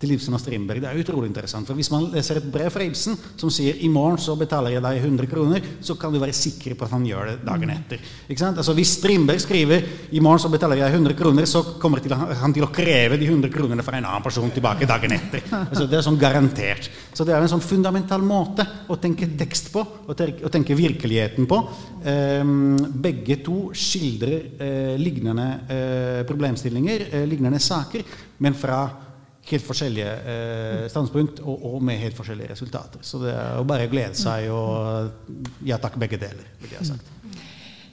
til 0.00 0.14
Ibsen 0.14 0.34
og 0.36 0.40
Strindberg. 0.40 0.80
Det 0.80 0.88
er 0.88 1.00
utrolig 1.02 1.28
interessant. 1.28 1.68
For 1.68 1.76
Hvis 1.76 1.90
man 1.92 2.08
leser 2.14 2.40
et 2.40 2.48
brev 2.52 2.70
fra 2.72 2.84
Ibsen 2.84 3.18
som 3.36 3.50
sier 3.50 3.76
'i 3.76 3.88
morgen 3.88 4.18
så 4.18 4.36
betaler 4.36 4.72
jeg 4.72 4.82
deg 4.82 5.02
100 5.04 5.26
kroner', 5.26 5.62
så 5.80 5.94
kan 5.98 6.12
du 6.12 6.18
være 6.18 6.32
sikker 6.32 6.74
på 6.74 6.84
at 6.84 6.90
han 6.90 7.04
gjør 7.04 7.26
det 7.26 7.44
dagen 7.44 7.70
etter. 7.70 7.98
Altså 8.30 8.74
Hvis 8.74 8.96
Strindberg 8.98 9.40
skriver 9.40 9.82
'i 10.10 10.20
morgen 10.20 10.38
så 10.38 10.48
betaler 10.48 10.76
jeg 10.76 10.92
100 10.94 11.14
kroner', 11.14 11.46
så 11.46 11.78
kommer 11.78 12.00
han 12.34 12.52
til 12.52 12.64
å 12.64 12.72
kreve 12.72 13.18
de 13.18 13.26
100 13.26 13.50
kronene 13.50 13.82
fra 13.82 13.98
en 13.98 14.04
annen 14.04 14.22
person 14.22 14.50
tilbake 14.50 14.86
dagen 14.86 15.12
etter. 15.12 15.42
Altså 15.52 15.86
Det 15.86 15.98
er 15.98 16.02
sånn 16.02 16.18
garantert. 16.18 16.88
Så 17.12 17.24
det 17.24 17.34
er 17.34 17.42
en 17.42 17.48
sånn 17.48 17.60
fundamental 17.60 18.22
måte 18.22 18.66
å 18.88 18.96
tenke 18.96 19.26
tekst 19.36 19.70
på, 19.72 19.86
å 20.08 20.14
tenke 20.50 20.74
virkeligheten 20.74 21.46
på. 21.46 21.68
Ehm, 22.04 22.76
begge 23.02 23.42
to 23.44 23.70
skildrer 23.74 24.56
eh, 24.58 24.96
lignende 24.96 25.60
eh, 25.68 26.24
problemstillinger, 26.24 27.06
eh, 27.12 27.26
lignende 27.26 27.60
saker, 27.60 28.02
men 28.38 28.54
fra 28.54 29.09
helt 29.50 29.66
forskjellige 29.66 30.10
eh, 30.32 30.84
standpunkt 30.92 31.40
og, 31.44 31.64
og 31.70 31.78
med 31.84 32.00
helt 32.00 32.18
forskjellige 32.18 32.52
resultater. 32.52 33.02
Så 33.06 33.22
det 33.22 33.32
er 33.34 33.56
jo 33.58 33.66
bare 33.68 33.88
å 33.88 33.92
glede 33.92 34.18
seg 34.18 34.50
og 34.54 35.64
ja 35.66 35.80
takk, 35.82 35.98
begge 36.00 36.20
deler, 36.20 36.52
vil 36.62 36.74
jeg 36.74 36.82
ha 36.82 36.90
sagt. 36.92 37.16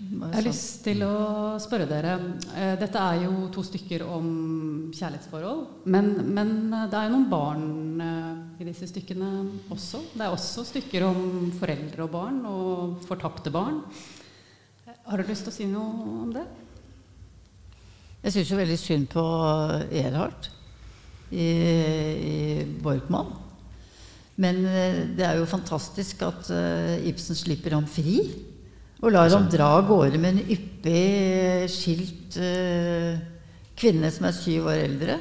Jeg 0.08 0.32
har 0.32 0.46
lyst 0.46 0.84
til 0.86 1.02
å 1.04 1.58
spørre 1.60 1.88
dere 1.90 2.14
eh, 2.56 2.76
Dette 2.80 3.02
er 3.02 3.24
jo 3.26 3.48
to 3.54 3.64
stykker 3.66 4.06
om 4.08 4.28
kjærlighetsforhold. 4.96 5.64
Men, 5.90 6.12
men 6.34 6.54
det 6.72 6.96
er 6.96 7.08
jo 7.08 7.16
noen 7.16 7.30
barn 7.32 7.66
eh, 8.06 8.62
i 8.62 8.68
disse 8.70 8.88
stykkene 8.92 9.32
også. 9.74 10.04
Det 10.14 10.24
er 10.24 10.36
også 10.36 10.66
stykker 10.70 11.08
om 11.10 11.50
foreldre 11.58 12.06
og 12.06 12.14
barn 12.14 12.40
og 12.50 13.02
fortapte 13.08 13.54
barn. 13.54 13.82
Har 15.08 15.20
du 15.20 15.30
lyst 15.30 15.48
til 15.48 15.54
å 15.54 15.58
si 15.58 15.68
noe 15.72 16.08
om 16.24 16.32
det? 16.36 16.46
Jeg 18.24 18.34
syns 18.36 18.52
jo 18.52 18.60
veldig 18.60 18.80
synd 18.82 19.10
på 19.12 19.24
Erhard 19.96 20.50
i, 21.32 21.48
i 21.48 22.38
Borkmann. 22.84 23.34
Men 24.38 24.62
eh, 24.70 25.00
det 25.18 25.26
er 25.26 25.40
jo 25.40 25.50
fantastisk 25.50 26.22
at 26.28 26.52
eh, 26.54 27.08
Ibsen 27.10 27.38
slipper 27.38 27.74
ham 27.78 27.88
fri. 27.90 28.20
Og 29.02 29.12
lar 29.14 29.30
ham 29.34 29.48
dra 29.50 29.72
av 29.78 29.88
gårde 29.90 30.20
med 30.22 30.38
en 30.38 30.52
yppig 30.54 31.70
skilt 31.70 32.38
eh, 32.42 33.18
kvinne 33.78 34.10
som 34.14 34.30
er 34.30 34.38
syv 34.38 34.70
år 34.72 34.84
eldre. 34.86 35.18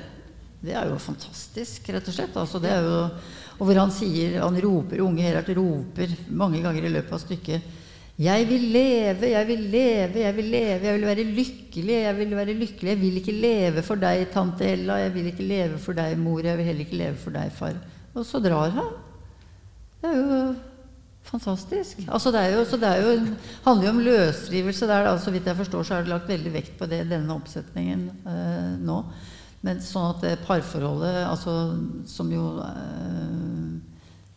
Det 0.66 0.76
er 0.76 0.88
jo 0.88 1.00
fantastisk, 1.00 1.90
rett 1.92 2.08
og 2.08 2.16
slett. 2.16 2.36
Altså, 2.40 2.60
jo, 2.60 3.00
og 3.56 3.68
hvor 3.68 3.78
han 3.78 3.92
sier 3.94 4.40
Han 4.42 4.56
roper, 4.60 5.00
unge 5.04 5.24
Herart 5.24 5.48
roper 5.56 6.12
mange 6.28 6.62
ganger 6.64 6.88
i 6.88 6.92
løpet 6.92 7.16
av 7.16 7.22
stykket 7.22 7.84
jeg 8.16 8.46
vil 8.48 8.62
leve, 8.72 9.28
jeg 9.28 9.46
vil 9.46 9.64
leve, 9.68 10.20
jeg 10.22 10.36
vil 10.36 10.46
leve, 10.48 10.86
jeg 10.86 10.94
vil 10.94 11.02
være 11.04 11.24
lykkelig, 11.36 11.96
jeg 12.00 12.16
vil 12.16 12.30
være 12.36 12.52
lykkelig. 12.56 12.88
Jeg 12.88 13.00
vil 13.00 13.16
ikke 13.20 13.34
leve 13.36 13.82
for 13.84 14.00
deg, 14.00 14.22
tante 14.32 14.64
Ella, 14.64 15.02
jeg 15.02 15.12
vil 15.12 15.26
ikke 15.28 15.44
leve 15.44 15.80
for 15.82 15.98
deg, 15.98 16.14
mor, 16.16 16.40
jeg 16.40 16.56
vil 16.56 16.64
heller 16.64 16.86
ikke 16.86 16.96
leve 16.96 17.18
for 17.20 17.36
deg, 17.36 17.50
far. 17.52 17.76
Og 18.16 18.24
så 18.24 18.40
drar 18.40 18.72
han. 18.72 18.88
Det 20.00 20.08
er 20.08 20.16
jo 20.16 20.38
fantastisk. 21.28 21.98
Altså 22.08 22.32
det 22.32 22.44
jo, 22.54 22.62
det 22.80 22.92
jo, 23.02 23.10
handler 23.66 23.84
jo 23.84 23.90
om 23.92 24.00
løsrivelse 24.06 24.88
der. 24.88 25.04
Da. 25.04 25.18
Så 25.20 25.30
vidt 25.34 25.46
jeg 25.46 25.58
forstår, 25.58 25.82
så 25.82 25.94
er 25.94 26.06
det 26.06 26.12
lagt 26.14 26.30
veldig 26.30 26.52
vekt 26.54 26.78
på 26.78 26.88
det 26.88 27.02
denne 27.10 27.34
oppsetningen 27.34 28.06
eh, 28.24 28.70
nå. 28.80 29.02
Men 29.66 29.82
sånn 29.84 30.14
at 30.14 30.24
det 30.24 30.38
parforholdet, 30.46 31.18
altså, 31.26 31.52
som 32.08 32.32
jo 32.32 32.46
eh, 32.64 33.76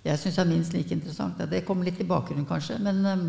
jeg 0.04 0.20
syns 0.20 0.42
er 0.42 0.52
minst 0.52 0.76
like 0.76 0.92
interessant. 0.96 1.40
Det 1.48 1.64
kommer 1.68 1.88
litt 1.88 2.02
i 2.02 2.08
bakgrunnen, 2.08 2.48
kanskje. 2.50 2.76
Men 2.84 3.02
eh, 3.08 3.24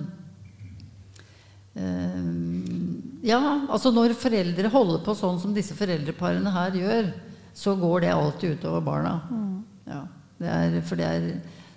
ja, 3.23 3.41
altså 3.71 3.93
når 3.95 4.15
foreldre 4.19 4.71
holder 4.73 5.03
på 5.07 5.15
sånn 5.19 5.39
som 5.43 5.53
disse 5.55 5.77
foreldreparene 5.79 6.51
her 6.55 6.77
gjør, 6.81 7.11
så 7.55 7.77
går 7.79 8.05
det 8.07 8.13
alltid 8.15 8.59
utover 8.59 8.83
barna. 8.87 9.15
Ja, 9.91 10.03
det 10.41 10.51
er, 10.57 10.77
for 10.87 10.97
det 11.01 11.07
er, 11.07 11.25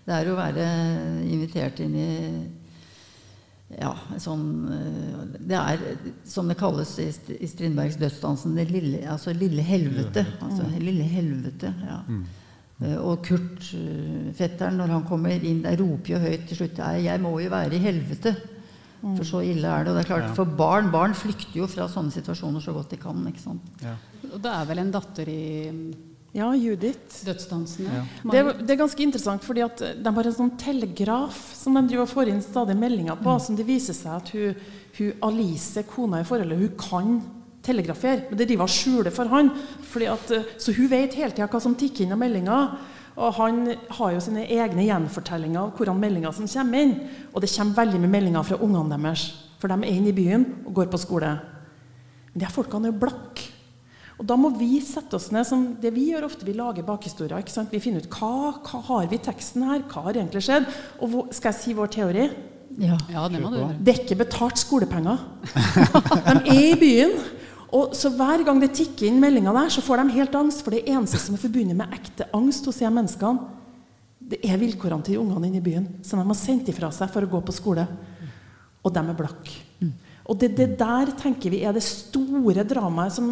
det 0.07 0.17
er 0.17 0.29
å 0.31 0.37
være 0.39 0.67
invitert 1.29 1.79
inn 1.83 1.95
i 1.99 2.09
ja, 3.73 3.89
sånn 4.21 4.43
eh, 4.69 5.21
Det 5.49 5.57
er, 5.57 5.83
som 6.29 6.45
det 6.51 6.57
kalles 6.59 6.91
i, 7.01 7.07
St- 7.09 7.39
i 7.41 7.47
Strindbergs 7.49 7.95
dødsdansen, 7.97 8.53
det 8.59 8.67
lille, 8.69 8.99
altså 9.09 9.33
lille 9.33 9.63
helvete. 9.65 10.21
Altså, 10.45 10.67
lille 10.77 11.07
helvete, 11.09 11.71
ja. 11.87 11.99
mm. 12.05 12.23
Og 13.01 13.23
Kurt, 13.25 13.71
eh, 13.73 14.29
fetteren, 14.37 14.77
når 14.77 14.93
han 14.93 15.07
kommer 15.09 15.41
inn 15.41 15.63
der, 15.65 15.79
roper 15.81 16.13
jo 16.15 16.21
høyt 16.21 16.45
til 16.49 16.59
slutt 16.59 16.77
'Jeg 16.83 17.21
må 17.23 17.33
jo 17.41 17.49
være 17.49 17.79
i 17.79 17.81
helvete'. 17.81 18.35
For 19.03 19.27
så 19.27 19.41
ille 19.43 19.67
er 19.67 19.83
det. 19.83 19.91
Og 19.91 19.97
det 19.99 20.05
er 20.05 20.09
klart, 20.13 20.29
Ja. 20.29 20.33
for 20.33 20.45
barn 20.45 20.89
Barn 20.91 21.13
flykter 21.13 21.57
jo 21.59 21.67
fra 21.67 21.87
sånne 21.91 22.11
situasjoner 22.15 22.61
så 22.63 22.71
godt 22.73 22.89
de 22.89 22.97
kan. 22.97 23.19
ikke 23.27 23.41
sant? 23.43 23.61
Ja. 23.83 23.95
Og 24.33 24.41
det 24.41 24.51
er 24.51 24.65
vel 24.65 24.79
en 24.79 24.91
datter 24.91 25.27
i 25.27 25.69
mm, 25.69 25.93
Ja, 26.33 26.47
Judith. 26.53 27.19
dødsdansene? 27.25 27.91
Ja. 27.93 28.03
Det, 28.31 28.39
er- 28.39 28.61
det 28.63 28.71
er 28.71 28.79
ganske 28.85 29.03
interessant, 29.03 29.43
fordi 29.43 29.61
at 29.61 29.77
de 30.01 30.11
har 30.11 30.23
en 30.25 30.33
sånn 30.33 30.57
telegraf 30.57 31.53
som 31.53 31.75
de 31.75 31.83
driver 31.87 32.01
og 32.07 32.09
får 32.09 32.27
inn 32.31 32.41
stadig 32.41 32.75
meldinger 32.79 33.15
på, 33.21 33.35
som 33.41 33.55
det 33.55 33.67
viser 33.67 33.93
seg 33.93 34.15
at 34.15 34.29
hun, 34.33 34.55
hun 34.97 35.13
Alice, 35.21 35.83
kona 35.83 36.21
i 36.21 36.23
forholdet, 36.23 36.57
hun 36.57 36.73
kan 36.77 37.21
telegrafere. 37.61 38.29
Men 38.29 38.37
det 38.37 38.47
driver 38.47 38.63
og 38.63 38.69
skjuler 38.69 39.11
for 39.11 39.25
han. 39.27 39.49
Fordi 39.91 40.07
at, 40.11 40.31
eh, 40.31 40.43
så 40.57 40.73
hun 40.75 40.87
vet 40.89 41.13
hele 41.13 41.31
tida 41.31 41.47
hva 41.47 41.61
som 41.61 41.75
tikker 41.75 42.01
inn 42.07 42.11
av 42.11 42.17
meldinger. 42.19 42.77
Og 43.13 43.33
han 43.37 43.65
har 43.97 44.13
jo 44.15 44.21
sine 44.25 44.47
egne 44.49 44.87
gjenfortellinger 44.87 45.61
av 45.61 45.73
hvordan 45.77 45.99
meldinger 46.01 46.33
som 46.33 46.49
kommer 46.49 46.85
inn. 46.85 46.93
Og 47.31 47.43
det 47.43 47.51
kommer 47.53 47.83
veldig 47.83 48.01
mye 48.01 48.13
meldinger 48.15 48.47
fra 48.47 48.59
ungene 48.65 48.97
deres. 48.97 49.27
For 49.61 49.71
de 49.71 49.77
er 49.79 49.95
inne 49.95 50.11
i 50.11 50.17
byen 50.17 50.47
og 50.65 50.73
går 50.79 50.89
på 50.91 51.01
skole. 51.01 51.33
Men 52.33 52.41
de 52.41 52.47
her 52.47 52.55
folkene 52.55 52.89
er 52.89 52.95
jo 52.95 53.03
blakke. 53.03 53.49
Og 54.21 54.25
da 54.29 54.37
må 54.37 54.51
vi 54.55 54.77
sette 54.85 55.17
oss 55.17 55.31
ned 55.33 55.45
som 55.47 55.63
det 55.81 55.91
vi 55.95 56.07
gjør 56.11 56.27
ofte. 56.27 56.45
Vi 56.45 56.55
lager 56.57 56.85
bakhistorier. 56.85 57.41
ikke 57.41 57.53
sant? 57.53 57.71
Vi 57.73 57.81
finner 57.81 58.03
ut 58.03 58.09
hva, 58.13 58.53
hva 58.61 58.81
har 58.89 59.07
vi 59.11 59.17
i 59.17 59.23
teksten 59.25 59.65
her, 59.67 59.85
hva 59.89 60.07
har 60.07 60.19
egentlig 60.19 60.43
skjedd? 60.45 60.67
Og 61.01 61.09
hvor, 61.09 61.29
skal 61.33 61.51
jeg 61.51 61.59
si 61.59 61.77
vår 61.77 61.93
teori? 61.93 62.27
Ja. 62.81 62.97
Ja, 63.11 63.27
det 63.29 63.41
må 63.41 63.51
du 63.53 63.59
gjøre. 63.59 63.77
Det 63.79 63.93
er 63.93 64.03
ikke 64.03 64.19
betalt 64.23 64.61
skolepenger. 64.61 65.21
De 66.29 66.37
er 66.39 66.53
i 66.53 66.75
byen. 66.79 67.17
Og 67.73 67.95
så 67.97 68.11
Hver 68.13 68.43
gang 68.45 68.61
det 68.61 68.75
tikker 68.77 69.07
inn 69.07 69.19
meldinger 69.21 69.55
der, 69.55 69.71
så 69.73 69.81
får 69.81 70.03
de 70.03 70.17
helt 70.19 70.35
angst. 70.37 70.61
For 70.61 70.75
det 70.75 70.85
eneste 70.85 71.17
som 71.21 71.35
er 71.35 71.41
forbundet 71.41 71.77
med 71.77 71.93
ekte 71.95 72.29
angst 72.37 72.69
hos 72.69 72.81
de 72.83 72.89
menneskene, 72.93 73.49
det 74.33 74.39
er 74.45 74.61
vilkårene 74.61 75.03
til 75.03 75.17
de 75.17 75.19
ungene 75.19 75.49
inne 75.49 75.59
i 75.59 75.65
byen, 75.65 75.87
som 76.05 76.21
de 76.21 76.25
har 76.29 76.37
sendt 76.37 76.69
ifra 76.71 76.91
seg 76.95 77.09
for 77.11 77.25
å 77.25 77.31
gå 77.31 77.41
på 77.43 77.55
skole. 77.55 77.83
Og 78.83 78.93
de 78.93 79.01
er 79.01 79.17
blakke. 79.17 79.57
Og 80.23 80.37
det, 80.39 80.53
det 80.55 80.69
der 80.79 81.11
tenker 81.19 81.51
vi 81.51 81.63
er 81.67 81.75
det 81.75 81.83
store 81.83 82.63
dramaet 82.63 83.17
som 83.17 83.27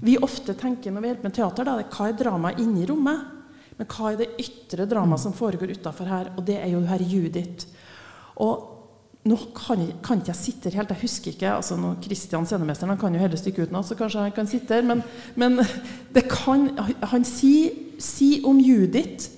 vi 0.00 0.16
ofte 0.22 0.54
tenker 0.56 0.94
når 0.94 1.02
vi 1.02 1.10
hjelper 1.10 1.28
med 1.28 1.36
teater. 1.36 1.68
Da. 1.68 1.74
Hva 1.92 2.08
er 2.08 2.16
dramaet 2.16 2.62
inni 2.62 2.86
rommet? 2.88 3.26
Men 3.76 3.88
hva 3.88 4.12
er 4.12 4.22
det 4.22 4.30
ytre 4.40 4.86
dramaet 4.88 5.22
som 5.22 5.36
foregår 5.36 5.74
utafor 5.76 6.08
her? 6.08 6.32
Og 6.36 6.44
det 6.48 6.56
er 6.62 6.72
jo 6.72 6.80
herr 6.88 7.04
Judith. 7.04 7.68
Og 8.40 8.79
nå 9.28 9.36
kan, 9.52 9.82
kan 10.00 10.22
ikke 10.22 10.32
jeg 10.32 10.38
sitte 10.38 10.70
her 10.70 10.80
helt, 10.80 10.92
jeg 10.94 11.02
husker 11.02 11.34
ikke 11.34 11.50
altså 11.52 11.76
nå, 11.76 11.92
Kristian 12.00 12.46
scenemesteren 12.48 12.94
han 12.94 13.00
kan 13.00 13.14
jo 13.14 13.20
heller 13.20 13.40
stikke 13.40 13.66
ut 13.66 13.74
nå, 13.74 13.82
så 13.84 13.96
kanskje 13.98 14.24
han 14.24 14.32
kan 14.36 14.48
sitte 14.48 14.78
her. 14.78 14.86
Men, 14.86 15.02
men 15.36 15.60
kan, 16.30 16.70
han 17.12 17.26
sier 17.28 17.98
si 18.00 18.38
om 18.48 18.60
Judith 18.64 19.36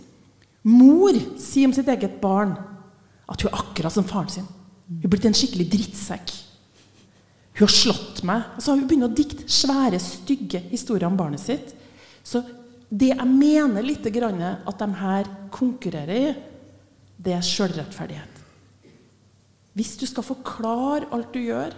Mor 0.62 1.16
sier 1.42 1.66
om 1.66 1.74
sitt 1.74 1.88
eget 1.90 2.20
barn 2.22 2.54
at 3.26 3.42
hun 3.42 3.50
er 3.50 3.58
akkurat 3.58 3.94
som 3.94 4.06
faren 4.06 4.30
sin. 4.30 4.46
Hun 4.86 5.06
er 5.08 5.10
blitt 5.10 5.26
en 5.26 5.34
skikkelig 5.34 5.66
drittsekk. 5.72 6.30
Hun 7.58 7.64
har 7.64 7.72
slått 7.74 8.22
meg. 8.28 8.44
Så 8.58 8.70
har 8.70 8.78
hun 8.78 8.86
begynt 8.86 9.08
å 9.08 9.16
dikte 9.16 9.48
svære, 9.50 9.98
stygge 10.02 10.62
historier 10.70 11.08
om 11.08 11.18
barnet 11.18 11.42
sitt. 11.42 11.72
Så 12.22 12.44
det 12.92 13.10
jeg 13.10 13.26
mener 13.26 13.82
litt 13.82 14.06
at 14.06 14.78
de 14.78 14.88
her 15.00 15.30
konkurrerer 15.50 16.14
i, 16.14 16.34
det 17.22 17.34
er 17.34 17.46
sjølrettferdighet. 17.46 18.31
Hvis 19.78 19.96
du 20.00 20.04
skal 20.08 20.26
forklare 20.26 21.08
alt 21.14 21.32
du 21.32 21.40
gjør, 21.40 21.74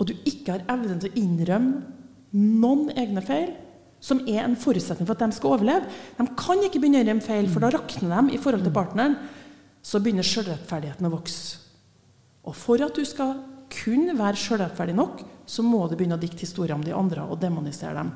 og 0.00 0.08
du 0.08 0.14
ikke 0.26 0.56
har 0.56 0.66
evnen 0.72 1.00
til 1.00 1.12
å 1.12 1.20
innrømme 1.20 1.98
noen 2.32 2.90
egne 2.98 3.22
feil, 3.24 3.52
som 4.00 4.22
er 4.24 4.46
en 4.46 4.56
forutsetning 4.56 5.04
for 5.04 5.12
at 5.12 5.26
de 5.26 5.36
skal 5.36 5.58
overleve 5.58 5.90
De 6.16 6.24
kan 6.38 6.62
ikke 6.64 6.80
begynne 6.80 7.02
å 7.02 7.04
gjøre 7.04 7.24
feil, 7.26 7.50
for 7.52 7.60
da 7.60 7.68
rakner 7.74 8.14
de 8.14 8.34
i 8.34 8.40
forhold 8.40 8.64
til 8.64 8.72
partneren. 8.74 9.18
Så 9.84 10.00
begynner 10.00 10.26
sjølrettferdigheten 10.26 11.08
å 11.08 11.12
vokse. 11.12 11.60
Og 12.48 12.56
for 12.56 12.80
at 12.84 12.96
du 12.96 13.04
skal 13.08 13.36
kunne 13.70 14.16
være 14.18 14.40
sjølrettferdig 14.40 14.96
nok, 14.96 15.22
så 15.48 15.64
må 15.64 15.82
du 15.88 15.96
begynne 15.96 16.16
å 16.16 16.20
dikte 16.20 16.44
historier 16.44 16.74
om 16.76 16.84
de 16.84 16.94
andre 16.96 17.24
og 17.28 17.40
demonisere 17.40 17.94
dem. 17.96 18.12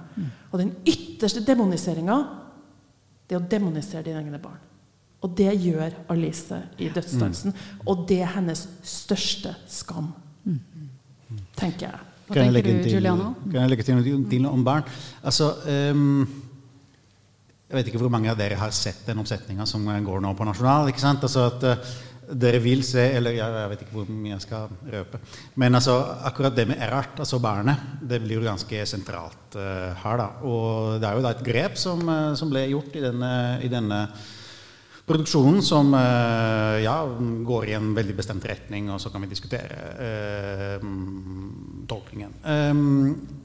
Og 0.50 0.60
den 0.60 0.72
ytterste 0.88 1.44
demoniseringa, 1.44 2.16
det 3.28 3.36
er 3.36 3.42
å 3.42 3.48
demonisere 3.48 4.04
dine 4.06 4.20
egne 4.24 4.40
barn. 4.42 4.60
Og 5.24 5.32
det 5.38 5.50
gjør 5.56 5.94
Alice 6.12 6.58
i 6.78 6.90
dødsdansen. 6.92 7.54
Og 7.88 8.04
det 8.08 8.20
er 8.22 8.34
hennes 8.36 8.66
største 8.84 9.54
skam. 9.70 10.12
Tenker 11.56 11.88
jeg. 11.88 12.00
Hva 12.24 12.34
Kan 12.36 12.46
jeg 12.46 12.64
tenker 12.64 12.72
du, 12.72 12.88
til, 12.88 13.06
Kan 13.52 13.60
jeg 13.60 13.70
legge 13.72 13.84
til, 13.84 14.26
til 14.30 14.42
noe 14.44 14.56
om 14.56 14.64
barn? 14.64 14.84
Altså, 15.24 15.54
Um 15.92 16.26
jeg 17.74 17.80
vet 17.80 17.88
ikke 17.90 18.04
hvor 18.04 18.12
mange 18.12 18.28
av 18.30 18.36
dere 18.38 18.54
har 18.60 18.70
sett 18.76 19.06
den 19.08 19.18
oppsetninga 19.18 19.64
som 19.66 19.82
går 19.82 20.20
nå 20.22 20.30
på 20.38 20.44
Nasjonal. 20.46 20.92
ikke 20.92 21.02
sant? 21.02 21.24
Altså 21.26 21.48
at 21.48 21.64
uh, 21.66 21.94
dere 22.38 22.60
vil 22.62 22.84
se 22.86 23.02
Eller 23.16 23.34
jeg, 23.34 23.56
jeg 23.56 23.70
vet 23.72 23.82
ikke 23.82 23.96
hvor 23.96 24.12
mye 24.12 24.34
jeg 24.34 24.44
skal 24.44 24.68
røpe. 24.92 25.18
Men 25.58 25.74
altså, 25.80 25.96
akkurat 26.28 26.54
det 26.54 26.68
med 26.70 26.78
Erhard, 26.78 27.18
altså 27.18 27.40
barnet, 27.42 27.82
det 27.98 28.20
blir 28.22 28.38
jo 28.38 28.46
ganske 28.46 28.84
sentralt 28.86 29.58
uh, 29.58 29.90
her. 30.04 30.22
da. 30.22 30.28
Og 30.46 31.00
det 31.02 31.08
er 31.08 31.18
jo 31.18 31.26
da 31.26 31.34
et 31.34 31.44
grep 31.48 31.80
som, 31.80 32.04
uh, 32.06 32.36
som 32.38 32.52
ble 32.52 32.62
gjort 32.70 32.94
i 32.94 33.04
denne, 33.08 33.32
i 33.64 33.72
denne 33.72 34.00
produksjonen 35.04 35.60
som 35.64 35.92
eh, 35.98 36.82
ja, 36.84 36.96
går 37.44 37.68
i 37.68 37.76
en 37.76 37.92
veldig 37.96 38.16
bestemt 38.16 38.44
retning, 38.48 38.88
og 38.92 39.00
så 39.02 39.12
kan 39.12 39.24
vi 39.24 39.32
diskutere 39.32 39.80
eh, 40.00 40.86
tolkningen. 41.90 42.38
Eh, 42.40 43.42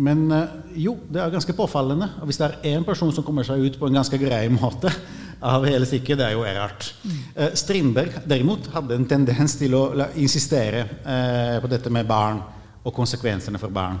men 0.00 0.22
eh, 0.32 0.54
jo, 0.86 0.96
det 1.12 1.20
er 1.20 1.34
ganske 1.34 1.56
påfallende. 1.56 2.08
Og 2.20 2.30
hvis 2.30 2.40
det 2.40 2.48
er 2.48 2.72
én 2.76 2.86
person 2.86 3.12
som 3.12 3.26
kommer 3.26 3.46
seg 3.46 3.60
ut 3.60 3.76
på 3.80 3.90
en 3.90 4.00
ganske 4.00 4.20
grei 4.20 4.46
måte 4.52 4.92
av 5.52 5.66
hele 5.68 5.88
stykket, 5.88 6.18
det 6.18 6.30
er 6.30 6.36
jo 6.36 6.46
Erhard. 6.48 6.88
Eh, 7.36 7.52
Strindberg 7.58 8.22
derimot 8.28 8.70
hadde 8.72 8.96
en 8.96 9.08
tendens 9.08 9.58
til 9.60 9.76
å 9.76 9.86
insistere 10.16 10.86
eh, 11.04 11.56
på 11.60 11.70
dette 11.70 11.92
med 11.92 12.08
barn 12.08 12.40
og 12.82 12.94
konsekvensene 12.96 13.60
for 13.62 13.74
barn. 13.74 14.00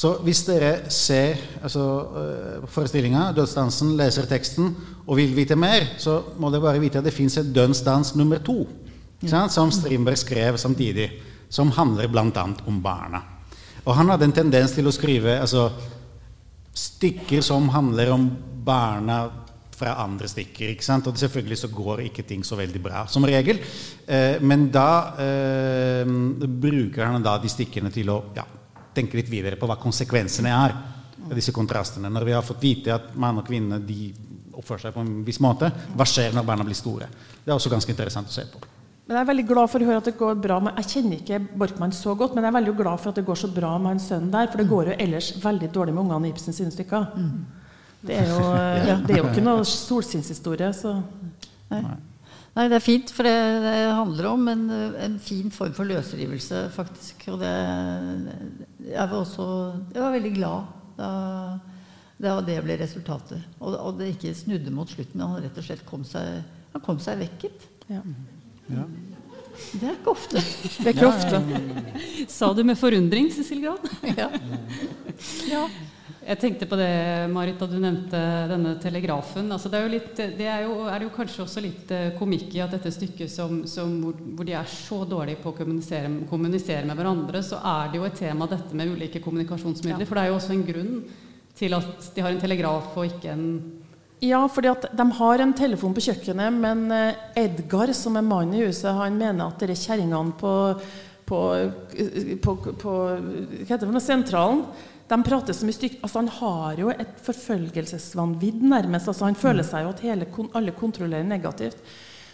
Så 0.00 0.14
hvis 0.24 0.40
dere 0.46 0.88
ser 0.92 1.36
altså, 1.60 1.82
uh, 2.14 2.68
forestillinga, 2.72 3.26
dødsdansen, 3.36 3.92
leser 3.98 4.28
teksten 4.30 4.70
og 5.04 5.18
vil 5.18 5.34
vite 5.36 5.58
mer, 5.60 5.90
så 6.00 6.22
må 6.40 6.48
dere 6.48 6.64
bare 6.64 6.80
vite 6.80 7.02
at 7.02 7.04
det 7.04 7.12
fins 7.12 7.36
et 7.36 7.50
dødsdans 7.52 8.14
nummer 8.16 8.40
to, 8.40 8.62
som 9.28 9.72
Strindberg 9.74 10.16
skrev 10.16 10.56
samtidig, 10.56 11.10
som 11.52 11.72
handler 11.76 12.08
bl.a. 12.08 12.46
om 12.66 12.78
barna. 12.80 13.20
Og 13.84 13.92
han 13.98 14.08
hadde 14.08 14.28
en 14.28 14.38
tendens 14.38 14.72
til 14.72 14.88
å 14.88 14.94
skrive 14.94 15.36
altså, 15.42 15.66
stykker 16.72 17.44
som 17.44 17.68
handler 17.74 18.14
om 18.14 18.24
barna 18.64 19.18
fra 19.80 19.96
andre 20.04 20.28
stikker. 20.28 20.72
ikke 20.72 20.84
sant? 20.84 21.08
Og 21.08 21.18
selvfølgelig 21.20 21.58
så 21.60 21.70
går 21.72 22.04
ikke 22.06 22.24
ting 22.28 22.44
så 22.44 22.56
veldig 22.56 22.82
bra, 22.84 23.04
som 23.08 23.24
regel. 23.28 23.60
Eh, 24.06 24.40
men 24.40 24.68
da 24.72 24.90
eh, 25.24 26.08
bruker 26.64 27.04
han 27.06 27.24
da 27.24 27.38
de 27.40 27.52
stikkene 27.52 27.92
til 27.92 28.12
å 28.12 28.18
ja, 28.36 28.44
tenke 28.94 29.18
litt 29.18 29.30
videre 29.30 29.58
på 29.60 29.68
hva 29.68 29.78
konsekvensene 29.80 30.50
er 30.50 30.74
av 31.28 31.36
disse 31.36 31.54
kontrastene. 31.54 32.10
Når 32.10 32.26
vi 32.26 32.34
har 32.34 32.44
fått 32.46 32.62
vite 32.64 32.94
at 32.94 33.14
mann 33.14 33.40
og 33.40 33.46
kvinne 33.46 33.80
de 33.84 34.10
oppfører 34.56 34.88
seg 34.88 34.96
på 34.96 35.04
en 35.04 35.22
viss 35.26 35.40
måte, 35.42 35.70
hva 35.94 36.06
skjer 36.08 36.34
når 36.36 36.46
barna 36.48 36.66
blir 36.66 36.78
store? 36.78 37.08
Det 37.40 37.48
er 37.48 37.56
også 37.56 37.72
ganske 37.72 37.92
interessant 37.92 38.30
å 38.30 38.34
se 38.34 38.46
på. 38.50 38.62
Men 39.10 39.16
jeg 39.16 39.24
er 39.24 39.30
veldig 39.32 39.46
glad 39.48 39.70
for 39.72 39.82
å 39.82 39.86
høre 39.88 40.00
at 40.02 40.06
det 40.06 40.18
går 40.20 40.36
bra 40.38 40.56
med 40.62 40.76
Jeg 40.78 40.90
kjenner 40.92 41.16
ikke 41.18 41.40
Borkmann 41.58 41.94
så 41.96 42.12
godt, 42.14 42.36
men 42.36 42.44
jeg 42.46 42.52
er 42.52 42.58
veldig 42.60 42.74
glad 42.78 43.00
for 43.02 43.10
at 43.10 43.16
det 43.18 43.24
går 43.26 43.40
så 43.40 43.48
bra 43.50 43.72
med 43.78 43.96
han 43.96 44.02
sønnen 44.02 44.28
der. 44.30 44.50
For 44.52 44.62
det 44.62 44.70
går 44.70 44.92
jo 44.92 44.98
ellers 45.06 45.32
veldig 45.42 45.70
dårlig 45.74 45.94
med 45.96 46.04
ungene 46.04 46.28
i 46.28 46.30
Ibsen 46.30 46.54
sine 46.54 46.70
stykker. 46.70 47.08
Det 48.06 48.20
er 48.20 48.30
jo, 48.30 48.44
det 49.08 49.16
er 49.16 49.18
jo 49.18 49.32
ikke 49.32 49.44
noe 49.44 49.66
solskinnshistorie, 49.66 50.70
så 50.78 50.94
Nei. 51.70 51.82
Nei, 52.50 52.64
det 52.66 52.80
er 52.80 52.82
fint, 52.82 53.10
for 53.14 53.26
det, 53.26 53.34
det 53.62 53.74
handler 53.94 54.26
om 54.32 54.48
en, 54.50 54.62
en 55.06 55.18
fin 55.22 55.52
form 55.54 55.74
for 55.74 55.86
løsrivelse, 55.86 56.64
faktisk. 56.74 57.28
Og 57.30 57.38
det 57.42 57.50
Jeg 58.86 59.10
var 59.10 59.18
også 59.20 59.44
Jeg 59.94 60.02
var 60.02 60.14
veldig 60.14 60.32
glad 60.36 60.76
da, 61.00 61.10
da 62.20 62.34
det 62.44 62.58
ble 62.64 62.76
resultatet. 62.80 63.44
Og, 63.60 63.74
og 63.76 63.98
det 64.00 64.12
ikke 64.14 64.34
snudde 64.36 64.72
mot 64.74 64.88
slutten. 64.90 65.22
Han 65.24 65.40
rett 65.44 65.56
og 65.60 65.64
slett 65.66 65.84
kom 65.88 66.04
seg, 66.04 66.42
han 66.74 66.84
kom 66.84 66.98
seg 67.02 67.22
vekk, 67.24 67.38
gitt. 67.46 67.68
ja. 67.92 68.02
Ja. 68.70 68.84
Det 69.72 69.82
er 69.84 69.96
ikke 69.96 70.12
ofte. 70.14 70.40
Det 70.40 70.86
er 70.86 70.94
ikke 70.94 71.08
ofte. 71.10 71.40
Sa 72.30 72.52
du 72.56 72.62
med 72.64 72.78
forundring, 72.80 73.26
Cecil 73.34 73.60
Gran? 73.64 73.80
Ja. 74.16 74.28
Ja. 75.50 75.64
Jeg 76.20 76.36
tenkte 76.36 76.66
på 76.68 76.76
det, 76.76 76.90
Marit, 77.32 77.56
da 77.56 77.64
du 77.64 77.78
nevnte 77.80 78.18
denne 78.50 78.74
telegrafen. 78.82 79.46
Altså, 79.54 79.70
det 79.72 79.78
er 79.78 79.86
jo, 79.86 79.92
litt, 79.94 80.18
det 80.36 80.48
er 80.52 80.66
jo, 80.66 80.74
er 80.84 81.00
det 81.00 81.06
jo 81.06 81.14
kanskje 81.14 81.44
også 81.46 81.62
litt 81.64 81.92
eh, 81.96 82.10
komikk 82.18 82.52
i 82.58 82.60
at 82.60 82.74
dette 82.76 82.92
stykket 82.92 83.32
som, 83.32 83.62
som 83.70 83.94
hvor, 84.02 84.18
hvor 84.36 84.48
de 84.48 84.52
er 84.58 84.68
så 84.68 85.00
dårlige 85.08 85.40
på 85.40 85.54
å 85.54 85.56
kommunisere, 85.56 86.10
kommunisere 86.28 86.84
med 86.84 87.00
hverandre, 87.00 87.40
så 87.46 87.62
er 87.72 87.88
det 87.88 88.02
jo 88.02 88.04
et 88.10 88.20
tema 88.20 88.50
dette 88.50 88.76
med 88.76 88.92
ulike 88.92 89.22
kommunikasjonsmidler. 89.24 90.04
For 90.04 90.20
det 90.20 90.26
er 90.26 90.32
jo 90.34 90.36
også 90.36 90.54
en 90.58 90.66
grunn 90.68 90.92
til 91.56 91.78
at 91.80 92.10
de 92.14 92.26
har 92.26 92.36
en 92.36 92.44
telegraf 92.44 92.92
og 93.00 93.08
ikke 93.08 93.32
en 93.32 93.48
Ja, 94.20 94.44
fordi 94.52 94.68
at 94.68 94.90
de 94.92 95.08
har 95.16 95.40
en 95.40 95.56
telefon 95.56 95.96
på 95.96 96.04
kjøkkenet, 96.04 96.52
men 96.52 96.84
eh, 96.92 97.26
Edgar, 97.46 97.96
som 97.96 98.20
er 98.20 98.28
mannen 98.28 98.60
i 98.60 98.66
huset, 98.68 98.92
han 98.92 99.16
mener 99.16 99.48
at 99.48 99.64
dere 99.64 99.78
kjerringene 99.86 100.36
på, 100.36 100.54
på, 101.24 101.42
på, 102.44 102.56
på 102.84 102.96
hva 103.00 103.72
heter 103.72 103.88
det, 103.88 104.04
sentralen 104.04 104.66
de 105.10 105.18
prater 105.26 105.56
så 105.56 105.66
mye 105.66 105.74
stygt. 105.74 105.98
Altså, 106.04 106.20
han 106.20 106.30
har 106.36 106.78
jo 106.78 106.92
et 106.92 107.18
forfølgelsesvanvidd, 107.26 108.62
nærmest. 108.62 109.10
Altså, 109.10 109.26
han 109.26 109.38
føler 109.38 109.66
seg 109.66 109.84
jo 109.84 109.90
at 109.90 110.04
hele, 110.06 110.28
alle 110.54 110.74
kontrollerer 110.76 111.26
negativt. 111.26 111.80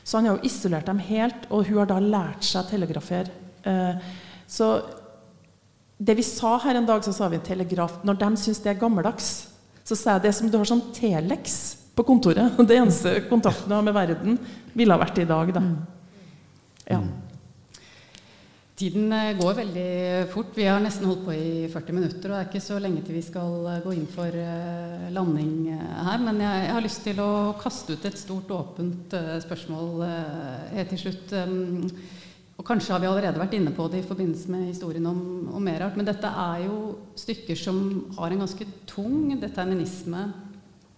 Så 0.05 0.19
han 0.19 0.29
har 0.29 0.37
jo 0.37 0.47
isolert 0.47 0.87
dem 0.87 1.01
helt, 1.03 1.49
og 1.51 1.67
hun 1.67 1.81
har 1.81 1.89
da 1.91 1.99
lært 2.03 2.45
seg 2.47 2.61
å 2.63 2.69
telegrafere. 2.69 3.33
Eh, 3.67 4.13
så 4.47 4.69
det 5.97 6.19
vi 6.19 6.27
sa 6.27 6.53
her 6.63 6.79
en 6.79 6.87
dag, 6.87 7.03
så 7.03 7.15
sa 7.17 7.31
vi 7.33 7.41
telegraf. 7.43 7.99
Når 8.05 8.21
de 8.21 8.31
syns 8.45 8.61
det 8.63 8.75
er 8.75 8.81
gammeldags, 8.81 9.31
så 9.87 9.97
sa 9.97 10.17
jeg 10.17 10.27
det 10.27 10.35
som 10.37 10.53
du 10.53 10.59
har 10.61 10.69
sånn 10.69 10.85
telex 10.95 11.59
på 11.97 12.05
kontoret. 12.05 12.59
Det 12.69 12.77
eneste 12.77 13.15
kontakten 13.31 13.73
du 13.73 13.79
har 13.79 13.87
med 13.87 13.97
verden, 13.97 14.37
ville 14.77 14.93
ha 14.93 15.01
vært 15.01 15.23
i 15.23 15.29
dag, 15.29 15.55
da. 15.57 15.63
Ja. 16.87 17.01
Tiden 18.77 19.09
eh, 19.13 19.33
går 19.39 19.55
veldig 19.57 19.91
fort. 20.29 20.51
Vi 20.53 20.67
har 20.69 20.83
nesten 20.85 21.09
holdt 21.09 21.23
på 21.25 21.33
i 21.33 21.69
40 21.73 21.95
minutter, 21.97 22.29
og 22.29 22.35
det 22.35 22.41
er 22.43 22.49
ikke 22.51 22.61
så 22.61 22.77
lenge 22.83 23.01
til 23.07 23.17
vi 23.17 23.23
skal 23.25 23.55
eh, 23.71 23.79
gå 23.81 23.95
inn 23.97 24.05
for 24.13 24.37
eh, 24.37 25.07
landing 25.17 25.71
her. 25.73 26.21
Men 26.21 26.43
jeg, 26.45 26.67
har 26.75 26.85
lyst 26.85 27.01
til 27.07 27.23
å 27.25 27.55
kaste 27.57 27.97
ut 27.97 28.05
et 28.05 28.21
stort, 28.21 28.53
åpent 28.53 29.17
spørsmål 29.47 30.05
helt 30.75 30.93
til 30.93 31.03
slutt. 31.07 31.33
Og 32.57 32.69
kanskje 32.69 32.93
har 32.93 33.01
vi 33.01 33.09
allerede 33.09 33.41
vært 33.41 33.57
inne 33.57 33.73
på 33.73 33.89
det 33.93 34.03
i 34.03 34.09
forbindelse 34.11 34.53
med 34.53 34.69
historien 34.69 35.09
om, 35.09 35.23
om 35.57 35.65
Merart, 35.65 35.97
men 35.97 36.09
dette 36.09 36.29
er 36.29 36.67
jo 36.67 36.77
stykker 37.17 37.57
som 37.57 37.81
har 38.19 38.33
en 38.33 38.45
ganske 38.45 38.69
tung 38.89 39.39
determinisme 39.41 40.27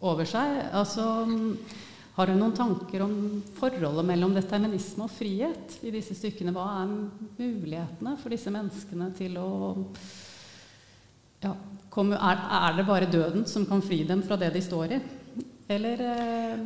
over 0.02 0.26
seg. 0.26 0.64
Altså, 0.74 1.06
har 2.18 2.26
du 2.26 2.34
noen 2.34 2.54
tanker 2.56 3.04
om 3.04 3.12
forholdet 3.60 4.06
mellom 4.08 4.32
determinisme 4.34 5.06
og 5.06 5.12
frihet 5.14 5.76
i 5.86 5.92
disse 5.94 6.16
stykkene? 6.18 6.50
Hva 6.50 6.64
er 6.80 6.88
mulighetene 7.38 8.16
for 8.18 8.34
disse 8.34 8.50
menneskene 8.50 9.12
til 9.14 9.38
å 9.38 9.50
ja, 11.44 11.52
komme, 11.94 12.18
er, 12.18 12.42
er, 12.58 12.74
det 12.74 12.88
bare 12.88 13.10
døden 13.12 13.46
som 13.46 13.68
kan 13.70 13.84
fri 13.86 14.00
dem 14.08 14.26
fra 14.26 14.40
det 14.40 14.50
de 14.56 14.64
står 14.66 14.96
i? 14.98 15.00
Eller, 15.70 16.02
eh, 16.02 16.58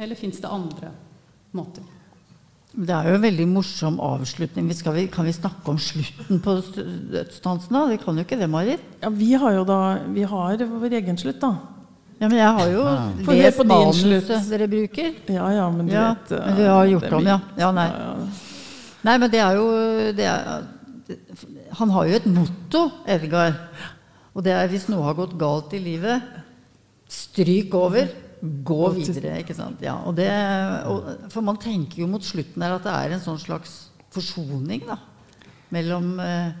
eller 0.00 0.16
fins 0.16 0.40
det 0.40 0.56
andre 0.56 0.94
måter? 1.52 1.84
Det 2.72 2.94
er 2.94 3.10
jo 3.10 3.18
en 3.18 3.24
veldig 3.28 3.48
morsom 3.50 3.96
avslutning. 4.00 4.72
Vi 4.72 4.76
skal, 4.78 5.02
kan 5.12 5.28
vi 5.28 5.36
snakke 5.36 5.68
om 5.68 5.80
slutten 5.80 6.40
på 6.40 6.60
dødsdansen, 7.12 7.76
da? 7.76 7.88
Det 7.92 8.00
kan 8.00 8.16
jo 8.16 8.24
ikke 8.24 8.40
det, 8.40 8.48
Marit? 8.48 8.92
Ja, 9.02 9.12
Vi 9.12 9.34
har 9.34 9.52
jo 9.52 9.64
da 9.68 9.80
Vi 10.14 10.24
har 10.24 10.64
vår 10.64 10.96
egen 11.02 11.20
slutt, 11.20 11.42
da. 11.44 11.77
Ja, 12.18 12.26
Men 12.26 12.38
jeg 12.38 12.54
har 12.56 12.70
jo 12.72 12.82
ja. 12.82 13.34
lest 13.38 13.60
manuset 13.62 14.48
dere 14.50 14.66
bruker. 14.70 15.12
Ja, 15.30 15.50
ja, 15.54 15.68
men 15.70 15.86
du 15.86 15.94
ja, 15.94 16.08
vet 16.16 16.32
men 16.34 16.56
Du 16.58 16.64
har 16.66 16.90
gjort 16.90 17.12
om, 17.20 17.28
ja. 17.30 17.38
ja 17.60 17.68
nei. 17.76 17.86
nei, 19.06 19.14
men 19.22 19.30
det 19.30 19.42
er 19.44 19.58
jo 19.58 19.68
det 20.18 20.26
er, 20.26 20.64
Han 21.78 21.94
har 21.94 22.08
jo 22.08 22.18
et 22.18 22.26
motto, 22.26 22.82
Edgar. 23.06 23.54
Og 24.34 24.42
det 24.46 24.54
er 24.54 24.70
hvis 24.70 24.88
noe 24.90 25.06
har 25.06 25.18
gått 25.18 25.36
galt 25.38 25.72
i 25.78 25.82
livet, 25.82 26.26
stryk 27.10 27.74
over. 27.78 28.10
Gå 28.38 28.90
videre, 28.94 29.40
ikke 29.42 29.56
sant. 29.56 29.80
Ja, 29.82 29.96
og 30.06 30.14
det, 30.18 30.28
og, 30.90 31.30
for 31.32 31.42
man 31.46 31.58
tenker 31.58 32.04
jo 32.04 32.10
mot 32.10 32.22
slutten 32.22 32.62
her 32.62 32.76
at 32.76 32.86
det 32.86 32.94
er 32.94 33.14
en 33.16 33.24
sånn 33.24 33.40
slags 33.42 33.72
forsoning 34.14 34.84
da, 34.86 34.98
mellom, 35.74 36.12
eh, 36.22 36.52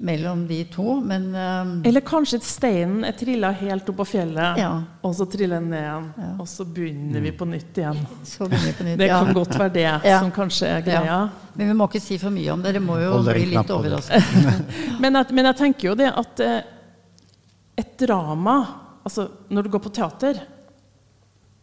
mellom 0.00 0.46
de 0.46 0.64
to. 0.64 1.00
Men 1.00 1.34
eh, 1.34 1.88
Eller 1.88 2.00
kanskje 2.06 2.40
steinen 2.44 3.04
er 3.08 3.16
trilla 3.18 3.50
helt 3.50 3.88
opp 3.90 3.98
på 4.02 4.06
fjellet, 4.12 4.60
ja. 4.62 4.70
og 5.02 5.14
så 5.18 5.26
triller 5.30 5.58
den 5.58 5.70
ned 5.72 5.82
igjen. 5.82 6.08
Ja. 6.22 6.30
Og 6.38 6.48
så 6.50 6.66
begynner 6.66 7.24
vi 7.24 7.32
på 7.34 7.48
nytt 7.50 7.80
igjen. 7.82 8.00
På 8.38 8.48
nytt, 8.52 8.82
det 9.00 9.10
kan 9.10 9.32
godt 9.36 9.54
være 9.58 9.74
det 9.74 9.92
som 10.06 10.32
kanskje 10.34 10.72
er 10.76 10.84
greia. 10.86 11.20
Men 11.58 11.72
vi 11.72 11.78
må 11.78 11.88
ikke 11.90 12.02
si 12.02 12.18
for 12.22 12.34
mye 12.34 12.52
om 12.54 12.62
det. 12.62 12.76
Dere 12.76 12.84
må 12.84 12.98
jo 13.02 13.22
bli 13.26 13.48
litt 13.54 13.72
overrasket. 13.74 14.34
men, 15.02 15.22
men, 15.32 15.50
jeg 15.50 15.60
tenker 15.64 15.90
jo 15.90 15.96
det 15.98 16.12
at 16.12 16.44
eh, 16.44 16.60
et 17.78 17.96
drama 18.06 18.58
Altså, 19.08 19.24
når 19.48 19.64
du 19.64 19.70
går 19.72 19.80
på 19.80 19.90
teater, 19.96 20.36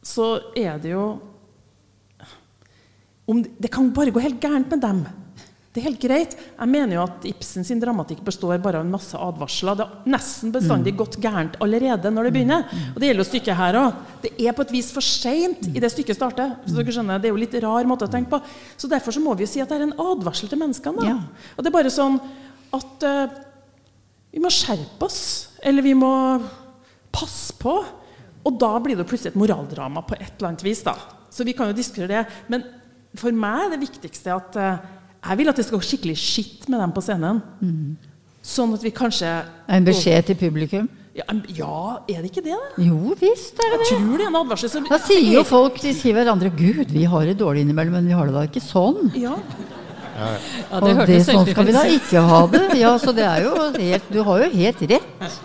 så 0.02 0.24
er 0.58 0.80
det 0.82 0.96
jo 0.96 1.04
Det 3.62 3.70
kan 3.70 3.92
bare 3.94 4.14
gå 4.14 4.24
helt 4.24 4.40
gærent 4.42 4.72
med 4.72 4.82
dem. 4.82 5.04
Det 5.76 5.82
er 5.82 5.90
helt 5.90 6.00
greit. 6.00 6.34
Jeg 6.40 6.72
mener 6.72 6.96
jo 6.96 7.02
at 7.04 7.26
Ibsen 7.28 7.66
sin 7.68 7.82
dramatikk 7.82 8.22
består 8.24 8.62
bare 8.64 8.80
av 8.80 8.86
en 8.86 8.94
masse 8.94 9.20
advarsler. 9.20 9.76
Det 9.76 9.84
har 9.84 10.06
nesten 10.08 10.54
bestandig 10.54 10.94
mm. 10.94 11.00
gått 11.02 11.18
gærent 11.20 11.58
allerede 11.60 12.12
når 12.16 12.30
det 12.30 12.32
begynner. 12.38 12.64
Mm. 12.64 12.86
Og 12.94 13.02
det 13.02 13.10
gjelder 13.10 13.22
jo 13.22 13.28
stykket 13.28 13.60
her 13.60 13.78
òg. 13.82 13.98
Det 14.24 14.32
er 14.40 14.56
på 14.56 14.64
et 14.64 14.72
vis 14.72 14.94
for 14.96 15.04
seint 15.04 15.68
i 15.68 15.84
det 15.84 15.92
stykket 15.92 16.16
starter. 16.16 16.54
Så 16.64 16.78
dere 16.78 16.96
skjønner, 16.96 17.20
Det 17.20 17.28
er 17.28 17.36
jo 17.36 17.42
litt 17.44 17.60
rar 17.60 17.92
måte 17.92 18.08
å 18.08 18.14
tenke 18.14 18.32
på. 18.32 18.40
Så 18.80 18.88
derfor 18.88 19.18
så 19.18 19.26
må 19.26 19.36
vi 19.36 19.44
jo 19.44 19.52
si 19.52 19.66
at 19.66 19.74
det 19.74 19.82
er 19.82 19.86
en 19.90 20.00
advarsel 20.00 20.48
til 20.48 20.64
menneskene. 20.64 21.04
Da. 21.04 21.12
Ja. 21.12 21.52
Og 21.58 21.60
det 21.60 21.74
er 21.74 21.76
bare 21.76 21.92
sånn 21.92 22.22
at 22.80 23.08
uh, 23.12 23.38
vi 24.32 24.48
må 24.48 24.56
skjerpe 24.56 25.12
oss. 25.12 25.22
Eller 25.60 25.84
vi 25.84 25.92
må 26.00 26.16
passe 27.12 27.52
på! 27.60 27.82
Og 28.48 28.60
da 28.62 28.76
blir 28.80 28.96
det 28.96 29.10
plutselig 29.10 29.34
et 29.34 29.42
moraldrama 29.44 30.08
på 30.08 30.16
et 30.22 30.38
eller 30.38 30.54
annet 30.54 30.64
vis. 30.64 30.88
da. 30.88 30.96
Så 31.28 31.44
vi 31.44 31.52
kan 31.58 31.68
jo 31.68 31.76
diskutere 31.76 32.14
det. 32.14 32.28
Men 32.48 32.64
for 33.20 33.36
meg 33.36 33.66
er 33.66 33.76
det 33.76 33.88
viktigste 33.90 34.40
at 34.40 34.56
uh, 34.56 34.94
jeg 35.26 35.40
vil 35.40 35.50
at 35.50 35.58
det 35.58 35.66
skal 35.66 35.80
gå 35.80 35.88
skikkelig 35.88 36.18
skitt 36.22 36.68
med 36.70 36.82
dem 36.84 36.94
på 36.96 37.02
scenen. 37.06 37.42
Mm. 37.62 37.96
Sånn 38.46 38.76
at 38.76 38.84
vi 38.86 38.92
kanskje 38.94 39.32
En 39.72 39.88
beskjed 39.88 40.30
til 40.30 40.38
publikum? 40.38 40.90
Ja, 41.16 41.24
ja, 41.56 41.76
er 42.12 42.26
det 42.26 42.30
ikke 42.30 42.44
det? 42.44 42.58
da? 42.58 42.84
Jo 42.84 43.16
visst 43.16 43.56
er 43.56 43.72
det 43.72 43.80
det. 43.80 43.88
Jeg 43.88 44.02
tror 44.02 44.20
det 44.20 44.26
er 44.26 44.32
en 44.34 44.38
advarsel. 44.42 44.72
Så, 44.74 44.82
da 44.90 45.00
sier 45.00 45.30
jo 45.38 45.46
folk 45.48 45.80
de 45.80 45.94
sier 45.96 46.18
hverandre 46.18 46.52
'Gud, 46.52 46.92
vi 46.92 47.06
har 47.08 47.24
det 47.26 47.38
dårlig 47.40 47.64
innimellom, 47.64 47.96
men 47.96 48.12
vi 48.12 48.18
har 48.18 48.28
det 48.28 48.36
da 48.36 48.44
ikke 48.50 48.64
sånn'. 48.64 49.16
Ja. 49.16 49.38
Ja, 50.16 50.28
ja. 50.32 50.40
Og 50.72 50.86
det, 50.86 51.08
det 51.10 51.22
sånn 51.28 51.48
skal 51.48 51.68
vi 51.68 51.76
da 51.76 51.84
ikke 51.92 52.22
ha 52.24 52.42
det. 52.52 52.64
Ja, 52.80 52.94
så 53.00 53.12
det 53.16 53.26
er 53.28 53.48
jo 53.48 53.56
helt, 53.76 54.12
Du 54.12 54.22
har 54.28 54.44
jo 54.46 54.52
helt 54.54 54.84
rett. 54.92 55.40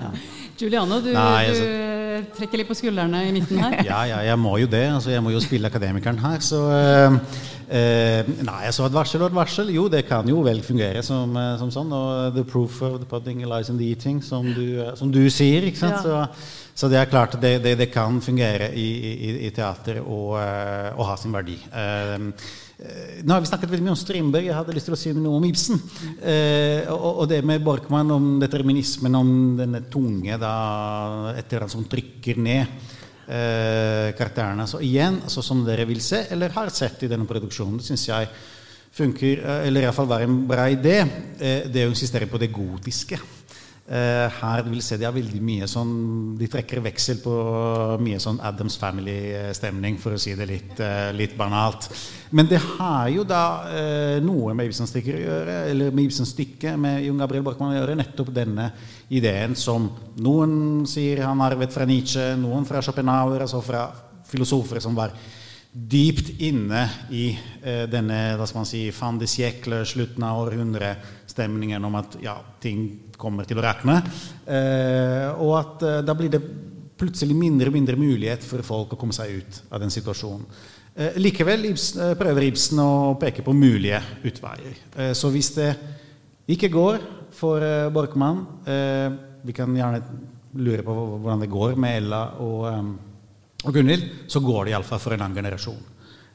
Ja. 0.00 0.10
Juliano, 0.56 0.98
du, 1.04 1.10
Nei, 1.12 1.50
altså, 1.50 1.66
du, 1.68 2.30
trekker 2.38 2.62
litt 2.62 2.70
på 2.70 2.78
skuldrene 2.78 3.26
i 3.28 3.34
midten 3.34 3.60
her. 3.60 3.76
ja, 3.90 4.00
ja, 4.08 4.22
jeg 4.30 4.38
må 4.40 4.56
jo 4.62 4.70
det. 4.72 4.86
Altså, 4.94 5.12
jeg 5.12 5.22
må 5.22 5.34
jo 5.34 5.42
spille 5.44 5.68
akademikeren 5.68 6.18
her. 6.22 6.40
Så 6.42 6.62
uh, 6.70 7.18
uh, 7.70 8.34
Nei, 8.46 8.60
så 8.74 8.86
et 8.86 8.96
varsel 8.96 9.24
og 9.24 9.30
et 9.30 9.38
varsel, 9.38 9.72
jo, 9.74 9.86
det 9.92 10.04
kan 10.08 10.28
jo 10.28 10.42
vel 10.46 10.62
fungere 10.66 11.02
som, 11.06 11.32
uh, 11.36 11.54
som 11.60 11.72
sånn. 11.74 11.94
Og 11.96 12.36
the 12.36 12.44
proof 12.46 12.82
of 12.86 13.00
the 13.02 13.08
pudding 13.08 13.42
lies 13.46 13.72
in 13.72 13.80
the 13.80 13.88
eating, 13.88 14.22
som 14.24 14.46
du, 14.56 14.82
som 14.98 15.10
du 15.12 15.24
sier. 15.32 15.68
ikke 15.70 15.82
sant? 15.82 15.98
Ja. 16.06 16.26
Så, 16.36 16.62
så, 16.76 16.92
det 16.92 17.00
er 17.00 17.10
klart 17.10 17.38
det, 17.40 17.56
det, 17.64 17.78
det 17.80 17.90
kan 17.92 18.20
fungere 18.24 18.70
i, 18.76 18.86
i, 19.16 19.34
i 19.48 19.50
teater 19.54 20.02
og, 20.04 20.36
og, 20.36 21.02
ha 21.08 21.18
sin 21.20 21.34
verdi. 21.34 21.56
Eh, 22.76 23.24
nå 23.24 23.32
har 23.32 23.40
vi 23.40 23.48
snakket 23.48 23.70
veldig 23.72 23.86
mye 23.86 23.94
om 23.94 23.98
Strindberg. 23.98 24.48
Jeg 24.50 24.56
hadde 24.56 24.74
lyst 24.76 24.90
til 24.90 24.96
å 24.96 25.00
si 25.00 25.12
noe 25.16 25.38
om 25.38 25.46
Ibsen. 25.48 25.80
Eh, 26.20 26.84
og, 26.92 27.22
og, 27.22 27.24
det 27.30 27.40
med 27.46 27.64
Borkmann, 27.64 28.12
om 28.12 28.26
determinismen, 28.42 29.16
om 29.16 29.30
denne 29.56 29.80
tunge 29.92 30.36
da, 30.40 30.52
etter 31.40 31.64
han 31.64 31.72
som 31.72 31.86
trykker 31.88 32.40
ned 32.42 32.92
eh, 33.28 34.12
karakterene. 34.16 34.66
Så 34.66 34.80
igjen, 34.84 35.20
altså, 35.22 35.42
som 35.42 35.64
dere 35.66 35.86
vil 35.88 36.02
se, 36.04 36.24
eller 36.30 36.54
har 36.54 36.70
sett 36.74 37.02
i 37.06 37.10
denne 37.10 37.28
produksjonen, 37.28 37.80
det 37.80 37.88
syns 37.88 38.08
jeg 38.08 38.30
funker, 38.96 39.42
eh, 39.42 39.66
eller 39.68 39.86
iallfall 39.86 40.08
var 40.10 40.24
en 40.24 40.38
bra 40.48 40.68
idé, 40.72 40.98
eh, 41.38 41.66
det 41.68 41.86
å 41.86 41.92
insistere 41.92 42.30
på 42.30 42.40
det 42.40 42.52
gotiske. 42.54 43.18
Uh, 43.86 44.26
her 44.40 44.64
vil 44.66 44.80
se 44.82 44.96
de 44.98 45.06
har 45.06 45.12
veldig 45.14 45.38
mye 45.46 45.66
sånn 45.70 45.90
De 46.34 46.48
trekker 46.50 46.80
veksel 46.82 47.20
på 47.22 47.34
mye 48.02 48.18
sånn 48.18 48.40
Adams 48.42 48.74
Family-stemning, 48.82 50.00
for 50.02 50.16
å 50.16 50.18
si 50.18 50.32
det 50.34 50.48
litt, 50.50 50.72
uh, 50.82 51.12
litt, 51.14 51.36
banalt. 51.38 51.86
Men 52.34 52.50
det 52.50 52.58
har 52.64 53.06
jo 53.14 53.22
da 53.22 53.44
uh, 53.70 54.16
noe 54.26 54.56
med 54.58 54.72
Ibsen-stykket 54.72 55.20
å 55.20 55.22
gjøre, 55.22 55.54
eller 55.70 55.94
med 55.94 56.08
Ibsen-stykket 56.08 56.74
med 56.82 57.06
Jon 57.06 57.22
Gabriel 57.22 57.46
Borkmann 57.46 57.76
å 57.76 57.78
gjøre. 57.78 57.94
Nettopp 58.02 58.34
denne 58.34 58.72
ideen 59.06 59.54
som 59.54 59.86
noen 60.18 60.82
sier 60.90 61.22
han 61.22 61.46
arvet 61.46 61.70
fra 61.70 61.86
Nietzsche, 61.86 62.32
noen 62.42 62.66
fra 62.66 62.82
Schopenhauer, 62.82 63.46
altså 63.46 63.62
fra 63.62 63.86
filosofer 64.26 64.82
som 64.82 64.98
var 64.98 65.14
dypt 65.70 66.40
inne 66.42 66.88
i 67.12 67.28
denne 67.62 68.18
hva 68.34 68.46
skal 68.48 68.62
man 68.62 68.68
si, 68.68 68.86
fan 68.96 69.18
de 69.20 69.28
siècle, 69.30 69.84
slutten 69.86 70.24
av 70.26 70.40
århundret-stemningen 71.36 71.84
om 71.84 71.94
at 71.94 72.16
ja, 72.22 72.36
ting 72.60 73.12
kommer 73.16 73.44
til 73.44 73.58
å 73.58 73.64
rakne. 73.64 74.00
Og 75.40 75.52
at 75.58 75.84
da 76.06 76.14
blir 76.16 76.32
det 76.32 76.42
plutselig 76.96 77.36
mindre 77.36 77.68
og 77.68 77.76
mindre 77.76 77.96
mulighet 77.96 78.44
for 78.44 78.64
folk 78.64 78.94
å 78.94 78.98
komme 78.98 79.12
seg 79.12 79.40
ut 79.40 79.60
av 79.70 79.80
den 79.82 79.92
situasjonen. 79.92 80.46
Eh, 80.96 81.18
likevel 81.20 81.66
eh, 81.68 82.14
prøver 82.16 82.46
Ibsen 82.46 82.80
å 82.80 83.16
peke 83.20 83.44
på 83.44 83.52
mulige 83.52 84.00
utveier. 84.24 84.78
Eh, 84.96 85.12
så 85.12 85.28
hvis 85.28 85.52
det 85.58 85.68
ikke 86.48 86.72
går 86.72 87.02
for 87.36 87.60
Borkmann 87.92 88.38
Vi 89.44 89.52
kan 89.52 89.74
gjerne 89.76 89.98
lure 90.56 90.84
på 90.86 90.92
hvordan 90.94 91.42
det 91.42 91.50
går 91.52 91.74
med 91.76 91.96
Ella 91.98 92.20
og, 92.40 92.62
og 93.66 93.74
Gunhild. 93.74 94.06
Så 94.30 94.40
går 94.40 94.64
det 94.64 94.72
iallfall 94.72 95.02
for 95.02 95.12
en 95.12 95.26
annen 95.26 95.36
generasjon. 95.36 95.82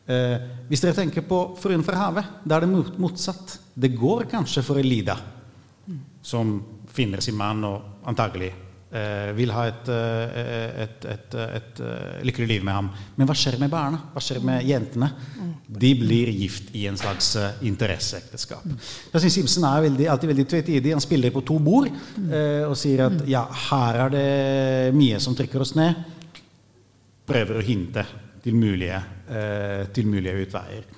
Hvis 0.06 0.82
dere 0.82 0.98
tenker 0.98 1.24
på 1.24 1.56
'Fruen 1.56 1.84
fra 1.86 1.96
havet', 1.96 2.42
da 2.44 2.58
er 2.58 2.66
det 2.66 2.98
motsatt. 3.00 3.60
Det 3.78 3.94
går 3.96 4.26
kanskje 4.32 4.64
for 4.66 4.82
Elida 4.82 5.16
som 6.22 6.64
finner 6.92 7.22
sin 7.22 7.38
mann 7.38 7.64
og 7.66 8.06
antagelig 8.10 8.52
eh, 8.92 9.32
vil 9.38 9.52
ha 9.56 9.66
et, 9.70 9.90
eh, 9.90 10.82
et, 10.84 11.06
et, 11.14 11.36
et, 11.46 11.82
eh, 11.82 12.22
lykkelig 12.28 12.48
liv 12.48 12.66
med 12.68 12.76
ham. 12.76 12.90
Men 13.16 13.30
hva 13.30 13.36
skjer 13.38 13.58
med 13.62 13.72
barna? 13.72 14.02
Hva 14.14 14.24
skjer 14.24 14.42
med 14.46 14.66
jentene? 14.68 15.12
De 15.72 15.94
blir 15.96 16.32
gift 16.36 16.74
i 16.76 16.86
en 16.90 17.00
slags 17.00 17.34
interesseekteskap. 17.64 18.66
Jeg 19.14 19.24
syns 19.24 19.40
Ibsen 19.44 19.68
er 19.70 19.86
veldig, 19.88 20.10
alltid 20.12 20.34
veldig 20.34 20.48
tvetydig. 20.54 20.96
Han 20.98 21.04
spiller 21.04 21.34
på 21.34 21.46
to 21.48 21.60
bord 21.64 21.88
eh, 21.92 22.66
og 22.68 22.76
sier 22.80 23.08
at 23.08 23.24
ja, 23.30 23.46
her 23.70 24.06
er 24.08 24.18
det 24.18 24.98
mye 24.98 25.22
som 25.24 25.38
trykker 25.38 25.64
oss 25.64 25.78
ned. 25.80 26.04
Prøver 27.32 27.62
å 27.62 27.64
hinte 27.66 28.04
til 28.42 28.58
mulige, 28.58 28.98
eh, 28.98 29.21
til 29.94 30.10
mulige 30.12 30.46
utveier. 30.46 30.90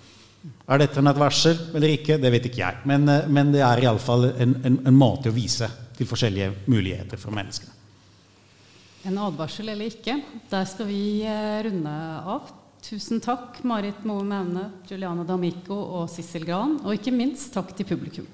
Er 0.43 0.81
dette 0.81 0.99
en 0.99 1.07
advarsel 1.07 1.55
eller 1.75 1.93
ikke? 1.93 2.17
Det 2.19 2.31
vet 2.33 2.49
ikke 2.49 2.63
jeg. 2.63 2.81
Men, 2.89 3.07
eh, 3.09 3.29
men 3.31 3.53
det 3.53 3.61
er 3.63 3.85
iallfall 3.85 4.29
en, 4.31 4.57
en, 4.67 4.79
en 4.89 4.97
måte 4.97 5.31
å 5.31 5.35
vise 5.35 5.69
til 5.95 6.09
forskjellige 6.09 6.51
muligheter 6.71 7.19
for 7.21 7.35
menneskene. 7.35 7.71
En 9.07 9.19
advarsel 9.19 9.67
eller 9.73 9.91
ikke, 9.91 10.17
der 10.51 10.67
skal 10.67 10.87
vi 10.87 11.23
eh, 11.27 11.59
runde 11.67 11.95
av. 12.35 12.51
Tusen 12.83 13.21
takk, 13.23 13.61
Marit 13.67 14.03
Moe 14.07 14.23
Maune, 14.27 14.65
Juliana 14.89 15.23
D'Amico 15.27 15.77
og 16.01 16.09
Sissel 16.11 16.47
Gran. 16.47 16.77
Og 16.83 16.97
ikke 16.97 17.15
minst 17.15 17.53
takk 17.55 17.71
til 17.77 17.87
publikum. 17.87 18.27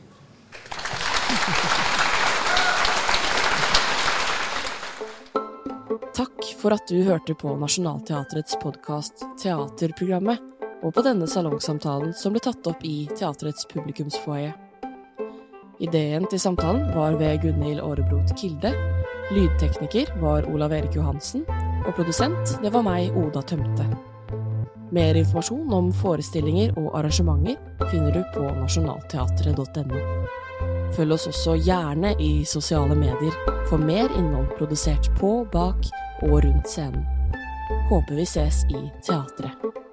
For 6.60 6.76
at 6.76 6.88
du 6.88 7.03
hørte 7.07 7.34
på 7.39 7.55
Nationaltheatrets 7.55 8.57
podkast 8.62 9.24
Teaterprogrammet. 9.41 10.39
og 10.80 10.93
på 10.95 11.01
denne 11.03 11.26
salongsamtalen 11.28 12.14
som 12.16 12.32
ble 12.32 12.39
tatt 12.39 12.68
opp 12.72 12.84
i 12.88 13.03
teatrets 13.12 13.66
publikumsfoajé. 13.68 14.53
Ideen 15.84 16.24
til 16.32 16.39
samtalen 16.39 16.86
var 16.95 17.18
ved 17.20 17.41
Gunhild 17.43 17.82
Aarebrot 17.84 18.32
Kilde, 18.39 18.72
lydtekniker 19.36 20.14
var 20.22 20.47
Olav 20.47 20.72
Erik 20.72 20.95
Johansen, 20.95 21.43
og 21.84 21.91
produsent 21.97 22.55
det 22.64 22.72
var 22.72 22.88
meg, 22.88 23.12
Oda 23.12 23.43
Tømte. 23.43 23.89
Mer 24.95 25.20
informasjon 25.20 25.74
om 25.76 25.91
forestillinger 25.91 26.72
og 26.80 26.93
arrangementer 26.95 27.60
finner 27.91 28.16
du 28.16 28.24
på 28.32 28.47
nasjonalteatret.no. 28.62 29.99
Følg 30.95 31.16
oss 31.16 31.28
også 31.30 31.55
gjerne 31.64 32.16
i 32.20 32.45
sosiale 32.45 32.95
medier 32.97 33.36
for 33.70 33.78
mer 33.78 34.10
innhold 34.18 34.49
produsert 34.57 35.12
på, 35.20 35.43
bak 35.51 35.91
og 36.22 36.39
rundt 36.45 36.70
scenen. 36.70 37.05
Håper 37.89 38.16
vi 38.16 38.26
ses 38.26 38.66
i 38.70 38.88
teatret. 39.05 39.88